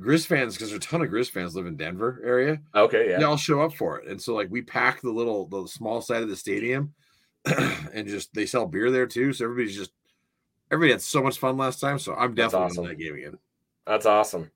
[0.00, 2.60] Grizz fans, because there's a ton of Grizz fans live in Denver area.
[2.74, 3.18] Okay, yeah.
[3.18, 4.08] they all show up for it.
[4.08, 6.94] And so like we pack the little the small side of the stadium
[7.44, 9.32] and just they sell beer there too.
[9.32, 9.92] So everybody's just
[10.70, 11.98] everybody had so much fun last time.
[11.98, 12.86] So I'm definitely awesome.
[12.86, 13.38] that game again.
[13.86, 14.50] That's awesome.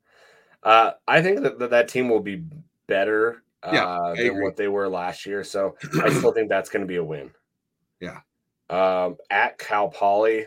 [0.63, 2.45] Uh, I think that, that that team will be
[2.87, 5.45] better uh, Yeah, than what they were last year.
[5.45, 7.31] So I still think that's going to be a win.
[8.01, 8.21] Yeah.
[8.69, 10.47] Um, at Cal Poly,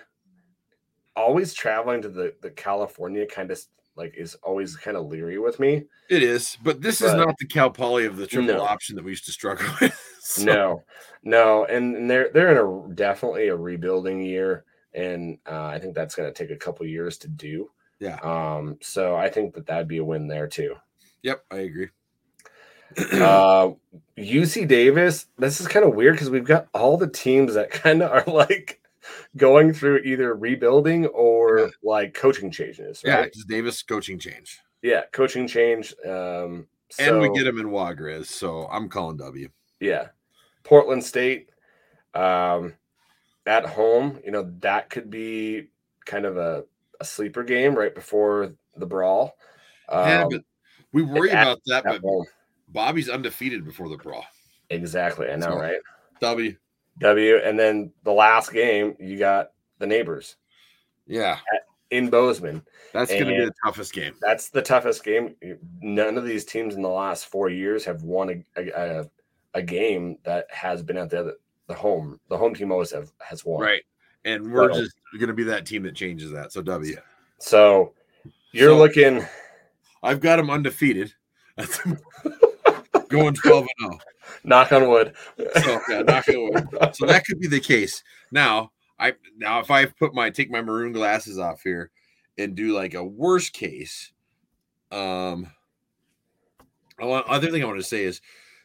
[1.16, 3.62] always traveling to the, the California kind of
[4.00, 5.84] like is always kind of leery with me.
[6.10, 8.62] It is, but this is not the Cal Poly of the triple No.
[8.64, 9.94] option that we used to struggle with.
[10.22, 10.84] So, No,
[11.22, 12.58] no, and, and they're they're in
[12.92, 14.64] a definitely a rebuilding year,
[14.94, 17.70] and uh, I think that's going to take a couple years to do.
[18.00, 18.18] Yeah.
[18.24, 18.78] Um.
[18.82, 20.76] So I think that that'd be a win there too.
[21.22, 21.90] Yep, I agree.
[23.14, 23.70] uh
[24.18, 28.02] UC Davis, this is kind of weird because we've got all the teams that kind
[28.02, 28.79] of are like
[29.38, 31.68] going through either rebuilding or Yeah.
[31.84, 33.36] like coaching changes, yeah, right?
[33.48, 34.60] Davis coaching change.
[34.82, 35.94] Yeah, coaching change.
[36.06, 36.68] Um
[37.00, 39.50] and we get him in Wagriz, so I'm calling W.
[39.80, 40.08] yeah.
[40.64, 41.50] Portland State
[42.14, 42.74] um
[43.46, 45.68] at home, you know, that could be
[46.06, 46.64] kind of a,
[47.00, 49.36] a sleeper game right before the brawl.
[49.92, 50.42] yeah, Um, but
[50.94, 52.26] we worry about that, but home.
[52.68, 54.26] Bobby's undefeated before the brawl.
[54.70, 55.80] Exactly, I know, So- right?
[56.22, 56.56] W.
[57.00, 60.36] W and then the last game you got the neighbors
[61.08, 61.38] Yeah,
[61.92, 62.62] in Bozeman.
[62.94, 64.14] that's going to be the toughest game.
[64.22, 65.36] That's the toughest game.
[65.82, 69.10] None of these teams in the last four years have won a, a, a,
[69.56, 71.34] a game that has been at the other,
[71.68, 72.20] the home.
[72.30, 73.62] The home team always have has won.
[73.62, 73.84] Right.
[74.26, 76.52] And we're So- just going to be that team that changes that.
[76.52, 76.98] So W.
[77.40, 77.94] So
[78.52, 79.26] you're So- looking.
[80.04, 81.14] I've got them undefeated.
[83.10, 84.00] Going 12 and 0.
[84.44, 85.14] Knock on wood.
[85.64, 86.68] So yeah, knock on wood.
[86.96, 88.04] So that could be the case.
[88.32, 91.92] Now, I now if I put my take my maroon glasses off here
[92.38, 94.12] and do like a worst case,
[94.92, 95.48] um
[97.00, 98.22] I want other thing I want to say is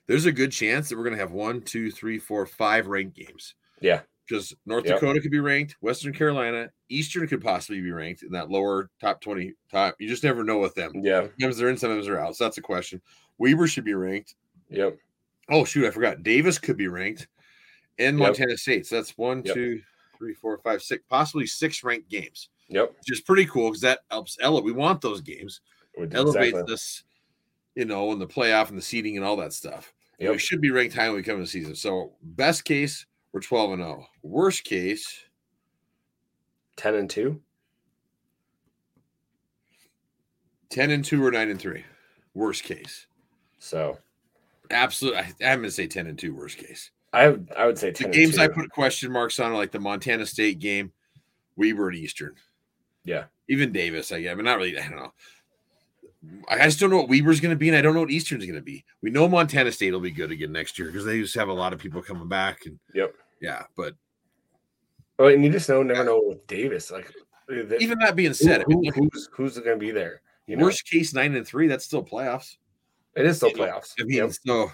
[0.07, 3.16] there's a good chance that we're going to have one, two, three, four, five ranked
[3.16, 3.55] games.
[3.81, 4.01] Yeah.
[4.27, 5.01] Because North Yep.
[5.01, 9.20] Dakota could be ranked, Western Carolina, Eastern could possibly be ranked in that lower top
[9.20, 9.97] 20 top.
[9.99, 10.93] You just never know with them.
[11.03, 11.27] Yeah.
[11.39, 12.36] Sometimes they're in, sometimes they're out.
[12.36, 13.01] So that's a question.
[13.39, 14.35] Weber should be ranked.
[14.70, 14.97] Yep.
[15.51, 15.87] Oh, shoot.
[15.87, 16.23] I forgot.
[16.23, 17.29] Davis could be ranked
[17.99, 18.27] in Yep.
[18.29, 18.87] Montana State.
[18.87, 19.55] So that's one, Yep.
[19.55, 19.83] two,
[20.19, 22.95] three, four, five, six, possibly six ranked games, Yep.
[22.99, 24.65] which is pretty cool because that helps elevate.
[24.65, 25.61] We want those games
[26.12, 26.73] elevates exactly.
[26.75, 27.05] us,
[27.75, 29.93] you know, in the playoff and the seeding and all that stuff.
[30.19, 31.75] And We should be ranked high when we come in the season.
[31.75, 34.07] So best case, we're 12 and 0.
[34.23, 35.25] Worst case,
[36.77, 37.41] 10 and 2.
[40.71, 41.85] 10 and 2 or 9 and 3.
[42.35, 43.07] Worst case.
[43.59, 43.99] So
[44.70, 45.20] Absolutely.
[45.20, 46.91] I, I'm gonna say 10 and 2, worst case.
[47.12, 49.57] I would I would say The 10 and games I put question marks on are
[49.57, 50.93] like the Montana State game,
[51.57, 52.35] Weber and Eastern.
[53.05, 53.24] Yeah.
[53.49, 54.78] Even Davis, I guess, but not really.
[54.78, 55.12] I don't know.
[56.49, 58.47] I just don't know what Weber's going to be, and I don't know what Eastern's
[58.47, 58.82] going to be.
[59.03, 61.53] We know Montana State will be good again next year because they just have a
[61.53, 63.15] lot of people coming back, and Yep.
[63.43, 63.65] yeah.
[63.77, 63.95] But
[65.19, 66.91] Oh, and you just know never know with Davis.
[66.91, 69.91] Like uh, the- even that being who- said, mean, who- who's who's going to be
[69.91, 70.23] there?
[70.47, 72.57] You know, worst case nine and three, that's still playoffs.
[73.16, 73.93] It is still playoffs.
[74.01, 74.32] I mean, Yep.
[74.47, 74.73] so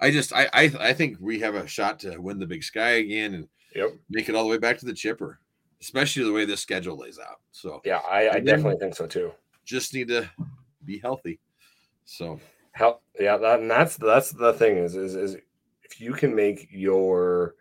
[0.00, 2.96] I just I, I I think we have a shot to win the Big Sky
[2.96, 3.90] again and Yep.
[4.10, 5.40] make it all the way back to the chipper,
[5.80, 7.40] especially the way this schedule lays out.
[7.50, 9.32] So Yeah, I, I definitely think so too.
[9.64, 10.30] just need to
[10.84, 11.40] be healthy.
[12.04, 12.38] So
[12.72, 15.36] help, yeah, that and that's that's the thing is is is
[15.82, 17.54] if you can make your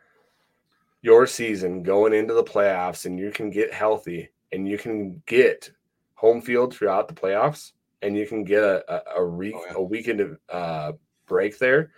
[1.02, 5.72] your season going into the playoffs and you can get healthy and you can get
[6.16, 7.72] home field throughout the playoffs
[8.04, 9.74] and you can get a a, a, re- Oh, yeah.
[9.76, 10.92] a weekend uh,
[11.26, 11.92] break there,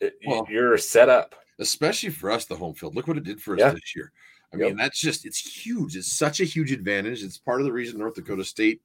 [0.00, 1.34] it, Well- you're set up.
[1.58, 2.94] especially for us, the home field.
[2.94, 3.70] Look what it did for us Yeah.
[3.70, 4.12] this year.
[4.52, 4.66] I Yep.
[4.68, 5.96] mean, that's just it's huge.
[5.96, 7.22] It's such a huge advantage.
[7.22, 8.80] It's part of the reason North Dakota State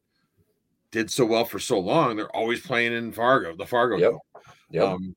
[0.91, 2.15] did so well for so long.
[2.15, 3.97] They're always playing in Fargo, the Fargo.
[3.97, 4.13] Yep.
[4.71, 4.83] Yep.
[4.83, 5.15] Um,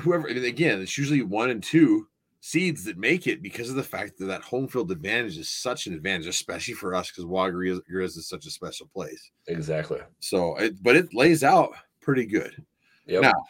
[0.00, 2.08] whoever, I mean, again, it's usually one and two
[2.40, 5.86] seeds that make it because of the fact that that home field advantage is such
[5.86, 9.30] an advantage, especially for us because Waga Grizz is such a special place.
[9.46, 10.00] exactly.
[10.20, 12.64] So, it, but it lays out pretty good.
[13.06, 13.22] Yep.
[13.22, 13.44] Now,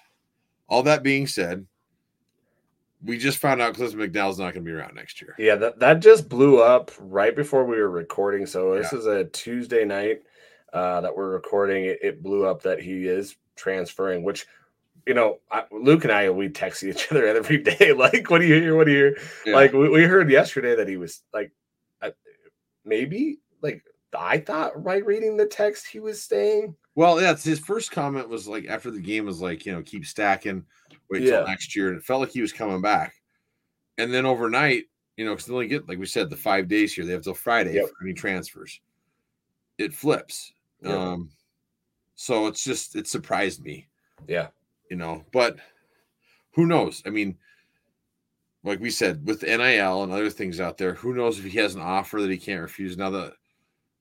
[0.69, 1.67] all that being said,
[3.03, 5.35] we just found out Cliff McDowell's not going to be around next year.
[5.39, 8.45] Yeah, that, that just blew up right before we were recording.
[8.45, 10.23] So this is a Tuesday night
[10.73, 11.85] uh, that we're recording.
[11.85, 14.47] It, it blew up that he is transferring, which
[15.07, 17.93] you know, I, Luke and I we text each other every day.
[17.97, 18.77] Like, what do you hear?
[18.77, 19.19] What do you hear?
[19.47, 19.55] Yeah.
[19.55, 21.53] Like, we, we heard yesterday that he was like,
[22.03, 22.11] uh,
[22.85, 23.83] maybe like
[24.17, 26.75] I thought right reading the text he was staying.
[26.95, 30.05] Well, that's his first comment was like after the game was like, you know, keep
[30.05, 30.65] stacking,
[31.11, 31.89] wait till next year.
[31.89, 33.15] And it felt like he was coming back.
[33.99, 34.85] And then overnight,
[35.17, 37.23] you know, because they only get, like we said, the five days here, they have
[37.23, 37.89] till Friday Yep.
[37.91, 38.81] for any transfers.
[39.79, 40.53] It flips.
[40.83, 40.93] Yep.
[40.93, 41.31] Um,
[42.17, 43.87] so it's just, it surprised me,
[44.27, 44.49] Yeah,
[44.91, 45.57] you know, but
[46.53, 47.03] who knows?
[47.07, 47.39] I mean,
[48.65, 51.75] like we said, with NIL and other things out there, who knows if he has
[51.75, 52.99] an offer that he can't refuse.
[52.99, 53.33] Now, that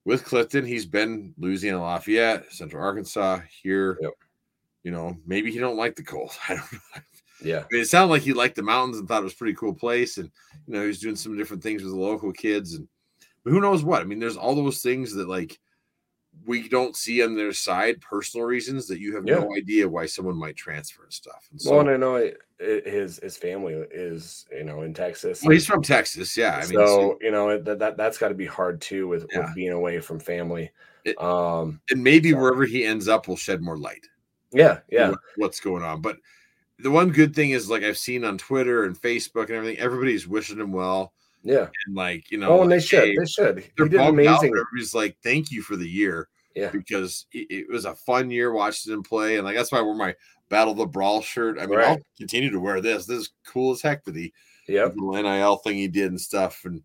[0.04, 3.96] with Clifton, he's been Louisiana Lafayette, Central Arkansas, here.
[4.02, 4.12] Yep.
[4.82, 6.32] You know, maybe he don't like the cold.
[6.48, 6.78] I don't know.
[7.42, 9.36] yeah, I mean, it sounded like he liked the mountains and thought it was a
[9.36, 10.30] pretty cool place, and
[10.66, 12.88] you know, he was doing some different things with the local kids, and
[13.44, 14.02] but who knows what?
[14.02, 15.58] I mean, there's all those things that like
[16.46, 19.40] we don't see on their side, personal reasons that you have Yeah.
[19.40, 21.46] no idea why someone might transfer and stuff.
[21.50, 24.94] And so, well, and I know it, it, his his family is you know in
[24.94, 25.42] Texas.
[25.42, 26.56] well, he's from Texas, yeah.
[26.56, 29.40] I mean, so you know that, that that's got to be hard too with, Yeah.
[29.40, 30.70] with being away from family.
[31.04, 34.06] It- um, and maybe so- wherever he ends up will shed more light.
[34.52, 36.00] yeah, yeah, what- what's going on.
[36.00, 36.18] But
[36.78, 40.26] the one good thing is like I've seen on Twitter and Facebook and everything, everybody's
[40.26, 41.12] wishing him well.
[41.42, 41.68] Yeah.
[41.86, 43.70] And like, you know, Oh, and they should, hey, they should.
[43.76, 44.50] They're did amazing.
[44.50, 46.28] Everybody's like, thank you for the year.
[46.54, 46.70] Yeah.
[46.70, 49.36] Because it, it was a fun year watching him play.
[49.36, 50.14] And like that's why I wore my
[50.48, 51.58] Battle of the Brawl shirt.
[51.60, 53.06] I mean, I'll continue to wear this.
[53.06, 54.32] This is cool as heck that he
[54.68, 56.62] little NIL thing he did and stuff.
[56.64, 56.82] And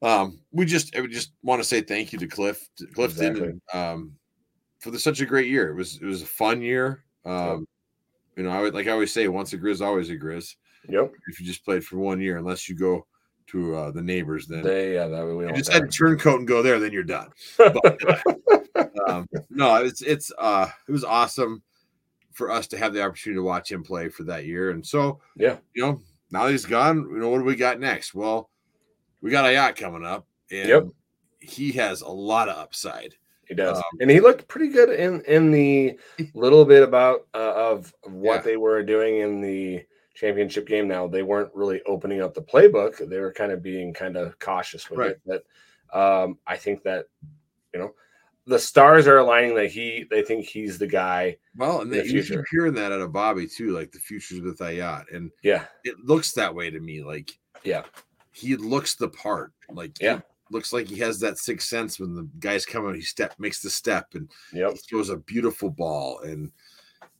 [0.00, 3.48] um, we just I would just want to say thank you to Cliff Clifton Exactly.
[3.48, 4.12] and, um,
[4.78, 5.70] for the, such a great year.
[5.70, 7.04] It was it was a fun year.
[7.24, 7.66] Um,
[8.36, 10.54] You know, I would like I always say, once a Grizz, always a Grizz.
[10.88, 11.12] Yep.
[11.28, 13.06] If you just played for one year, unless you go
[13.52, 16.62] to uh, the neighbors, then They yeah, that we just had to turncoat and go
[16.62, 17.28] there, then you're done.
[17.58, 18.22] that.
[19.08, 21.62] Um, no, it's it's uh it was awesome
[22.32, 24.70] for us to have the opportunity to watch him play for that year.
[24.70, 25.58] And so Yeah.
[25.74, 26.00] you know,
[26.30, 28.14] now that he's gone, you know, what do we got next?
[28.14, 28.48] Well,
[29.20, 30.84] we got a yacht coming up, and Yep.
[31.40, 33.14] he has a lot of upside.
[33.46, 35.98] He does, Um, and he looked pretty good in in the
[36.34, 38.40] little bit about uh, of what Yeah.
[38.42, 39.84] they were doing in the
[40.14, 40.88] championship game.
[40.88, 44.38] Now they weren't really opening up the playbook; they were kind of being kind of
[44.38, 45.10] cautious with Right.
[45.10, 45.20] it.
[45.26, 45.44] But
[45.96, 47.06] um, I think that
[47.74, 47.94] you know,
[48.46, 51.36] the stars are aligning that he they think he's the guy.
[51.56, 54.58] Well, and the you keep hearing that out of Bobby too, like the future's with
[54.58, 57.02] Ayat, and Yeah, it looks that way to me.
[57.02, 57.30] Like,
[57.64, 57.84] Yeah.
[58.32, 59.52] he looks the part.
[59.70, 60.20] Like, Yeah.
[60.50, 63.60] looks like he has that sixth sense when the guy's come out, He step makes
[63.62, 66.50] the step and yep, he throws a beautiful ball, and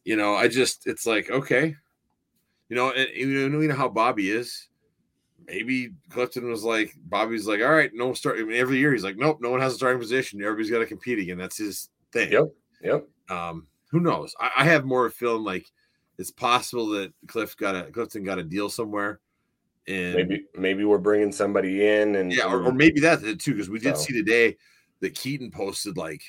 [0.05, 1.77] you know, I just it's like okay,
[2.73, 4.69] you know, and you know, you know how Bobby is.
[5.47, 8.39] Maybe Clifton was like, Bobby's like, all right, no start.
[8.39, 10.41] I mean, every year he's like, nope, no one has a starting position.
[10.41, 11.37] Everybody's got to compete again.
[11.37, 12.33] That's his thing.
[12.33, 12.47] Yep.
[12.83, 13.07] yep.
[13.29, 14.35] Um, who knows?
[14.41, 15.71] I, I have more feeling like
[16.17, 19.21] it's possible that Cliff got a Clifton got a deal somewhere,
[19.87, 23.53] and Maybe maybe we're bringing somebody in and yeah, or, or maybe that's it too.
[23.53, 24.57] Because we did So- see today
[25.01, 26.23] that Keaton posted like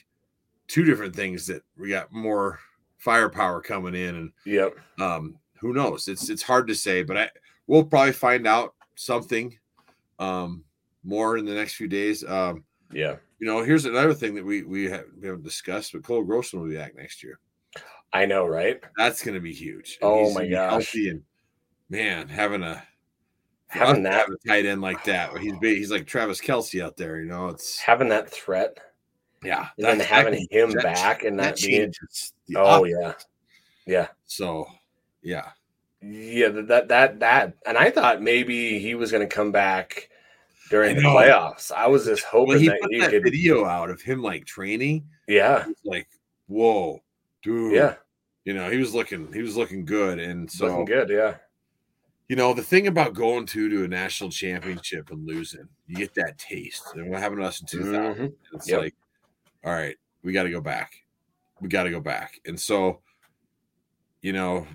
[0.67, 2.59] two different things that we got more
[2.97, 6.07] firepower coming in, and yep, um, who knows?
[6.07, 7.29] It's it's hard to say, but I
[7.65, 9.57] we'll probably find out something
[10.19, 10.63] um
[11.03, 12.23] more in the next few days.
[12.23, 13.15] Um, yeah.
[13.39, 16.61] you know, here's another thing that we we, have, we haven't discussed, but Cole Grossman
[16.61, 17.39] will be back next year.
[18.13, 18.79] I know, right?
[18.97, 19.97] That's going to be huge.
[20.01, 20.93] And Oh my gosh.
[20.95, 21.23] and
[21.89, 22.83] man, having a
[23.67, 27.19] Having that have a tight end like that, he's he's like Travis Kelce out there.
[27.19, 28.77] You know, it's having that threat
[29.43, 31.91] yeah, and then having that- him that- back and that that being
[32.55, 33.25] oh offense.
[33.87, 34.07] yeah, yeah.
[34.25, 34.67] So
[35.23, 35.49] yeah,
[36.01, 40.09] Yeah, th- that that that, and I thought maybe he was going to come back
[40.69, 41.71] during the playoffs.
[41.71, 43.23] I was just hoping when he that put he that could.
[43.23, 46.07] video out of him like training, Yeah, like
[46.47, 46.99] whoa,
[47.41, 47.73] dude.
[47.73, 47.95] yeah,
[48.45, 51.09] you know he was looking he was looking good, and so looking good.
[51.09, 51.35] Yeah,
[52.27, 56.13] you know the thing about going to to a national championship and losing, you get
[56.15, 58.29] that taste, and what happened to us in two thousand.
[58.29, 58.33] Mhm.
[58.53, 58.79] It's Yep.
[58.81, 58.95] like,
[59.63, 60.91] all right, we got to go back.
[61.61, 62.41] We got to go back.
[62.45, 62.99] And so,
[64.21, 64.67] you know,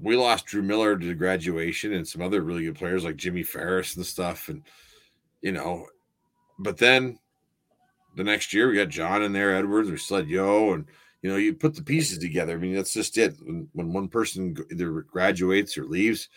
[0.00, 3.96] we lost Drew Miller to graduation and some other really good players like Jimmy Farris
[3.96, 4.48] and stuff.
[4.48, 4.62] And,
[5.42, 5.86] you know,
[6.58, 7.18] but then
[8.16, 10.86] the next year we got John in there, Edwards, we still had Yo, and,
[11.22, 12.54] you know, you put the pieces together.
[12.54, 13.36] I mean, that's just it.
[13.42, 16.28] When, when one person either graduates or leaves,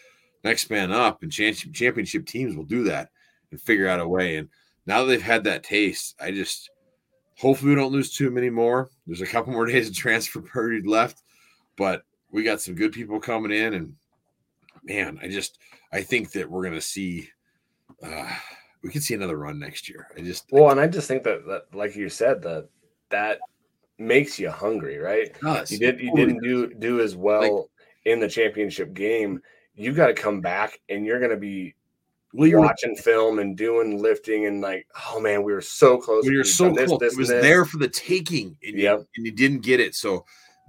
[0.44, 3.10] next man up, and champ- championship teams will do that
[3.52, 4.38] and figure out a way.
[4.38, 4.50] And
[4.86, 6.70] now that they've had that taste, I just
[7.38, 8.90] hopefully we don't lose too many more.
[9.08, 11.24] There's a couple more days of transfer period left,
[11.78, 12.04] but
[12.36, 13.96] we got some good people coming in, and
[14.84, 15.58] man, I just
[15.94, 17.30] I think that we're gonna see
[18.04, 18.30] uh
[18.84, 20.08] we could see another run next year.
[20.18, 22.68] I just well, and I just think that that, like you said, that
[23.10, 23.40] that
[23.98, 25.34] makes you hungry, right?
[25.72, 27.70] You did you didn't do do as well
[28.04, 29.42] in the championship game.
[29.74, 31.74] You got to come back, and you're going to be
[32.34, 36.26] well, you're watching film and doing lifting, and like, oh man, we were so close.
[36.26, 37.00] you're We've so this, close.
[37.00, 37.42] this, it was this.
[37.42, 39.00] there for the taking, and, Yep.
[39.00, 39.96] you, and you didn't get it.
[39.96, 40.26] So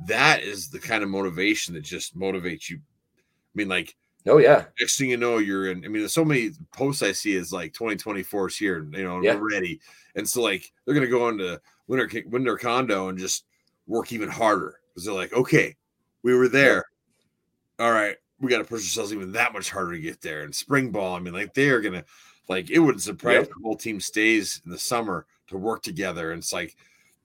[0.06, 2.76] that is the kind of motivation that just motivates you.
[2.76, 3.96] I mean, like
[4.28, 5.84] Oh yeah, next thing you know, you're in.
[5.84, 9.22] I mean, there's so many posts I see is like 2024 is here, you know,
[9.22, 9.36] Yeah.
[9.36, 9.80] we're ready.
[10.16, 13.44] And so like they're gonna go into winter winter condo and just
[13.86, 15.76] work even harder because they're like, okay,
[16.24, 16.84] we were there.
[17.78, 20.42] All right, we got to push ourselves even that much harder to get there.
[20.42, 22.04] And spring ball, I mean, like they are gonna
[22.48, 23.42] like it wouldn't surprise Yep.
[23.42, 26.32] if the whole team stays in the summer to work together.
[26.32, 26.74] And it's like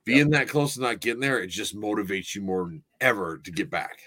[0.06, 3.52] being that close to not getting there, it just motivates you more than ever to
[3.52, 3.98] get back.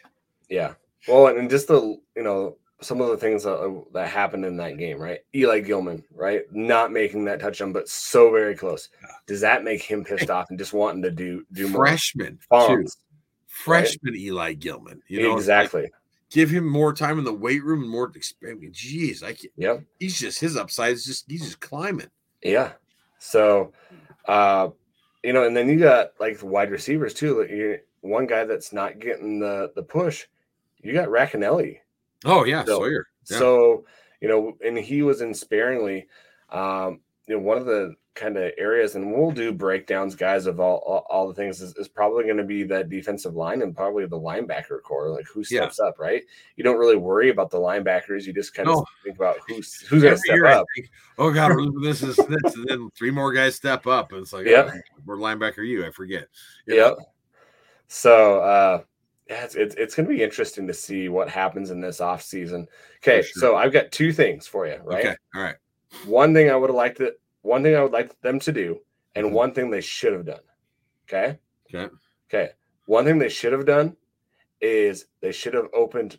[0.48, 0.74] yeah.
[1.06, 4.78] Well, and just the you know some of the things that, that happened in that
[4.78, 5.20] game, right?
[5.34, 8.88] Eli Gillman, right, not making that touchdown, but so very close.
[9.26, 11.86] Does that make him pissed off and just wanting to do do more?
[11.86, 12.46] Freshman, too.
[12.50, 12.96] Fonz?
[13.46, 15.00] freshman Eli Gillman.
[15.08, 15.90] You know, it's like, exactly.
[16.30, 18.78] give him more time in the weight room and more experience.
[18.78, 19.84] Jeez, I can't, Yep.
[20.00, 22.10] he's just his upside is just he's just climbing.
[22.42, 22.72] Yeah.
[23.18, 23.72] So,
[24.26, 24.70] uh,
[25.24, 27.40] you know, and then you got like the wide receivers too.
[27.40, 30.26] Like you one guy that's not getting the the push.
[30.82, 31.78] You got Racanelli.
[32.24, 33.06] Oh yeah, So- Sawyer.
[33.30, 33.38] Yeah.
[33.38, 33.86] So,
[34.20, 36.06] you know, and he was in sparingly.
[36.50, 40.60] Um, you know, one of the kind of areas, and we'll do breakdowns, guys, of
[40.60, 43.74] all all, all the things is, is probably going to be that defensive line and
[43.76, 45.60] probably the linebacker core, like who Yeah.
[45.60, 46.22] steps up, right?
[46.56, 48.24] You don't really worry about the linebackers.
[48.24, 48.84] You just kind of No.
[49.02, 50.66] think about who's who's going to step year up.
[50.74, 54.32] think, oh god, this is this, and then three more guys step up, and it's
[54.32, 54.70] like, Yeah.
[54.72, 55.84] oh, we're linebacker you.
[55.84, 56.28] I forget.
[56.66, 56.96] You Yep.
[56.98, 57.04] know?
[57.88, 58.82] So uh
[59.28, 62.66] yeah, it's it's, it's gonna be interesting to see what happens in this off season.
[62.98, 63.40] Okay, sure.
[63.40, 65.06] so I've got two things for you, right?
[65.06, 65.16] Okay.
[65.34, 65.56] All right.
[66.04, 67.14] One thing I would have liked to
[67.44, 68.80] one thing I would like them to do,
[69.14, 69.32] and Mhm.
[69.32, 70.40] one thing they should have done.
[71.06, 71.38] Okay.
[71.72, 71.94] Okay.
[72.28, 72.52] Okay.
[72.86, 73.96] One thing they should have done
[74.60, 76.18] is they should have opened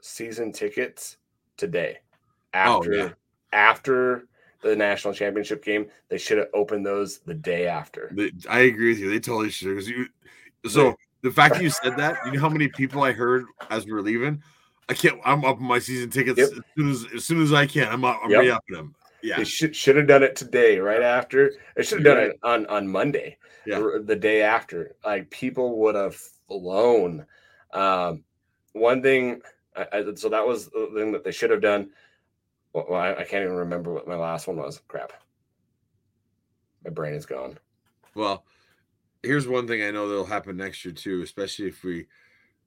[0.00, 1.16] season tickets
[1.56, 1.98] today.
[2.54, 3.12] Oh, After yeah.
[3.52, 4.28] after
[4.62, 8.14] the national championship game, they should have opened those the day after.
[8.48, 9.10] I agree with you.
[9.10, 9.70] They totally should.
[9.70, 10.06] Because you,
[10.68, 13.86] so the fact that you said that, you know how many people I heard as
[13.86, 14.42] we were leaving.
[14.88, 15.20] I can't.
[15.24, 16.48] I'm up my season tickets Yep.
[16.50, 17.88] as soon as as soon as I can.
[17.88, 18.20] I'm up.
[18.22, 18.40] I'm Yep.
[18.40, 18.94] re upping them.
[19.22, 19.38] Yeah.
[19.38, 21.52] They should should have done it today, right after.
[21.76, 23.36] They should have done it on on Monday,
[23.66, 23.80] Yeah.
[24.02, 24.96] the day after.
[25.04, 26.16] Like people would have
[26.48, 27.26] flown.
[27.72, 28.24] Um,
[28.72, 29.42] one thing,
[29.76, 31.90] I, I, so that was the thing that they should have done.
[32.72, 34.80] Well, well, I, I can't even remember what my last one was.
[34.88, 35.12] Crap,
[36.84, 37.58] my brain is gone.
[38.14, 38.44] Well,
[39.22, 42.06] here's one thing I know that'll happen next year too, especially if we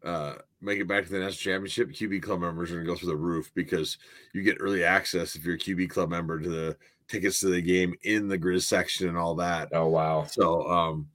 [0.04, 1.90] uh, make it back to the national championship.
[1.91, 3.98] QB club members are going to go through the roof because
[4.34, 6.77] you get early access if you're a QB club member to the
[7.07, 9.69] tickets to the game in the Grizz section and all that.
[9.73, 11.10] Oh wow, So, um,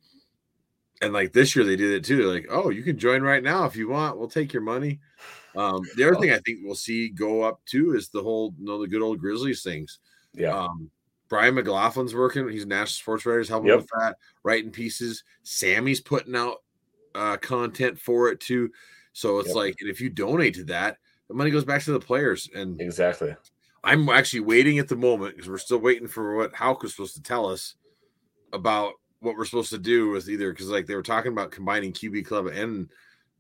[1.01, 2.17] and like this year they did it too.
[2.17, 4.19] They're like, oh, you can join right now if you want.
[4.19, 5.01] We'll take your money.
[5.57, 8.67] Um, the other thing I think we'll see go up too is the whole, you
[8.67, 9.99] know, the good old Grizzlies things.
[10.35, 10.91] yeah, Um,
[11.29, 12.49] Brian McLaughlin's working.
[12.49, 13.39] He's a national sports writer.
[13.41, 13.79] He's helping Yep.
[13.79, 15.25] with that, writing pieces.
[15.43, 16.59] Sammy's putting out
[17.15, 18.71] uh, content for it too.
[19.19, 19.57] So it's Yep.
[19.57, 22.49] like, and if you donate to that, the money goes back to the players.
[22.55, 23.35] And exactly.
[23.83, 27.17] I'm actually waiting at the moment because we're still waiting for what Hauck was supposed
[27.17, 27.75] to tell us
[28.53, 31.93] about what we're supposed to do with either because like they were talking about combining
[31.93, 32.89] QB Club and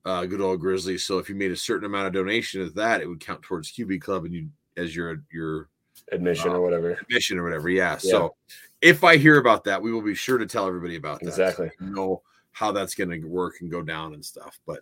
[0.04, 1.06] uh, good old Grizzlies.
[1.06, 3.70] So if you made a certain amount of donation of that, it would count towards
[3.72, 5.68] QB Club and you as your your
[6.10, 6.90] Admission Uh, or whatever.
[6.92, 7.68] admission or whatever.
[7.68, 7.92] Yeah.
[7.92, 7.96] Yeah.
[7.98, 8.34] So
[8.80, 11.28] if I hear about that, we will be sure to tell everybody about that.
[11.28, 11.70] Exactly.
[11.80, 12.22] we know
[12.52, 14.58] how that's going to work and go down and stuff.
[14.66, 14.80] But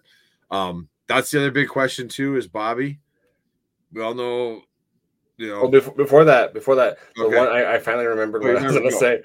[0.51, 2.37] um, that's the other big question too.
[2.37, 2.99] Is Bobby?
[3.93, 4.63] We all know,
[5.37, 5.61] you know.
[5.63, 8.67] Well, before, before that, before that, the one I, I finally remembered Wait, what I
[8.67, 9.23] was going to say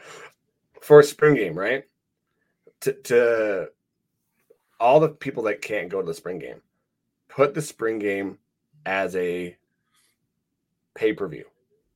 [0.82, 1.84] for a spring game, right?
[2.82, 3.68] To, to
[4.80, 6.62] all the people that can't go to the spring game,
[7.28, 8.38] put the spring game
[8.86, 9.56] as a
[10.96, 11.46] pay per view,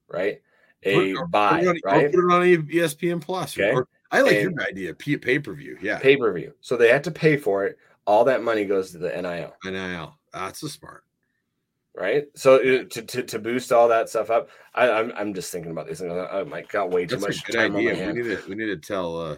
[0.08, 0.42] right?
[0.84, 2.12] A Put- buy, put on, right?
[2.12, 3.58] put it on ESPN Plus.
[3.58, 3.72] Okay.
[3.72, 4.94] Or, I like And- your idea.
[4.94, 5.78] Pay per view.
[5.82, 5.98] Yeah.
[6.00, 6.54] Pay per view.
[6.62, 7.78] So they had to pay for it.
[8.06, 9.54] All that money goes to the NIL.
[9.64, 10.16] NIL.
[10.34, 11.04] That's a smart.
[11.96, 12.26] right?
[12.36, 15.72] So uh, to, to to boost all that stuff up, I, I'm I'm just thinking
[15.72, 16.14] about these things.
[16.14, 18.06] I, might got way too That's much a good time on idea.
[18.08, 19.36] my We need to we need to tell uh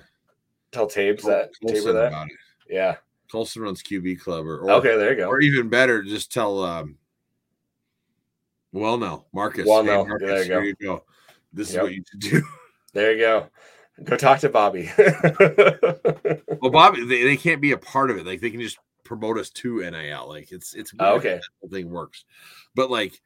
[0.71, 2.07] Tell Tabes Col- that Colson that.
[2.07, 2.33] about it.
[2.69, 2.95] Yeah.
[3.31, 5.27] Colson runs QB Club or, or Okay, there you go.
[5.27, 6.97] or even better, just tell um
[8.73, 9.65] well no, Marcus.
[9.65, 10.59] Well, hey, no, Marcus, there you go.
[10.61, 11.03] you go.
[11.53, 12.41] This is what you should do.
[12.93, 13.47] There you go.
[14.03, 14.89] Go talk to Bobby.
[16.59, 18.25] Well, Bobby, they, they can't be a part of it.
[18.25, 20.27] Like they can just promote us to NIL.
[20.27, 21.39] Like it's it's Oh, okay.
[21.71, 22.25] thing works.
[22.75, 23.21] But like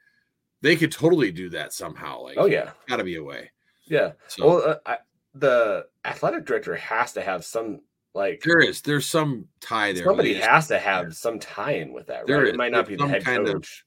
[0.62, 2.22] they could totally do that somehow.
[2.24, 3.52] Like oh yeah, gotta be a way.
[3.86, 4.12] yeah.
[4.28, 4.98] So Well, uh, I,
[5.34, 7.82] the athletic director has to have some
[8.14, 10.04] like there is there's some tie there.
[10.04, 12.28] somebody has to have some tie-in with that.
[12.28, 12.48] There Right?
[12.48, 12.54] is.
[12.54, 13.86] It might not be the head kind of- coach.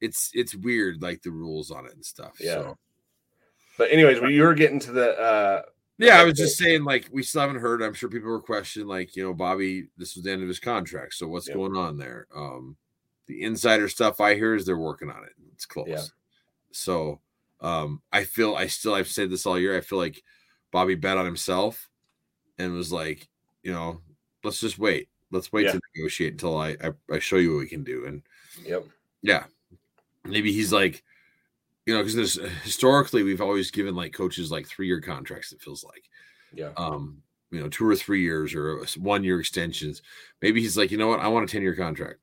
[0.00, 2.34] it's it's weird, like the rules on it and stuff.
[2.40, 2.54] Yeah.
[2.54, 2.78] So
[3.78, 5.62] But anyways, we you were getting to the uh
[6.02, 7.82] yeah, I was just saying, like, we still haven't heard.
[7.82, 10.58] I'm sure people were questioning, like, you know, Bobby, this was the end of his
[10.58, 11.14] contract.
[11.14, 11.56] So what's Yep.
[11.56, 12.26] going on there?
[12.34, 12.76] Um,
[13.26, 15.32] the insider stuff I hear is they're working on it.
[15.54, 15.88] It's close.
[15.88, 16.02] Yeah.
[16.72, 17.20] So
[17.60, 19.76] um, I feel I still I've said this all year.
[19.76, 20.22] I feel like
[20.72, 21.88] Bobby bet on himself
[22.58, 23.28] and was like,
[23.62, 24.00] you know,
[24.42, 25.08] let's just wait.
[25.30, 25.72] Let's wait Yeah.
[25.72, 28.06] to negotiate until I, I I show you what we can do.
[28.06, 28.22] And
[28.66, 28.84] Yep.
[29.22, 29.44] yeah,
[30.24, 31.04] maybe he's like,
[31.86, 35.52] you know, because there's historically we've always given like coaches like three year contracts.
[35.52, 36.08] It feels like
[36.52, 36.72] Yeah.
[36.76, 40.00] um, you know, two or three years or one year extensions.
[40.40, 42.18] Maybe he's like, you know what, I want a 10 year contract.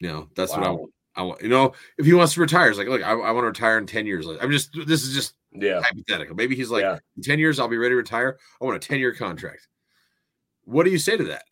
[0.00, 0.92] You know, that's what I want.
[1.16, 3.44] I want, you know, if he wants to retire, it's like, look, I, I want
[3.44, 4.26] to retire in 10 years.
[4.26, 5.80] Like, I'm just, this is just Yeah.
[5.82, 6.36] hypothetical.
[6.36, 6.98] Maybe he's like, Yeah.
[7.16, 8.38] in 10 years, I'll be ready to retire.
[8.60, 9.66] I want a 10 year contract.
[10.64, 11.44] What do you say to that?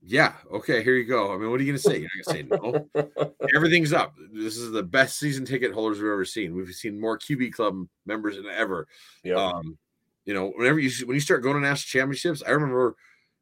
[0.00, 0.34] Yeah.
[0.52, 0.82] Okay.
[0.82, 1.32] Here you go.
[1.34, 1.98] I mean, what are you going to say?
[1.98, 3.48] You're not going to say no.
[3.54, 4.14] Everything's up.
[4.32, 6.54] This is the best season ticket holders we've ever seen.
[6.54, 8.86] We've seen more QB club members than ever.
[9.24, 9.36] Yep.
[9.36, 9.76] Um,
[10.24, 12.96] you know, whenever you when you start going to national championships, I remember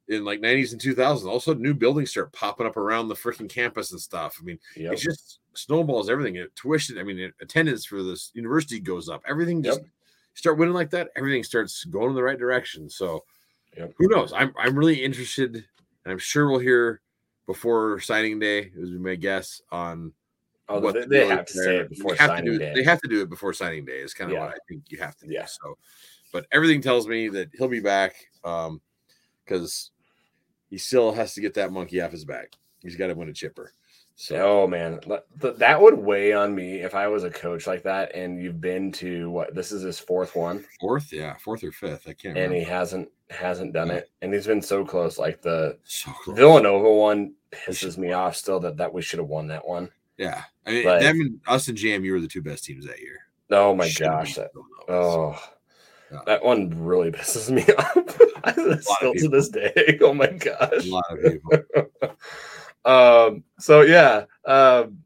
[0.09, 3.09] in like 90s and 2000s, all of a sudden new buildings start popping up around
[3.09, 4.39] the freaking campus and stuff.
[4.41, 4.93] I mean, yep.
[4.93, 6.37] it just snowballs everything.
[6.37, 9.23] It, tuition, I mean, it- attendance for this university goes up.
[9.29, 9.89] Everything just Yep.
[10.35, 11.11] start winning like that.
[11.17, 12.89] Everything starts going in the right direction.
[12.89, 13.25] So,
[13.77, 13.95] Yep.
[13.99, 14.33] who knows?
[14.33, 15.67] I'm I'm really interested,
[16.07, 17.01] and I'm sure we'll hear
[17.49, 20.13] before signing day, as we may guess on
[20.69, 22.73] Oh, what they, the they have to say it before They signing do day.
[22.75, 23.99] They have to do it before signing day.
[24.01, 24.47] Is kind of Yeah.
[24.47, 25.33] what I think you have to do.
[25.33, 25.45] Yeah.
[25.45, 25.79] So,
[26.33, 28.15] but everything tells me that he'll be back
[28.45, 28.81] um
[29.45, 29.91] because
[30.69, 32.53] he still has to get that monkey off his back.
[32.83, 33.73] He's got to win a chipper.
[34.19, 34.99] So Oh man,
[35.37, 38.15] That- would weigh on me if I was a coach like that.
[38.15, 39.55] And you've been to what?
[39.55, 42.09] This is his fourth one, fourth, yeah, fourth or fifth.
[42.09, 42.57] I can't and remember.
[42.57, 43.95] he hasn't hasn't done Yeah.
[43.97, 44.11] it.
[44.23, 45.19] And he's been so close.
[45.19, 46.37] Like the so close.
[46.37, 48.59] Villanova one pisses me off still.
[48.61, 49.91] That that we should have won that one.
[50.17, 53.01] Yeah, I mean, But- them and us and JMU were the two best teams that
[53.01, 53.19] year.
[53.51, 54.51] Oh my Should've gosh, that
[54.89, 55.39] oh.
[56.11, 56.21] Yeah.
[56.25, 58.81] That one really pisses me off.
[58.97, 59.99] Still to this day.
[60.01, 60.87] Oh my a gosh.
[60.87, 62.17] lot of people.
[62.87, 64.99] Um so yeah um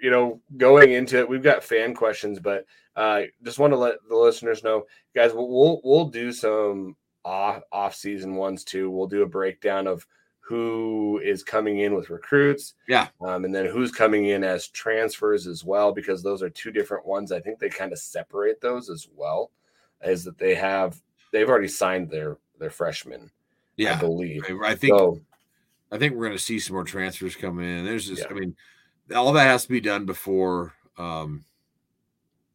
[0.00, 2.64] you know going into it we've got fan questions but
[2.96, 5.32] uh, just want to let the listeners know, guys.
[5.32, 8.90] We'll we'll, we'll do some off off season ones too.
[8.90, 10.06] We'll do a breakdown of
[10.40, 13.06] who is coming in with recruits, Yeah.
[13.20, 17.06] um, and then who's coming in as transfers as well, because those are two different
[17.06, 17.30] ones.
[17.30, 19.52] I think they kind of separate those as well,
[20.04, 21.00] is that they have
[21.32, 23.30] they've already signed their their freshmen,
[23.76, 24.44] Yeah, I believe.
[24.64, 25.20] I, I think So
[25.92, 27.84] I think we're going to see some more transfers come in.
[27.84, 28.28] There's just, Yeah.
[28.30, 28.56] I mean,
[29.14, 31.44] all that has to be done before, um,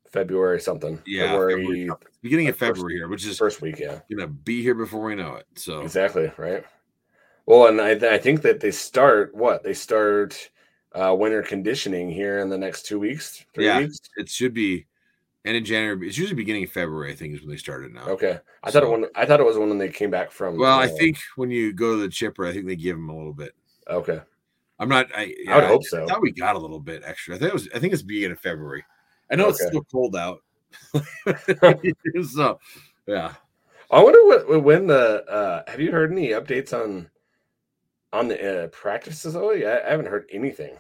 [0.10, 1.90] February something, yeah, February February,
[2.22, 4.00] beginning of like first- February here, which is first week, yeah.
[4.10, 5.46] going to be here before we know it.
[5.56, 6.64] So Exactly right.
[7.46, 10.50] Well, and I, I think that they start what they start
[10.94, 13.80] uh, winter conditioning here in the next two weeks, three Yeah.
[13.80, 14.00] weeks.
[14.16, 14.86] it should be
[15.46, 16.08] end of January.
[16.08, 18.08] It's usually beginning of February, I think, is when they started now.
[18.08, 20.58] Okay, I thought it when I thought it was when they came back from.
[20.58, 23.10] Well, I uh, think when you go to the chipper, I think they give them
[23.10, 23.54] a little bit.
[23.90, 24.22] okay.
[24.78, 25.08] I'm not.
[25.16, 26.08] I, I would yeah, hope I so.
[26.08, 27.36] thought we got a little bit extra.
[27.36, 27.70] I think it was.
[27.74, 28.84] I think it's beginning of February.
[29.32, 30.44] I know it's still cold out.
[32.34, 32.60] so,
[33.08, 33.34] yeah.
[33.92, 37.10] I wonder what when the uh, have you heard any updates on
[38.12, 39.66] on the uh, practice facility?
[39.66, 40.78] I, I haven't heard anything.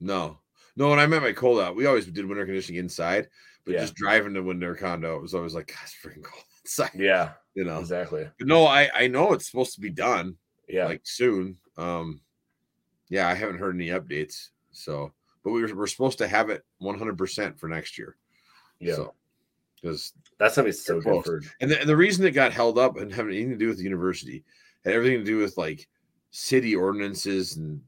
[0.00, 0.38] No,
[0.76, 0.90] no.
[0.90, 3.28] When I meant my cold out, we always did winter conditioning inside,
[3.64, 3.80] but Yeah.
[3.80, 6.90] just driving to winter condo, it was always like, God, it's freaking cold outside.
[6.94, 7.78] Yeah, You know.
[7.78, 8.28] exactly.
[8.38, 10.36] But no, I I know it's supposed to be done
[10.68, 11.58] Yeah, like soon.
[11.76, 12.20] Um,
[13.08, 14.48] yeah, I haven't heard any updates.
[14.72, 15.12] So,
[15.44, 18.16] but we were, we're supposed to have it 100 percent for next year.
[18.80, 18.94] yeah.
[18.94, 19.14] So,
[19.80, 22.78] because That's gonna be so good for and the, and the reason it got held
[22.78, 24.44] up and having anything to do with the university
[24.84, 25.88] had everything to do with like
[26.30, 27.82] city ordinances and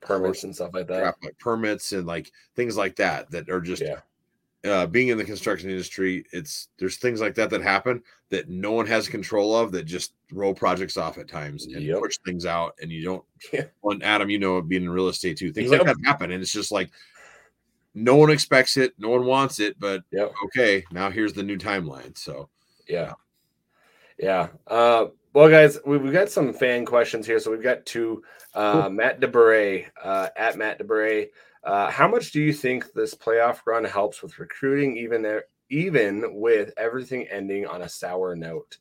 [0.00, 1.02] permits and stuff like that.
[1.02, 4.00] crap, like permits and like things like that that are just Yeah,
[4.64, 6.24] uh, being in the construction industry.
[6.32, 10.12] It's there's things like that that happen that no one has control of that just
[10.32, 11.98] roll projects off at times and Yep.
[12.00, 13.24] push things out, and you don't.
[13.52, 13.64] Yeah.
[13.82, 15.86] Well, Adam, you know, being in real estate too, things Yep.
[15.86, 16.90] like that happen, and it's just like
[17.94, 20.32] no one expects it, no one wants it, but Yep.
[20.46, 22.16] okay, now here's the new timeline.
[22.16, 22.48] So
[22.86, 23.14] Yeah.
[24.18, 24.48] Yeah.
[24.66, 27.38] Uh, well, guys, we, we've got some fan questions here.
[27.40, 28.22] So we've got two.
[28.52, 31.28] Uh, Matt DeBray, uh, at Matt DeBray.
[31.62, 36.72] Uh, how much do you think this playoff run helps with recruiting, even even with
[36.76, 38.78] everything ending on a sour note?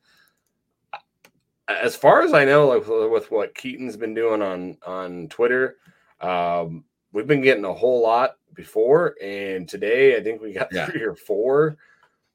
[1.68, 5.78] As far as I know, like with what Keaton's been doing on on Twitter,
[6.22, 10.88] um, we've been getting a whole lot before, and today I think we got Yeah.
[10.88, 11.78] three or four.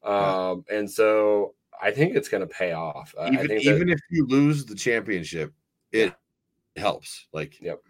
[0.03, 0.49] Yeah.
[0.51, 3.13] Um, and so I think it's going to pay off.
[3.17, 5.51] Uh, I even that- even if you lose the championship,
[5.91, 6.13] it
[6.77, 7.27] helps.
[7.33, 7.81] Like Yep.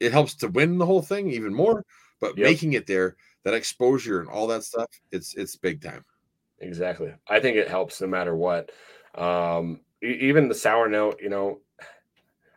[0.00, 1.84] It helps to win the whole thing even more,
[2.20, 2.60] but Yep.
[2.60, 6.04] making it there, that exposure and all that stuff, it's it's big time.
[6.58, 7.14] exactly.
[7.28, 8.70] I think it helps no matter what.
[9.14, 11.60] Um, even the sour note, you know,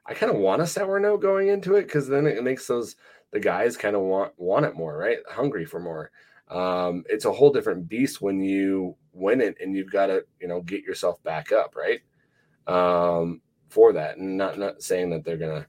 [0.06, 2.96] I kind of want a sour note going into it because then it makes those
[3.32, 5.20] the guys kind of want want it more, right?
[5.30, 6.12] Hungry for more.
[6.50, 10.48] Um, it's a whole different beast when you win it and you've got to, you
[10.48, 12.02] know, get yourself back up, right?
[12.68, 15.68] Um, for that, and not not saying that they're gonna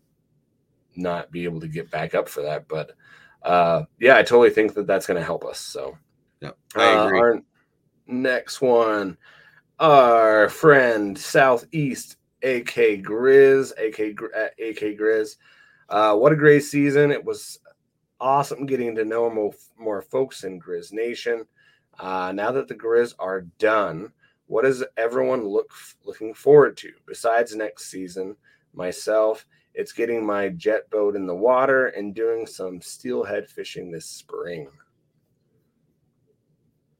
[0.96, 2.92] not be able to get back up for that, but
[3.42, 5.58] uh, yeah, I totally think that that's gonna help us.
[5.58, 5.96] So.
[6.40, 7.42] Yeah, I Uh, our
[8.06, 9.16] next one,
[9.78, 15.36] our friend Southeast, AK Grizz, AK uh, AK Grizz.
[15.88, 17.10] Uh, what a great season!
[17.10, 17.60] It was
[18.20, 21.46] awesome getting to know more, more folks in Grizz Nation.
[21.98, 24.12] Uh, now that the Grizz are done,
[24.46, 25.72] what is everyone look
[26.04, 28.36] looking forward to besides next season?
[28.74, 34.06] Myself, it's getting my jet boat in the water and doing some steelhead fishing this
[34.06, 34.68] spring.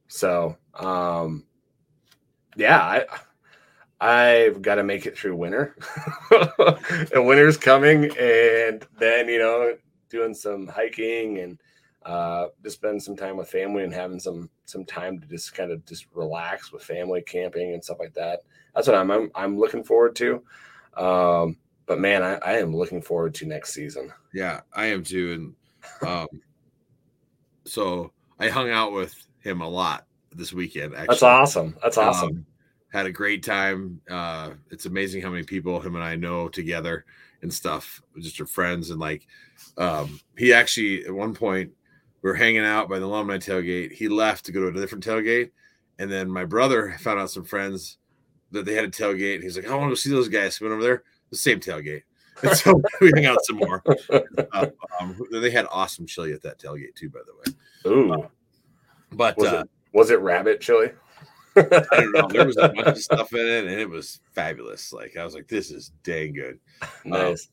[0.07, 1.45] So, um,
[2.55, 3.05] yeah, I
[3.99, 5.75] I've got to make it through winter,
[7.13, 9.75] and winter's coming, and then you know
[10.09, 11.59] doing some hiking and
[12.05, 15.71] uh, just spend some time with family and having some some time to just kind
[15.71, 18.41] of just relax with family, camping and stuff like that.
[18.75, 20.43] That's what I'm I'm, I'm looking forward to.
[20.97, 24.11] Um, but man, I, I am looking forward to next season.
[24.33, 25.55] Yeah, I am too.
[26.01, 26.27] And um,
[27.65, 30.93] so I hung out with him a lot this weekend.
[30.93, 31.77] Actually, That's awesome.
[31.81, 32.29] That's awesome.
[32.29, 32.45] Um,
[32.91, 33.99] had a great time.
[34.09, 37.05] Uh, it's amazing how many people him and I know together
[37.41, 38.01] and stuff.
[38.17, 39.27] Just are friends and like
[39.77, 41.71] um, he actually at one point
[42.21, 43.91] we were hanging out by the alumni tailgate.
[43.91, 45.51] He left to go to a different tailgate,
[45.99, 47.97] and then my brother found out some friends
[48.51, 49.35] that they had a tailgate.
[49.35, 51.37] And he's like, "I want to go see those guys." So went over there, the
[51.37, 52.03] same tailgate.
[52.43, 53.83] And so we hung out some more.
[54.53, 54.67] Uh,
[55.01, 57.91] um, they had awesome chili at that tailgate too, by the way.
[57.91, 58.29] Ooh,
[59.11, 60.91] But was uh, it was it rabbit chili?
[61.57, 61.61] I
[61.91, 62.27] don't know.
[62.29, 64.91] There was a bunch of stuff in it, and it was fabulous.
[64.93, 66.59] Like I was like, "This is dang good."
[67.05, 67.49] nice.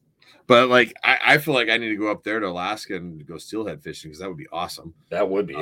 [0.49, 3.24] But like, I, I feel like I need to go up there to Alaska and
[3.27, 4.93] go steelhead fishing because that would be awesome.
[5.11, 5.57] That would be.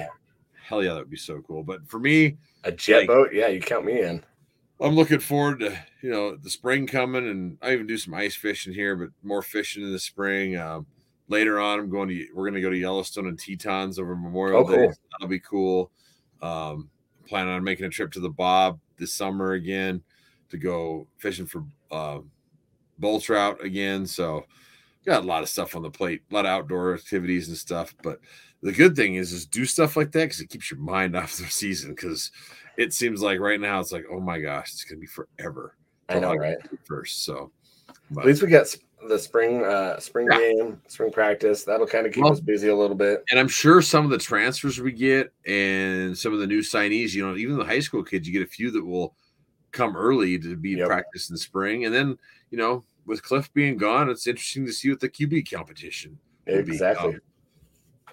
[0.62, 1.62] hell yeah, that would be so cool.
[1.62, 3.31] But for me, A jet Like- boat?
[3.32, 4.24] Yeah, you count me in.
[4.81, 8.35] I'm looking forward to you know the spring coming, and I even do some ice
[8.35, 10.57] fishing here, but more fishing in the spring.
[10.57, 10.86] Um,
[11.28, 14.61] later on, I'm going to we're going to go to Yellowstone and Tetons over Memorial
[14.66, 14.77] Oh, Day.
[14.86, 14.93] cool.
[15.12, 15.90] That'll be cool.
[16.43, 16.89] Um,
[17.27, 20.02] planning on making a trip to the Bob this summer again
[20.51, 22.19] to go fishing for uh,
[22.98, 24.07] bull trout again.
[24.07, 24.44] So
[25.07, 27.94] got a lot of stuff on the plate, a lot of outdoor activities and stuff.
[28.02, 28.19] But
[28.62, 31.36] the good thing is, is do stuff like that because it keeps your mind off
[31.36, 31.90] the season.
[31.90, 32.31] Because
[32.81, 35.77] it seems like right now it's like, oh my gosh, it's gonna be forever.
[36.09, 36.57] I know, right?
[36.62, 37.52] get First, so
[38.19, 40.39] At least we got sp- the spring uh spring Yeah.
[40.39, 41.65] game, spring practice.
[41.65, 43.23] That'll kind of keep Well- us busy a little bit.
[43.31, 47.15] and I'm sure some of the transfers we get and some of the new signees,
[47.15, 49.15] you know, even the high school kids, you get a few that will
[49.73, 50.89] come early to be Yep.
[50.89, 52.19] practice in spring, and then
[52.51, 56.62] you know, with Cliff being gone, it's interesting to see what the QB competition will
[56.65, 56.73] be.
[56.73, 57.15] Exactly.
[57.15, 57.20] Um,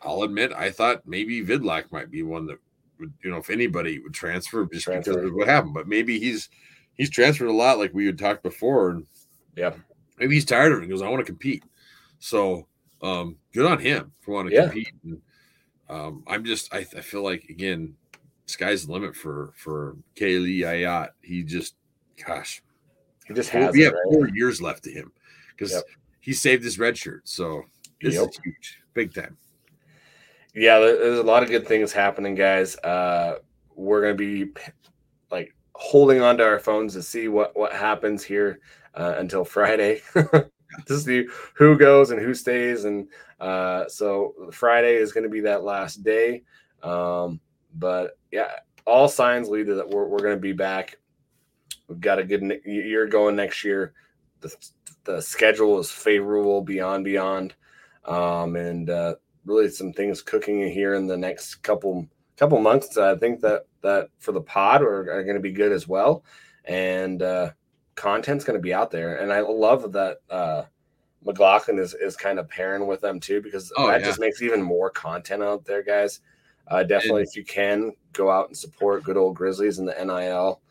[0.03, 2.59] I'll admit, I thought maybe Vidlak might be one that
[2.99, 5.73] you know, if anybody would transfer just because of what happened.
[5.73, 6.49] But maybe he's
[6.95, 9.07] he's transferred a lot, like we had talked before, and
[9.55, 9.73] Yeah.
[10.17, 10.83] maybe he's tired of it.
[10.83, 11.63] He goes, I want to compete.
[12.19, 12.67] So
[13.01, 14.63] um, good on him for wanting to Yeah.
[14.63, 14.89] compete.
[15.03, 15.21] And
[15.89, 17.95] um, I'm just, I, I feel like again,
[18.45, 21.09] sky's the limit for for Kaylee Ayat.
[21.21, 21.75] He just,
[22.25, 22.61] gosh,
[23.27, 24.03] He just has we it, have right?
[24.05, 25.11] four years left to him
[25.51, 25.83] because Yep.
[26.19, 27.27] he saved his red shirt.
[27.27, 27.63] So
[28.01, 28.29] this Yep.
[28.29, 29.37] is huge, big time.
[30.57, 32.75] Yeah there's a lot of good things happening guys.
[32.77, 33.37] Uh
[33.75, 34.49] we're gonna be
[35.31, 38.59] like holding onto our phones to see what what happens here
[38.95, 40.01] uh, until friday.
[40.85, 43.07] To see who goes and who stays and
[43.39, 46.43] uh so friday is going to be that last day.
[46.83, 47.39] Um
[47.75, 48.51] but yeah
[48.85, 50.97] all signs lead to that we're, we're going to be back.
[51.87, 53.93] We've got a good ne- year going next year.
[54.41, 54.53] The,
[55.05, 57.55] the schedule is favorable beyond beyond.
[58.05, 59.15] Um and uh
[59.47, 62.07] really some things cooking here in the next couple
[62.37, 62.97] couple months.
[62.97, 66.23] I think that that for the pod are, are going to be good as well,
[66.65, 67.51] and uh,
[67.95, 69.17] content's going to be out there.
[69.17, 70.63] And I love that uh,
[71.25, 74.07] McLaughlin is is kind of pairing with them too because Oh, that yeah.
[74.07, 76.19] just makes even more content out there, guys.
[76.67, 79.93] Uh, definitely, And- if you can go out and support good old Grizzlies and the
[80.05, 80.61] NIL.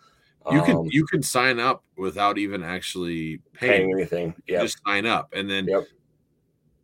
[0.52, 3.90] You can um, you can sign up without even actually paying paying.
[3.92, 4.34] anything.
[4.46, 5.86] Yeah, Just sign up, and then Yep.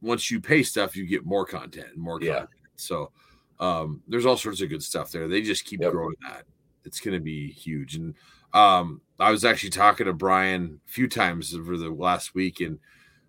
[0.02, 2.32] Once you pay stuff, you get more content and more Yeah.
[2.40, 2.50] content.
[2.76, 3.12] So
[3.60, 5.28] um, there's all sorts of good stuff there.
[5.28, 5.92] They just keep Yep.
[5.92, 6.44] growing that.
[6.84, 7.94] It's going to be huge.
[7.94, 8.14] And
[8.52, 12.78] um, I was actually talking to Brian a few times over the last week, and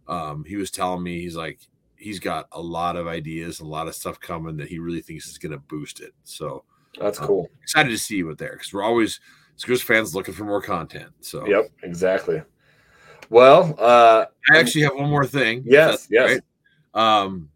[0.08, 1.60] um, he was telling me he's like
[1.96, 5.28] he's got a lot of ideas, a lot of stuff coming that he really thinks
[5.28, 6.14] is going to boost it.
[6.24, 6.66] So
[7.00, 7.50] that's uh, cool.
[7.62, 9.20] excited to see what there because we're always
[9.60, 11.12] Grizz fans looking for more content.
[11.22, 12.42] So Yep, exactly.
[13.30, 15.64] Well, uh, I actually have one more thing.
[15.66, 16.30] Yes, yes.
[16.32, 16.42] right.
[16.94, 17.50] Um,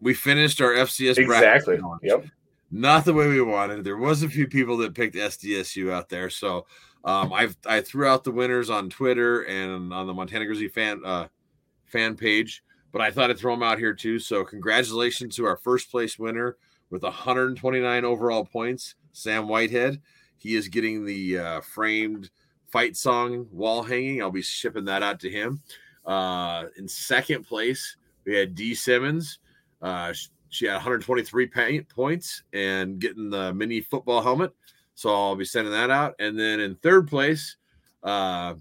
[0.00, 1.80] we finished our FCS bracket exactly.
[2.02, 2.26] Yep.
[2.70, 3.84] Not the way we wanted.
[3.84, 6.66] There was a few people that picked SDSU out there, so
[7.04, 11.00] um, I've I threw out the winners on Twitter and on the Montana Grizzly fan
[11.04, 11.28] uh,
[11.86, 14.18] fan page, but I thought I'd throw them out here too.
[14.18, 16.56] So congratulations to our first place winner
[16.90, 20.00] with 129 overall points, Sam Whitehead.
[20.36, 22.30] He is getting the uh, framed
[22.70, 24.20] fight song wall hanging.
[24.20, 25.62] I'll be shipping that out to him.
[26.04, 29.38] Uh, in second place, we had D Simmons.
[29.82, 30.12] Uh,
[30.48, 34.52] she had 123 pa- points and getting the mini football helmet.
[34.94, 36.14] So I'll be sending that out.
[36.20, 37.56] And then in third place,
[38.04, 38.54] uh,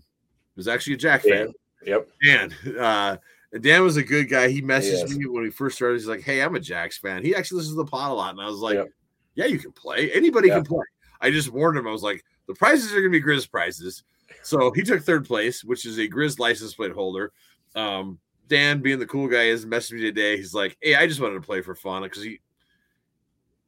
[0.56, 1.52] was actually a Jack fan.
[1.86, 2.08] Yep.
[2.26, 2.56] Dan.
[2.80, 3.18] Uh,
[3.62, 4.50] Dan was a good guy.
[4.50, 5.16] He messaged Yes.
[5.16, 6.00] me when we first started.
[6.00, 8.32] He's like, "Hey, I'm a Jacks fan." He actually listens to the pod a lot,
[8.32, 8.88] and I was like, Yep.
[9.36, 10.12] "Yeah, you can play.
[10.12, 10.86] Anybody can play."
[11.22, 11.88] I just warned him.
[11.88, 14.04] I was like, "The prizes are going to be Grizz prizes."
[14.42, 17.32] So he took third place, which is a Grizz license plate holder.
[17.76, 18.18] Um,
[18.48, 20.38] Dan, being the cool guy, is messaged me today.
[20.38, 22.40] He's like, "Hey, I just wanted to play for fun because he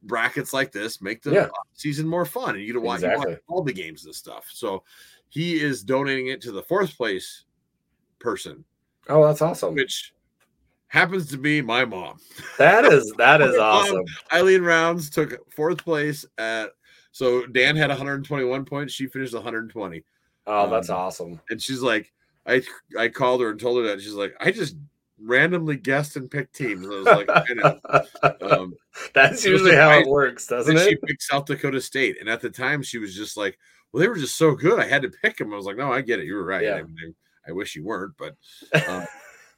[0.02, 1.48] brackets like this make the Yeah.
[1.74, 3.32] season more fun, and you don't want you Exactly.
[3.34, 4.84] watch all the games and stuff." So
[5.28, 7.44] he is donating it to the fourth place
[8.18, 8.64] person
[9.08, 9.74] Oh, that's awesome.
[9.74, 10.12] which
[10.88, 12.18] happens to be my mom.
[12.58, 14.04] That is that is awesome.
[14.32, 16.70] Eileen Rounds took fourth place at
[17.12, 18.92] so Dan had 121 points.
[18.92, 20.04] She finished 120.
[20.46, 21.40] Oh, that's Um, awesome.
[21.50, 22.12] And she's like,
[22.46, 22.62] I
[22.98, 24.76] I called her and told her that she's like, I just
[25.18, 26.86] randomly guessed and picked teams.
[26.86, 28.50] I was like, I know.
[28.50, 28.74] Um,
[29.14, 32.16] That's it usually how it works, doesn't then she picked South Dakota State.
[32.20, 33.58] And at the time she was just like,
[33.92, 34.78] Well, they were just so good.
[34.78, 35.52] I had to pick them.
[35.52, 36.26] I was like, No, I get it.
[36.26, 36.62] You were right.
[36.62, 36.74] Yeah.
[36.74, 37.14] I, mean,
[37.48, 38.36] I wish you weren't, but
[38.88, 39.06] um,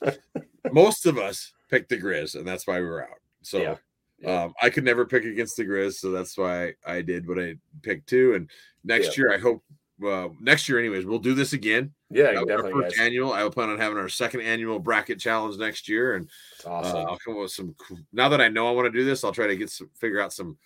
[0.73, 3.21] most of us picked the Grizz, and that's why we were out.
[3.43, 3.77] So Yeah.
[4.21, 4.45] Yeah.
[4.45, 7.55] um, I could never pick against the Grizz, so that's why I did what I
[7.83, 8.35] picked too.
[8.35, 8.51] And
[8.85, 9.25] next Yeah.
[9.25, 9.63] year, I hope
[10.07, 11.93] uh, next year, anyways, we'll do this again.
[12.11, 13.07] Yeah, That was our first Guys.
[13.07, 13.33] annual.
[13.33, 16.29] I will plan on having our second annual bracket challenge next year, and
[16.67, 16.97] awesome.
[16.97, 17.75] uh, I'll come up with some.
[17.79, 19.91] Cool, now that I know I want to do this, I'll try to get some
[19.95, 20.57] figure out some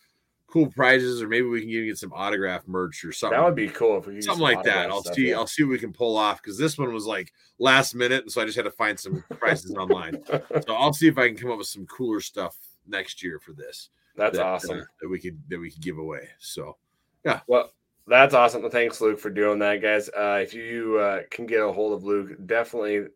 [0.52, 3.38] cool prizes, or maybe we can even get some autograph merch or something.
[3.38, 4.90] That would be cool if we something like that.
[4.90, 5.30] I'll stuff, see.
[5.30, 5.36] Yeah.
[5.36, 8.30] I'll see what we can pull off because this one was like last minute, and
[8.30, 10.22] so I just had to find some prices online.
[10.66, 12.56] So I'll see if I can come up with some cooler stuff
[12.86, 13.88] next year for this.
[14.16, 16.28] That's that, awesome uh, that we could that we could give away.
[16.38, 16.76] So
[17.24, 17.40] yeah.
[17.46, 17.72] Well,
[18.06, 18.68] that's awesome.
[18.70, 20.08] Thanks, Luke, for doing that, guys.
[20.08, 23.06] Uh, if you uh, can get a hold of Luke, definitely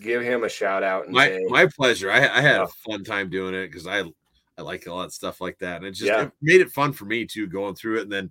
[0.00, 1.08] give him a shout out.
[1.08, 2.10] my say, my pleasure.
[2.10, 4.02] I, I had a fun time doing it because I
[4.58, 6.24] I like a lot of stuff like that, and it just yeah.
[6.24, 8.30] it made it fun for me too, going through it and then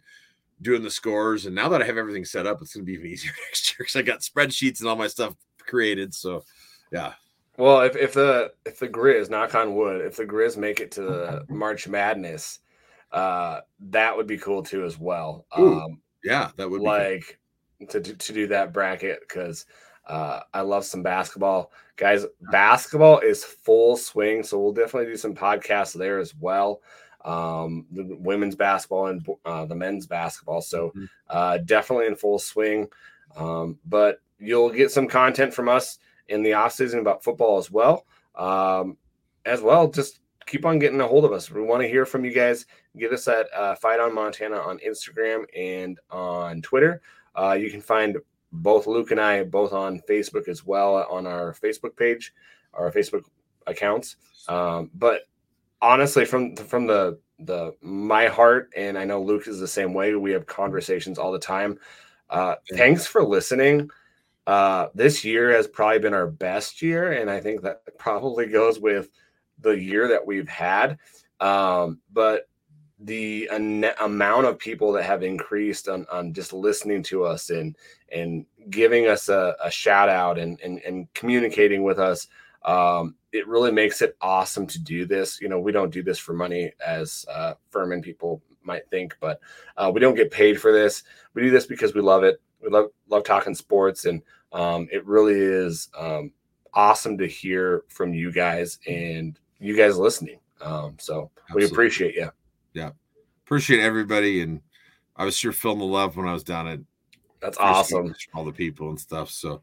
[0.61, 1.45] doing the scores.
[1.45, 3.71] And now that I have everything set up, it's going to be even easier next
[3.71, 6.13] year because I got spreadsheets and all my stuff created.
[6.13, 6.43] So,
[6.91, 7.13] yeah.
[7.57, 10.91] Well, if, if the if the Grizz, knock on wood, if the Grizz make it
[10.93, 12.59] to the March Madness,
[13.11, 15.45] uh, that would be cool too as well.
[15.51, 17.39] Um, yeah, that would like
[17.89, 19.65] to to do that bracket because
[20.07, 22.26] uh, I love some basketball, guys.
[22.52, 26.81] Basketball is full swing, so we'll definitely do some podcasts there as well.
[27.23, 31.06] Um, the women's basketball and uh, the men's basketball, so mm-hmm.
[31.30, 32.88] uh, definitely in full swing.
[33.35, 37.69] Um, but you'll get some content from us in the off season about football as
[37.69, 38.06] well.
[38.35, 38.98] Um,
[39.45, 41.52] as well, just keep on getting a hold of us.
[41.52, 42.65] We want to hear from you guys.
[42.97, 47.01] Get us at uh, Fight on Montana on Instagram and on Twitter.
[47.35, 48.18] Uh, you can find
[48.51, 52.34] both Luke and I both on Facebook as well on our Facebook page,
[52.73, 53.23] our Facebook
[53.68, 54.18] accounts.
[54.47, 55.22] Um, but
[55.81, 60.13] honestly, from from the the my heart, and I know Luke is the same way.
[60.15, 61.80] We have conversations all the time.
[62.30, 63.89] Uh, thanks for listening.
[64.47, 68.80] Uh, this year has probably been our best year, and I think that probably goes
[68.80, 69.09] with
[69.59, 70.97] the year that we've had.
[71.39, 72.47] Um, but
[73.03, 73.49] the
[73.99, 77.76] amount of people that have increased on, on just listening to us and
[78.11, 82.28] and giving us a, a shout out and, and, and communicating with us
[82.64, 85.41] um, it really makes it awesome to do this.
[85.41, 89.40] You know we don't do this for money as uh, Furman people might think but
[89.78, 91.03] uh, we don't get paid for this.
[91.34, 92.40] We do this because we love it.
[92.61, 94.22] We love love talking sports and
[94.53, 96.32] um, it really is um,
[96.76, 100.40] awesome to hear from you guys and you guys listening.
[100.61, 101.65] Um, so Absolutely.
[101.65, 102.30] we appreciate you
[102.73, 102.91] yeah.
[103.45, 104.41] Appreciate everybody.
[104.41, 104.61] And
[105.15, 106.80] I was sure feeling the love when I was down at
[107.41, 108.14] that's awesome.
[108.34, 109.31] All the people and stuff.
[109.31, 109.61] So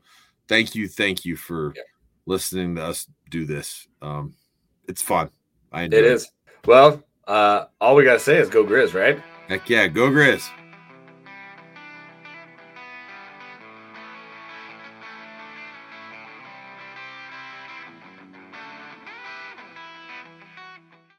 [0.49, 0.89] thank you.
[0.89, 1.83] Thank you for yeah.
[2.27, 3.87] listening to us do this.
[4.03, 4.35] Um,
[4.89, 5.31] it's fun.
[5.73, 6.25] I it is.
[6.25, 6.31] It.
[6.67, 9.23] Well, uh, all we got to say is go Grizz, right?
[9.49, 9.87] Heck yeah.
[9.87, 10.49] Go Grizz.